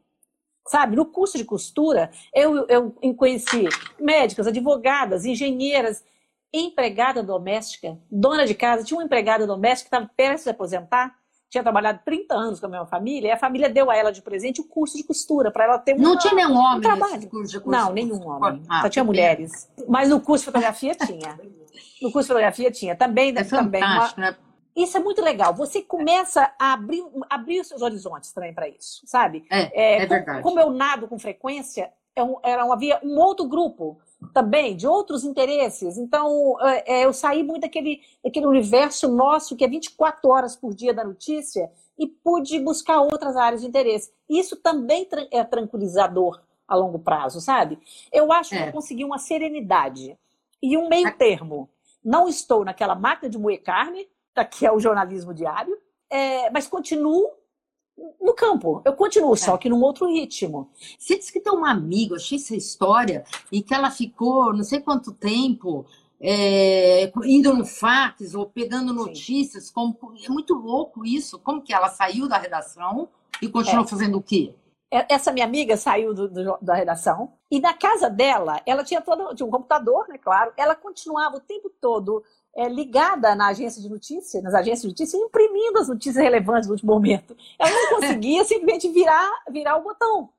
Sabe, 0.66 0.96
no 0.96 1.04
curso 1.04 1.36
de 1.36 1.44
costura, 1.44 2.10
eu, 2.34 2.66
eu 2.68 3.14
conheci 3.14 3.68
médicas, 4.00 4.46
advogadas, 4.46 5.26
engenheiras, 5.26 6.02
empregada 6.50 7.22
doméstica, 7.22 7.98
dona 8.10 8.46
de 8.46 8.54
casa. 8.54 8.82
Tinha 8.82 8.96
uma 8.96 9.04
empregada 9.04 9.46
doméstica 9.46 9.90
que 9.90 9.94
estava 9.94 10.10
perto 10.16 10.36
de 10.36 10.42
se 10.44 10.50
aposentar, 10.50 11.14
tinha 11.50 11.62
trabalhado 11.62 12.00
30 12.02 12.34
anos 12.34 12.60
com 12.60 12.66
a 12.66 12.68
minha 12.70 12.86
família, 12.86 13.28
e 13.28 13.30
a 13.30 13.36
família 13.36 13.68
deu 13.68 13.90
a 13.90 13.96
ela 13.96 14.10
de 14.10 14.22
presente 14.22 14.62
o 14.62 14.64
curso 14.64 14.96
de 14.96 15.04
costura, 15.04 15.50
para 15.50 15.64
ela 15.64 15.78
ter 15.78 15.94
uma, 15.94 16.02
Não 16.02 16.16
tinha 16.16 16.32
nenhum 16.32 16.56
homem 16.56 16.78
um 16.78 16.80
trabalho. 16.80 17.28
curso 17.28 17.52
de 17.52 17.60
costura? 17.60 17.76
Não, 17.84 17.92
nenhum 17.92 18.26
homem. 18.26 18.62
Ah, 18.70 18.80
Só 18.80 18.88
tinha 18.88 19.04
mulheres. 19.04 19.70
Mas 19.86 20.08
no 20.08 20.18
curso 20.18 20.46
de 20.46 20.46
fotografia 20.46 20.94
tinha. 20.94 21.38
No 22.00 22.10
curso 22.10 22.26
de 22.26 22.28
fotografia 22.28 22.70
tinha. 22.70 22.96
Também, 22.96 23.34
é 23.36 23.44
também 23.44 23.82
uma, 23.82 24.14
né? 24.16 24.36
Isso 24.74 24.96
é 24.96 25.00
muito 25.00 25.22
legal. 25.22 25.54
Você 25.54 25.82
começa 25.82 26.52
a 26.58 26.72
abrir, 26.72 27.04
abrir 27.30 27.60
os 27.60 27.68
seus 27.68 27.82
horizontes 27.82 28.32
também 28.32 28.52
para 28.52 28.68
isso, 28.68 29.02
sabe? 29.06 29.44
É, 29.50 29.98
é, 29.98 30.02
é 30.02 30.06
verdade. 30.06 30.42
Como, 30.42 30.58
eu 30.58 30.70
nado 30.70 31.06
com 31.06 31.18
frequência, 31.18 31.92
é 32.16 32.22
era 32.42 32.64
um, 32.64 32.72
havia 32.72 33.00
um 33.02 33.18
outro 33.18 33.46
grupo 33.46 33.98
também, 34.32 34.76
de 34.76 34.86
outros 34.86 35.24
interesses. 35.24 35.98
Então, 35.98 36.56
é, 36.62 37.00
é, 37.00 37.04
eu 37.04 37.12
saí 37.12 37.42
muito 37.42 37.62
daquele, 37.62 38.00
daquele 38.22 38.46
universo 38.46 39.08
nosso, 39.08 39.56
que 39.56 39.64
é 39.64 39.68
24 39.68 40.30
horas 40.30 40.56
por 40.56 40.74
dia 40.74 40.94
da 40.94 41.04
notícia, 41.04 41.70
e 41.98 42.06
pude 42.06 42.58
buscar 42.58 43.00
outras 43.00 43.36
áreas 43.36 43.60
de 43.60 43.68
interesse. 43.68 44.12
Isso 44.28 44.56
também 44.56 45.06
é 45.30 45.44
tranquilizador 45.44 46.40
a 46.66 46.74
longo 46.74 46.98
prazo, 46.98 47.40
sabe? 47.40 47.78
Eu 48.12 48.32
acho 48.32 48.50
que 48.50 48.56
eu 48.56 48.72
consegui 48.72 49.04
uma 49.04 49.18
serenidade 49.18 50.18
e 50.62 50.76
um 50.76 50.88
meio 50.88 51.14
termo. 51.16 51.68
Não 52.02 52.28
estou 52.28 52.64
naquela 52.64 52.94
máquina 52.94 53.30
de 53.30 53.38
moer 53.38 53.62
carne, 53.62 54.08
que 54.42 54.64
é 54.64 54.72
o 54.72 54.80
jornalismo 54.80 55.34
diário, 55.34 55.76
é, 56.10 56.50
mas 56.50 56.66
continuo 56.66 57.30
no 58.20 58.32
campo. 58.32 58.82
Eu 58.84 58.94
continuo, 58.94 59.34
é. 59.34 59.36
só 59.36 59.56
que 59.56 59.68
num 59.68 59.82
outro 59.82 60.06
ritmo. 60.06 60.70
Você 60.98 61.18
disse 61.18 61.32
que 61.32 61.40
tem 61.40 61.52
uma 61.52 61.70
amiga, 61.70 62.16
achei 62.16 62.38
essa 62.38 62.56
história, 62.56 63.24
e 63.52 63.62
que 63.62 63.74
ela 63.74 63.90
ficou 63.90 64.52
não 64.52 64.64
sei 64.64 64.80
quanto 64.80 65.12
tempo 65.12 65.86
é, 66.20 67.12
indo 67.24 67.54
no 67.54 67.64
fax 67.64 68.34
ou 68.34 68.46
pegando 68.46 68.92
notícias. 68.92 69.70
Como, 69.70 69.96
é 70.24 70.28
muito 70.28 70.54
louco 70.54 71.04
isso. 71.04 71.38
Como 71.38 71.62
que 71.62 71.74
ela 71.74 71.88
saiu 71.88 72.28
da 72.28 72.38
redação 72.38 73.08
e 73.42 73.48
continuou 73.48 73.84
é. 73.84 73.88
fazendo 73.88 74.18
o 74.18 74.22
quê? 74.22 74.54
É, 74.92 75.12
essa 75.12 75.32
minha 75.32 75.44
amiga 75.44 75.76
saiu 75.76 76.14
do, 76.14 76.28
do, 76.28 76.58
da 76.62 76.74
redação 76.74 77.32
e 77.50 77.60
na 77.60 77.74
casa 77.74 78.08
dela, 78.08 78.60
ela 78.64 78.84
tinha 78.84 79.00
todo 79.00 79.34
tinha 79.34 79.46
um 79.46 79.50
computador, 79.50 80.06
né, 80.08 80.18
claro. 80.18 80.52
Ela 80.56 80.74
continuava 80.74 81.36
o 81.36 81.40
tempo 81.40 81.68
todo 81.80 82.22
é, 82.56 82.68
ligada 82.68 83.34
na 83.34 83.48
agência 83.48 83.82
de 83.82 83.88
notícia, 83.88 84.40
nas 84.40 84.54
agências 84.54 84.82
de 84.82 84.88
notícia, 84.88 85.16
imprimindo 85.16 85.78
as 85.78 85.88
notícias 85.88 86.16
relevantes 86.16 86.68
do 86.68 86.72
último 86.72 86.92
momento. 86.92 87.36
Ela 87.58 87.70
não 87.70 87.96
conseguia 87.96 88.44
simplesmente 88.44 88.88
virar, 88.88 89.30
virar 89.50 89.76
o 89.76 89.82
botão. 89.82 90.30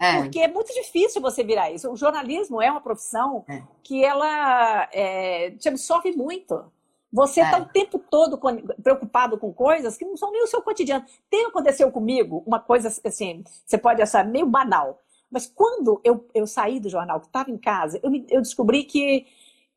É. 0.00 0.22
Porque 0.22 0.38
é 0.38 0.48
muito 0.48 0.72
difícil 0.72 1.20
você 1.20 1.42
virar 1.42 1.70
isso. 1.72 1.90
O 1.90 1.96
jornalismo 1.96 2.62
é 2.62 2.70
uma 2.70 2.80
profissão 2.80 3.44
é. 3.48 3.62
que 3.82 4.04
ela 4.04 4.88
é, 4.92 5.50
te 5.52 5.68
absorve 5.68 6.12
muito. 6.12 6.70
Você 7.12 7.40
está 7.40 7.58
é. 7.58 7.62
o 7.62 7.64
tempo 7.64 7.98
todo 7.98 8.38
preocupado 8.82 9.38
com 9.38 9.52
coisas 9.52 9.96
que 9.96 10.04
não 10.04 10.16
são 10.16 10.30
nem 10.30 10.42
o 10.42 10.46
seu 10.46 10.62
cotidiano. 10.62 11.04
Tem 11.28 11.46
aconteceu 11.46 11.90
comigo 11.90 12.42
uma 12.46 12.60
coisa 12.60 12.88
assim, 13.04 13.42
você 13.66 13.78
pode 13.78 14.00
achar 14.00 14.24
meio 14.24 14.46
banal. 14.46 15.00
Mas 15.30 15.46
quando 15.46 16.00
eu, 16.04 16.26
eu 16.34 16.46
saí 16.46 16.78
do 16.78 16.88
jornal, 16.88 17.20
que 17.20 17.26
estava 17.26 17.50
em 17.50 17.58
casa, 17.58 17.98
eu, 18.02 18.10
me, 18.10 18.26
eu 18.30 18.40
descobri 18.40 18.84
que 18.84 19.26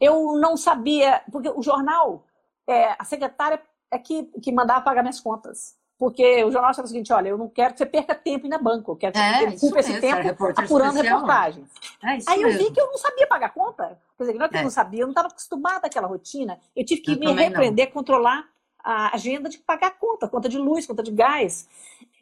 eu 0.02 0.34
não 0.38 0.58
sabia, 0.58 1.22
porque 1.32 1.50
o 1.50 1.62
jornal, 1.62 2.26
é, 2.68 2.96
a 3.00 3.04
secretária 3.06 3.62
é 3.92 3.98
que, 4.00 4.24
que 4.42 4.52
mandava 4.52 4.82
pagar 4.82 5.04
minhas 5.04 5.20
contas. 5.22 5.80
Porque 5.98 6.44
o 6.44 6.50
jornal 6.52 6.72
achava 6.72 6.88
o 6.88 6.90
seguinte: 6.90 7.14
olha, 7.14 7.30
eu 7.30 7.38
não 7.38 7.48
quero 7.48 7.74
que 7.74 7.78
você 7.78 7.86
perca 7.86 8.16
tempo 8.16 8.48
indo 8.48 8.56
a 8.56 8.58
banco, 8.58 8.92
eu 8.94 8.96
quero 8.96 9.14
que 9.14 9.20
É, 9.20 9.52
você 9.52 9.66
ocupe 9.68 9.80
esse 9.80 9.94
é 9.94 10.00
tempo 10.00 10.46
apurando 10.46 10.96
especial. 10.96 11.04
reportagens. 11.20 11.70
É 12.04 12.08
Aí 12.32 12.42
eu 12.42 12.48
mesmo. 12.48 12.64
vi 12.64 12.72
que 12.72 12.82
eu 12.82 12.88
não 12.88 12.98
sabia 12.98 13.28
pagar 13.28 13.54
conta. 13.54 14.00
Quer 14.18 14.24
dizer, 14.24 14.34
não 14.40 14.46
é 14.48 14.50
que 14.50 14.56
eu 14.56 14.60
É. 14.62 14.64
não 14.64 14.70
sabia, 14.72 15.02
eu 15.02 15.06
não 15.06 15.12
estava 15.12 15.28
acostumada 15.28 15.86
àquela 15.86 16.08
rotina. 16.08 16.60
Eu 16.76 16.84
tive 16.84 17.02
que 17.02 17.12
Eu 17.12 17.20
me 17.20 17.28
não. 17.28 17.36
repreender 17.36 17.88
a 17.88 17.92
controlar 17.92 18.50
a 18.84 19.14
agenda 19.14 19.48
de 19.48 19.60
pagar 19.60 19.92
conta, 20.00 20.28
conta 20.28 20.50
de 20.50 20.58
luz, 20.58 20.88
conta 20.88 21.04
de 21.04 21.12
gás. 21.12 21.68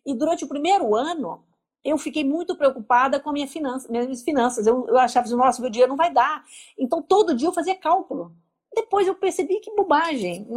E 0.06 0.14
durante 0.14 0.44
o 0.44 0.48
primeiro 0.50 0.94
ano, 0.94 1.42
eu 1.84 1.98
fiquei 1.98 2.24
muito 2.24 2.56
preocupada 2.56 3.20
com 3.20 3.30
a 3.30 3.34
minha 3.34 3.48
finança, 3.48 3.88
minhas 3.90 4.22
finanças. 4.22 4.68
Eu, 4.68 4.86
eu 4.88 4.98
achava 4.98 5.26
assim, 5.26 5.36
nossa, 5.36 5.62
meu 5.62 5.70
dinheiro 5.72 5.90
não 5.90 5.98
vai 5.98 6.12
dar. 6.12 6.44
Então, 6.78 7.02
todo 7.02 7.34
dia 7.36 7.48
eu 7.48 7.54
fazia 7.54 7.76
cálculo. 7.76 8.34
Depois 8.76 9.08
eu 9.08 9.16
percebi 9.16 9.60
que 9.60 9.74
bobagem. 9.76 10.48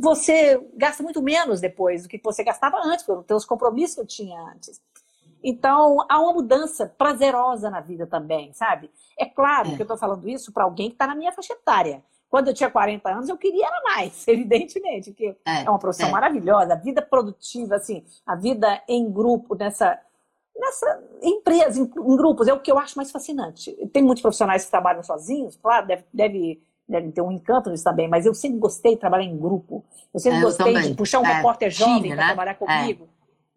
Você 0.00 0.60
gasta 0.74 1.02
muito 1.02 1.22
menos 1.22 1.60
depois 1.60 2.02
do 2.02 2.08
que 2.08 2.20
você 2.22 2.42
gastava 2.42 2.78
antes, 2.84 3.04
pelos 3.04 3.24
teus 3.26 3.44
compromissos 3.44 3.94
que 3.94 4.00
eu 4.00 4.06
tinha 4.06 4.40
antes. 4.54 4.80
Então, 5.42 5.98
há 6.08 6.18
uma 6.20 6.32
mudança 6.32 6.86
prazerosa 6.96 7.70
na 7.70 7.80
vida 7.80 8.06
também, 8.06 8.52
sabe? 8.54 8.90
É 9.18 9.26
claro 9.26 9.68
É. 9.68 9.76
que 9.76 9.82
eu 9.82 9.84
estou 9.84 9.96
falando 9.98 10.28
isso 10.28 10.52
para 10.52 10.64
alguém 10.64 10.88
que 10.88 10.94
está 10.94 11.06
na 11.06 11.14
minha 11.14 11.32
faixa 11.32 11.52
etária. 11.52 12.02
Quando 12.30 12.48
eu 12.48 12.54
tinha 12.54 12.70
40 12.70 13.08
anos, 13.10 13.28
eu 13.28 13.36
queria 13.36 13.66
era 13.66 13.82
mais, 13.84 14.26
evidentemente, 14.26 15.10
porque 15.10 15.36
É, 15.46 15.64
é 15.64 15.70
uma 15.70 15.78
profissão 15.78 16.08
é. 16.08 16.12
maravilhosa, 16.12 16.72
a 16.72 16.76
vida 16.76 17.02
produtiva, 17.02 17.76
assim, 17.76 18.02
a 18.26 18.34
vida 18.34 18.82
em 18.88 19.08
grupo, 19.12 19.54
nessa, 19.54 20.00
nessa 20.56 21.02
empresa, 21.22 21.80
em, 21.80 21.84
em 21.84 22.16
grupos, 22.16 22.48
é 22.48 22.52
o 22.52 22.60
que 22.60 22.70
eu 22.70 22.78
acho 22.78 22.96
mais 22.96 23.10
fascinante. 23.10 23.72
Tem 23.92 24.02
muitos 24.02 24.22
profissionais 24.22 24.64
que 24.64 24.70
trabalham 24.70 25.02
sozinhos, 25.02 25.56
claro, 25.56 25.86
deve, 25.86 26.04
deve, 26.12 26.62
devem 26.88 27.10
ter 27.10 27.20
um 27.22 27.32
encanto 27.32 27.70
nisso 27.70 27.84
também, 27.84 28.08
mas 28.08 28.24
eu 28.26 28.34
sempre 28.34 28.58
gostei 28.58 28.94
de 28.94 29.00
trabalhar 29.00 29.24
em 29.24 29.36
grupo. 29.36 29.84
Eu 30.12 30.20
sempre 30.20 30.38
É, 30.38 30.40
eu 30.42 30.46
gostei 30.46 30.66
também. 30.74 30.90
de 30.90 30.94
puxar 30.94 31.20
um 31.20 31.26
É, 31.26 31.34
repórter 31.34 31.70
jovem 31.70 31.94
time, 31.96 32.08
para 32.08 32.16
né? 32.16 32.26
trabalhar 32.26 32.54
comigo, 32.54 33.08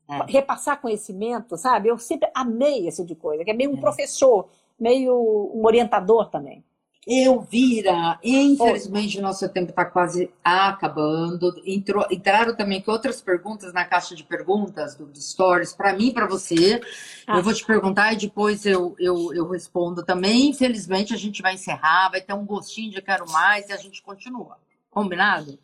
É. 0.10 0.24
repassar 0.32 0.80
conhecimento, 0.82 1.58
sabe? 1.58 1.90
Eu 1.90 1.98
sempre 1.98 2.30
amei 2.34 2.88
esse 2.88 2.98
tipo 3.04 3.08
de 3.08 3.16
coisa, 3.16 3.44
que 3.44 3.52
é 3.52 3.54
meio 3.54 3.72
um 3.72 3.78
É. 3.78 3.82
professor, 3.82 4.48
meio 4.80 5.14
um 5.54 5.66
orientador 5.66 6.30
também. 6.30 6.64
Elvira, 7.08 8.20
infelizmente 8.22 9.18
o 9.18 9.22
nosso 9.22 9.48
tempo 9.48 9.70
está 9.70 9.86
quase 9.86 10.30
acabando. 10.44 11.54
Entrou- 11.66 12.06
entraram 12.12 12.56
também 12.56 12.80
aqui 12.80 12.90
outras 12.90 13.22
perguntas 13.22 13.72
na 13.72 13.86
caixa 13.86 14.14
de 14.14 14.24
perguntas 14.24 14.96
do, 14.96 15.06
do 15.06 15.22
Stories, 15.22 15.74
para 15.74 15.94
mim 15.94 16.08
e 16.08 16.14
para 16.14 16.28
você. 16.28 16.82
Ah. 17.26 17.38
Eu 17.38 17.44
vou 17.44 17.54
te 17.54 17.66
perguntar 17.66 18.12
e 18.14 18.18
depois 18.18 18.66
eu, 18.66 18.96
eu, 19.00 19.34
eu 19.34 19.48
respondo 19.50 20.04
também. 20.04 20.50
Infelizmente 20.50 21.14
a 21.14 21.18
gente 21.18 21.42
vai 21.42 21.54
encerrar, 21.54 22.10
vai 22.10 22.20
ter 22.20 22.34
um 22.34 22.46
gostinho 22.46 22.92
de 22.92 23.02
quero 23.02 23.30
mais 23.32 23.70
e 23.70 23.74
a 23.74 23.78
gente 23.78 24.02
continua. 24.02 24.58
Combinado? 24.98 25.60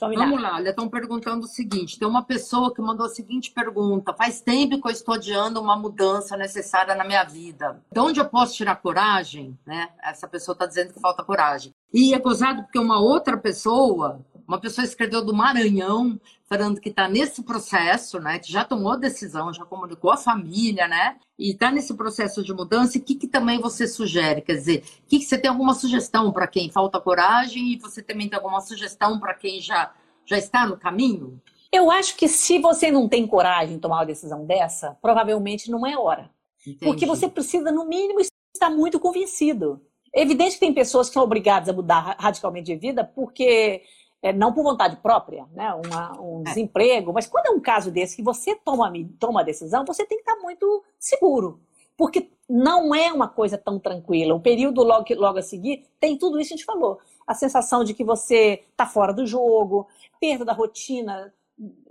Combinado. 0.00 0.28
Vamos 0.28 0.42
lá, 0.42 0.56
olha, 0.56 0.70
estão 0.70 0.88
perguntando 0.88 1.44
o 1.44 1.48
seguinte: 1.48 2.00
tem 2.00 2.08
uma 2.08 2.24
pessoa 2.24 2.74
que 2.74 2.82
mandou 2.82 3.06
a 3.06 3.08
seguinte 3.08 3.52
pergunta: 3.52 4.12
faz 4.12 4.40
tempo 4.40 4.82
que 4.82 4.88
eu 4.88 4.90
estou 4.90 5.14
adiando 5.14 5.60
uma 5.60 5.76
mudança 5.76 6.36
necessária 6.36 6.92
na 6.96 7.04
minha 7.04 7.22
vida. 7.22 7.80
De 7.92 8.00
onde 8.00 8.18
eu 8.18 8.24
posso 8.24 8.56
tirar 8.56 8.74
coragem? 8.74 9.56
Né? 9.64 9.88
Essa 10.02 10.26
pessoa 10.26 10.54
está 10.54 10.66
dizendo 10.66 10.92
que 10.92 11.00
falta 11.00 11.22
coragem. 11.22 11.72
E 11.94 12.12
é 12.12 12.18
gozado 12.18 12.64
porque 12.64 12.78
uma 12.78 12.98
outra 12.98 13.36
pessoa, 13.36 14.18
uma 14.52 14.60
pessoa 14.60 14.84
escreveu 14.84 15.24
do 15.24 15.34
Maranhão, 15.34 16.20
falando 16.44 16.78
que 16.80 16.90
está 16.90 17.08
nesse 17.08 17.42
processo, 17.42 18.20
né? 18.20 18.38
Que 18.38 18.52
já 18.52 18.64
tomou 18.64 18.98
decisão, 18.98 19.52
já 19.52 19.64
comunicou 19.64 20.10
a 20.10 20.16
família, 20.16 20.86
né? 20.86 21.16
E 21.38 21.52
está 21.52 21.70
nesse 21.70 21.94
processo 21.94 22.42
de 22.42 22.52
mudança. 22.52 22.98
E 22.98 23.00
o 23.00 23.04
que, 23.04 23.14
que 23.14 23.26
também 23.26 23.58
você 23.58 23.88
sugere? 23.88 24.42
Quer 24.42 24.54
dizer, 24.56 24.84
o 25.04 25.08
que, 25.08 25.18
que 25.20 25.24
você 25.24 25.38
tem 25.38 25.50
alguma 25.50 25.72
sugestão 25.74 26.30
para 26.30 26.46
quem 26.46 26.70
falta 26.70 27.00
coragem? 27.00 27.72
E 27.72 27.78
você 27.78 28.02
também 28.02 28.28
tem 28.28 28.36
alguma 28.36 28.60
sugestão 28.60 29.18
para 29.18 29.32
quem 29.32 29.60
já, 29.60 29.92
já 30.26 30.36
está 30.36 30.66
no 30.66 30.76
caminho? 30.76 31.40
Eu 31.72 31.90
acho 31.90 32.14
que 32.16 32.28
se 32.28 32.58
você 32.58 32.90
não 32.90 33.08
tem 33.08 33.26
coragem 33.26 33.76
de 33.76 33.80
tomar 33.80 34.00
uma 34.00 34.04
decisão 34.06 34.44
dessa, 34.44 34.98
provavelmente 35.00 35.70
não 35.70 35.86
é 35.86 35.96
hora. 35.96 36.30
Porque 36.62 37.04
Entendi. 37.04 37.06
você 37.06 37.26
precisa, 37.26 37.72
no 37.72 37.86
mínimo, 37.86 38.20
estar 38.20 38.68
muito 38.68 39.00
convencido. 39.00 39.80
É 40.14 40.20
evidente 40.20 40.54
que 40.54 40.60
tem 40.60 40.74
pessoas 40.74 41.08
que 41.08 41.14
são 41.14 41.22
obrigadas 41.22 41.70
a 41.70 41.72
mudar 41.72 42.00
ra- 42.00 42.16
radicalmente 42.20 42.66
de 42.66 42.76
vida 42.76 43.02
porque 43.02 43.82
é, 44.22 44.32
não 44.32 44.52
por 44.52 44.62
vontade 44.62 44.96
própria, 44.96 45.46
né? 45.52 45.72
Uma- 45.74 46.20
um 46.20 46.40
É. 46.42 46.44
desemprego. 46.44 47.12
Mas 47.12 47.26
quando 47.26 47.46
é 47.46 47.50
um 47.50 47.60
caso 47.60 47.90
desse 47.90 48.14
que 48.16 48.22
você 48.22 48.54
toma, 48.54 48.90
toma 49.18 49.40
a 49.40 49.44
decisão, 49.44 49.84
você 49.84 50.06
tem 50.06 50.18
que 50.18 50.30
estar 50.30 50.40
muito 50.40 50.84
seguro. 50.98 51.60
Porque 51.96 52.30
não 52.48 52.94
é 52.94 53.12
uma 53.12 53.28
coisa 53.28 53.58
tão 53.58 53.78
tranquila. 53.78 54.34
O 54.34 54.40
período 54.40 54.82
logo, 54.82 55.04
logo 55.16 55.38
a 55.38 55.42
seguir 55.42 55.84
tem 56.00 56.16
tudo 56.16 56.38
isso 56.40 56.48
que 56.48 56.54
a 56.54 56.56
gente 56.56 56.66
falou. 56.66 56.98
A 57.26 57.34
sensação 57.34 57.84
de 57.84 57.94
que 57.94 58.04
você 58.04 58.62
está 58.70 58.86
fora 58.86 59.12
do 59.12 59.26
jogo, 59.26 59.86
perda 60.20 60.44
da 60.44 60.52
rotina, 60.52 61.32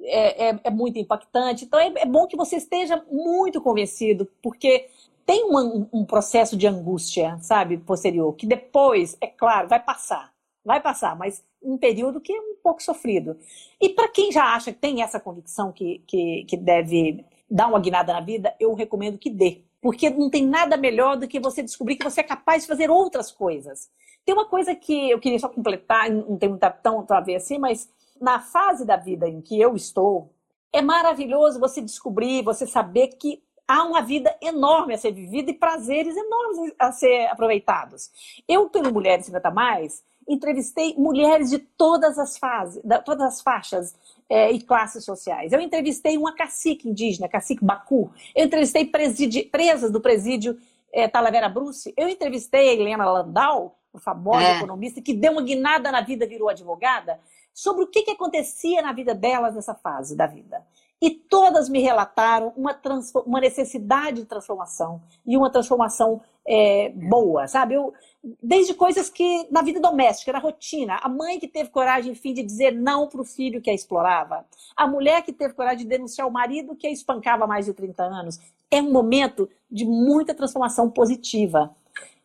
é, 0.01 0.49
é- 0.49 0.59
é 0.65 0.69
muito 0.69 0.97
impactante. 0.97 1.65
Então 1.65 1.79
é, 1.79 1.91
é 1.97 2.05
bom 2.05 2.27
que 2.27 2.35
você 2.35 2.55
esteja 2.57 3.03
muito 3.11 3.61
convencido, 3.61 4.27
porque 4.41 4.87
tem 5.25 5.45
um, 5.45 5.87
um 5.93 6.03
processo 6.05 6.57
de 6.57 6.65
angústia, 6.67 7.37
sabe, 7.41 7.77
posterior, 7.77 8.33
que 8.35 8.45
depois, 8.47 9.15
é 9.21 9.27
claro, 9.27 9.67
vai 9.69 9.79
passar. 9.81 10.30
Vai 10.63 10.79
passar, 10.79 11.15
mas 11.15 11.43
um 11.61 11.77
período 11.77 12.21
que 12.21 12.31
é 12.31 12.39
um 12.39 12.55
pouco 12.61 12.81
sofrido. 12.83 13.37
E 13.79 13.89
para 13.89 14.07
quem 14.07 14.31
já 14.31 14.53
acha 14.53 14.71
que 14.71 14.79
tem 14.79 15.01
essa 15.01 15.19
convicção 15.19 15.71
que, 15.71 16.03
que, 16.05 16.45
que 16.45 16.57
deve 16.57 17.25
dar 17.49 17.67
uma 17.67 17.79
guinada 17.79 18.13
na 18.13 18.21
vida, 18.21 18.55
eu 18.59 18.73
recomendo 18.73 19.17
que 19.17 19.29
dê. 19.29 19.61
Porque 19.81 20.09
não 20.09 20.29
tem 20.29 20.45
nada 20.45 20.77
melhor 20.77 21.17
do 21.17 21.27
que 21.27 21.39
você 21.39 21.63
descobrir 21.63 21.95
que 21.95 22.03
você 22.03 22.21
é 22.21 22.23
capaz 22.23 22.63
de 22.63 22.67
fazer 22.67 22.89
outras 22.89 23.31
coisas. 23.31 23.89
Tem 24.23 24.33
uma 24.33 24.45
coisa 24.45 24.75
que 24.75 25.09
eu 25.09 25.19
queria 25.19 25.39
só 25.39 25.49
completar, 25.49 26.09
não 26.09 26.37
tem 26.37 26.49
muita 26.49 26.69
tão 26.69 27.03
a 27.09 27.19
ver 27.19 27.35
assim, 27.35 27.57
mas 27.57 27.89
na 28.19 28.39
fase 28.39 28.85
da 28.85 28.95
vida 28.95 29.27
em 29.27 29.41
que 29.41 29.59
eu 29.59 29.75
estou, 29.75 30.31
é 30.71 30.81
maravilhoso 30.81 31.59
você 31.59 31.81
descobrir, 31.81 32.43
você 32.43 32.67
saber 32.67 33.07
que 33.07 33.41
há 33.67 33.83
uma 33.83 34.01
vida 34.01 34.35
enorme 34.41 34.93
a 34.93 34.97
ser 34.97 35.11
vivida 35.11 35.49
e 35.49 35.55
prazeres 35.55 36.15
enormes 36.15 36.73
a 36.77 36.91
ser 36.91 37.25
aproveitados. 37.27 38.11
Eu, 38.47 38.69
pelo 38.69 38.93
Mulheres 38.93 39.25
50 39.25 39.49
Mais, 39.51 40.03
entrevistei 40.27 40.95
mulheres 40.97 41.49
de 41.49 41.59
todas 41.59 42.17
as 42.19 42.37
fases, 42.37 42.81
da- 42.83 42.99
todas 42.99 43.25
as 43.27 43.41
faixas 43.41 43.95
eh, 44.29 44.51
e 44.51 44.61
classes 44.61 45.03
sociais. 45.03 45.51
Eu 45.51 45.59
entrevistei 45.59 46.17
uma 46.17 46.33
cacique 46.33 46.87
indígena, 46.89 47.27
cacique 47.27 47.63
Bacu. 47.65 48.11
Eu 48.35 48.45
entrevistei 48.45 48.85
presidi- 48.85 49.43
presas 49.43 49.91
do 49.91 49.99
presídio 49.99 50.57
eh, 50.93 51.07
Talavera 51.07 51.49
Bruce. 51.49 51.93
Eu 51.97 52.07
entrevistei 52.07 52.69
a 52.69 52.73
Helena 52.73 53.05
Landau, 53.09 53.77
famosa 53.99 54.43
É. 54.45 54.57
economista, 54.57 55.01
que 55.01 55.13
deu 55.13 55.33
uma 55.33 55.41
guinada 55.41 55.91
na 55.91 56.01
vida, 56.01 56.25
virou 56.25 56.47
advogada, 56.49 57.19
sobre 57.53 57.83
o 57.83 57.87
que, 57.87 58.03
que 58.03 58.11
acontecia 58.11 58.81
na 58.81 58.93
vida 58.93 59.13
delas 59.13 59.53
nessa 59.55 59.75
fase 59.75 60.15
da 60.15 60.25
vida. 60.25 60.65
E 61.01 61.09
todas 61.09 61.67
me 61.67 61.81
relataram 61.81 62.53
uma, 62.55 62.79
uma 63.25 63.39
necessidade 63.39 64.21
de 64.21 64.27
transformação 64.27 65.01
e 65.25 65.35
uma 65.35 65.49
transformação 65.49 66.21
é, 66.47 66.89
boa, 66.89 67.47
sabe? 67.47 67.73
Eu, 67.73 67.93
desde 68.41 68.73
coisas 68.73 69.09
que 69.09 69.47
na 69.51 69.61
vida 69.61 69.79
doméstica, 69.79 70.31
na 70.31 70.39
rotina, 70.39 70.99
a 71.01 71.09
mãe 71.09 71.39
que 71.39 71.47
teve 71.47 71.69
coragem, 71.69 72.11
enfim, 72.11 72.33
de 72.33 72.43
dizer 72.43 72.71
não 72.71 73.07
para 73.07 73.21
o 73.21 73.25
filho 73.25 73.61
que 73.61 73.69
a 73.69 73.73
explorava, 73.73 74.45
a 74.75 74.87
mulher 74.87 75.23
que 75.23 75.33
teve 75.33 75.53
coragem 75.53 75.79
de 75.79 75.89
denunciar 75.89 76.27
o 76.27 76.31
marido 76.31 76.75
que 76.75 76.87
a 76.87 76.91
espancava 76.91 77.45
há 77.45 77.47
mais 77.47 77.65
de 77.65 77.73
30 77.73 78.03
anos. 78.03 78.39
É 78.69 78.81
um 78.81 78.91
momento 78.91 79.49
de 79.69 79.85
muita 79.85 80.35
transformação 80.35 80.89
positiva. 80.89 81.75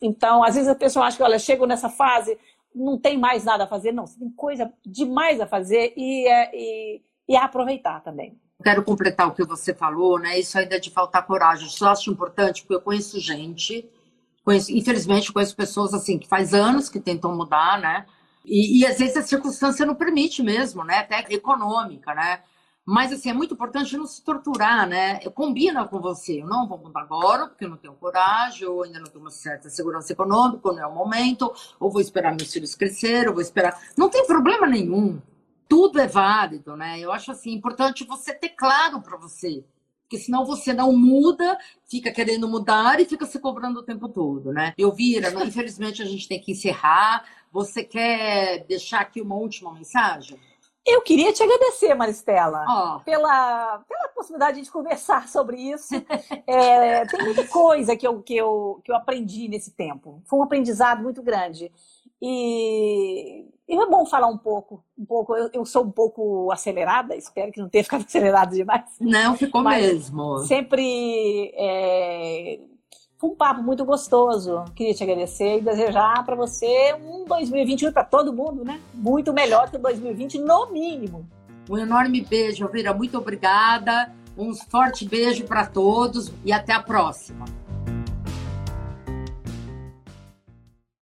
Então, 0.01 0.45
às 0.45 0.55
vezes 0.55 0.69
a 0.69 0.75
pessoa 0.75 1.07
acha 1.07 1.17
que, 1.17 1.23
olha, 1.23 1.39
chego 1.39 1.67
nessa 1.67 1.89
fase, 1.89 2.39
não 2.75 2.99
tem 2.99 3.17
mais 3.17 3.45
nada 3.45 3.65
a 3.65 3.67
fazer. 3.67 3.93
Não, 3.93 4.07
você 4.07 4.19
tem 4.19 4.31
coisa 4.31 4.73
demais 4.85 5.41
a 5.41 5.47
fazer 5.47 5.95
e, 5.97 6.27
é, 6.29 6.51
e, 6.55 7.03
e 7.29 7.37
a 7.37 7.45
aproveitar 7.45 8.03
também. 8.03 8.39
Quero 8.63 8.83
completar 8.83 9.29
o 9.29 9.35
que 9.35 9.45
você 9.45 9.75
falou, 9.75 10.19
né? 10.19 10.39
Isso 10.39 10.59
ainda 10.59 10.77
é 10.77 10.81
de 10.81 10.91
faltar 10.91 11.27
coragem. 11.27 11.67
Isso 11.67 11.85
eu 11.85 11.89
acho 11.89 12.11
importante, 12.11 12.63
porque 12.63 12.75
eu 12.75 12.81
conheço 12.81 13.21
gente, 13.21 13.89
conheço, 14.45 14.73
infelizmente, 14.73 15.33
conheço 15.33 15.55
pessoas 15.55 15.93
assim 15.93 16.19
que 16.19 16.27
faz 16.27 16.55
anos 16.55 16.89
que 16.89 16.99
tentam 16.99 17.37
mudar, 17.37 17.81
né? 17.81 18.07
E, 18.45 18.81
e 18.81 18.87
às 18.87 18.99
vezes 18.99 19.17
a 19.17 19.23
circunstância 19.23 19.85
não 19.85 19.95
permite 19.95 20.43
mesmo, 20.43 20.85
né? 20.85 20.99
Até 21.01 21.27
econômica, 21.35 22.15
né? 22.15 22.41
Mas 22.85 23.13
assim, 23.13 23.29
é 23.29 23.33
muito 23.33 23.53
importante 23.53 23.97
não 23.97 24.07
se 24.07 24.23
torturar, 24.23 24.89
né? 24.89 25.19
Combina 25.31 25.87
com 25.87 26.01
você. 26.01 26.41
Eu 26.41 26.47
não 26.47 26.69
vou 26.69 26.79
mudar 26.79 27.01
agora, 27.01 27.49
porque 27.49 27.65
eu 27.65 27.69
não 27.69 27.77
tenho 27.77 27.95
coragem, 27.95 28.67
ou 28.67 28.85
ainda 28.85 29.01
não 29.01 29.07
tenho 29.07 29.21
uma 29.21 29.31
certa 29.31 29.69
segurança 29.69 30.13
econômica, 30.13 30.69
ou 30.69 30.75
não 30.75 30.83
é 30.83 30.87
o 30.87 30.95
momento, 30.95 31.53
ou 31.81 31.91
vou 31.91 32.01
esperar 32.01 32.35
meus 32.35 32.53
filhos 32.53 32.77
crescer, 32.77 33.27
ou 33.27 33.35
vou 33.35 33.43
esperar. 33.43 33.77
Não 33.97 34.09
tem 34.09 34.25
problema 34.25 34.67
nenhum 34.69 35.21
tudo 35.69 36.01
é 36.01 36.07
válido, 36.07 36.77
né? 36.77 36.99
Eu 37.01 37.13
acho 37.13 37.31
assim 37.31 37.53
importante 37.53 38.05
você 38.05 38.33
ter 38.35 38.51
claro 38.51 39.01
para 39.01 39.17
você, 39.17 39.65
porque 40.03 40.19
senão 40.19 40.45
você 40.45 40.73
não 40.73 40.93
muda, 40.93 41.59
fica 41.89 42.13
querendo 42.13 42.49
mudar 42.49 43.01
e 43.01 43.05
fica 43.05 43.27
se 43.27 43.39
cobrando 43.41 43.81
o 43.81 43.83
tempo 43.83 44.09
todo, 44.09 44.53
né? 44.53 44.73
Elvira, 44.79 45.31
não- 45.31 45.45
infelizmente 45.45 46.01
a 46.03 46.07
gente 46.07 46.29
tem 46.29 46.41
que 46.41 46.53
encerrar. 46.53 47.25
Você 47.53 47.83
quer 47.83 48.65
deixar 48.67 49.01
aqui 49.01 49.21
uma 49.21 49.35
última 49.35 49.73
mensagem? 49.73 50.39
Eu 50.89 51.03
queria 51.03 51.33
te 51.33 51.43
agradecer, 51.43 51.93
Maristela. 51.95 52.65
Ó, 52.69 52.99
pela, 53.01 53.79
pela 53.89 54.09
possibilidade 54.15 54.63
de 54.63 54.71
conversar 54.71 55.29
sobre 55.29 55.57
isso. 55.61 55.95
É, 56.47 57.05
tem 57.07 57.25
muita 57.25 57.45
coisa 57.49 57.97
que 57.97 58.07
eu, 58.07 58.23
que, 58.23 58.37
eu, 58.37 58.81
que 58.85 58.93
eu 58.93 58.95
aprendi 58.97 59.49
nesse 59.49 59.73
tempo. 59.73 60.23
Foi 60.27 60.39
um 60.39 60.45
aprendizado 60.45 61.03
muito 61.03 61.21
grande. 61.23 61.73
E, 62.21 63.45
e 63.69 63.77
foi 63.77 63.91
bom 63.91 64.07
falar 64.07 64.29
um 64.29 64.39
pouco, 64.39 64.83
um 64.99 65.05
pouco. 65.05 65.37
Eu, 65.37 65.51
eu, 65.53 65.65
sou 65.65 65.85
um 65.85 65.91
pouco 65.91 66.51
acelerada, 66.51 67.15
espero 67.15 67.53
que 67.53 67.61
não 67.61 67.69
tenha 67.69 67.85
ficado 67.85 68.05
acelerado 68.09 68.55
demais. 68.55 68.85
Não, 69.01 69.37
ficou 69.37 69.63
mesmo. 69.63 70.39
Sempre 70.39 71.53
é, 71.55 72.59
foi 73.19 73.31
um 73.31 73.35
papo 73.35 73.63
muito 73.63 73.85
gostoso. 73.85 74.65
Queria 74.75 74.95
te 74.95 75.03
agradecer 75.03 75.59
e 75.59 75.61
desejar 75.61 76.25
para 76.25 76.37
você 76.37 76.95
um 77.03 77.25
2021 77.25 77.93
para 77.93 78.05
todo 78.05 78.33
mundo, 78.33 78.65
né? 78.65 78.81
Muito 78.95 79.33
melhor 79.33 79.71
que 79.71 79.77
o 79.77 79.81
2020, 79.81 80.39
no 80.39 80.71
mínimo. 80.71 81.29
Um 81.69 81.79
enorme 81.79 82.21
beijo, 82.21 82.65
Elvira. 82.65 82.93
Muito 82.93 83.19
obrigada. 83.19 84.13
Um 84.37 84.55
forte 84.55 85.09
beijo 85.09 85.45
para 85.45 85.67
todos 85.67 86.31
e 86.45 86.53
até 86.53 86.73
a 86.73 86.83
próxima. 86.83 87.47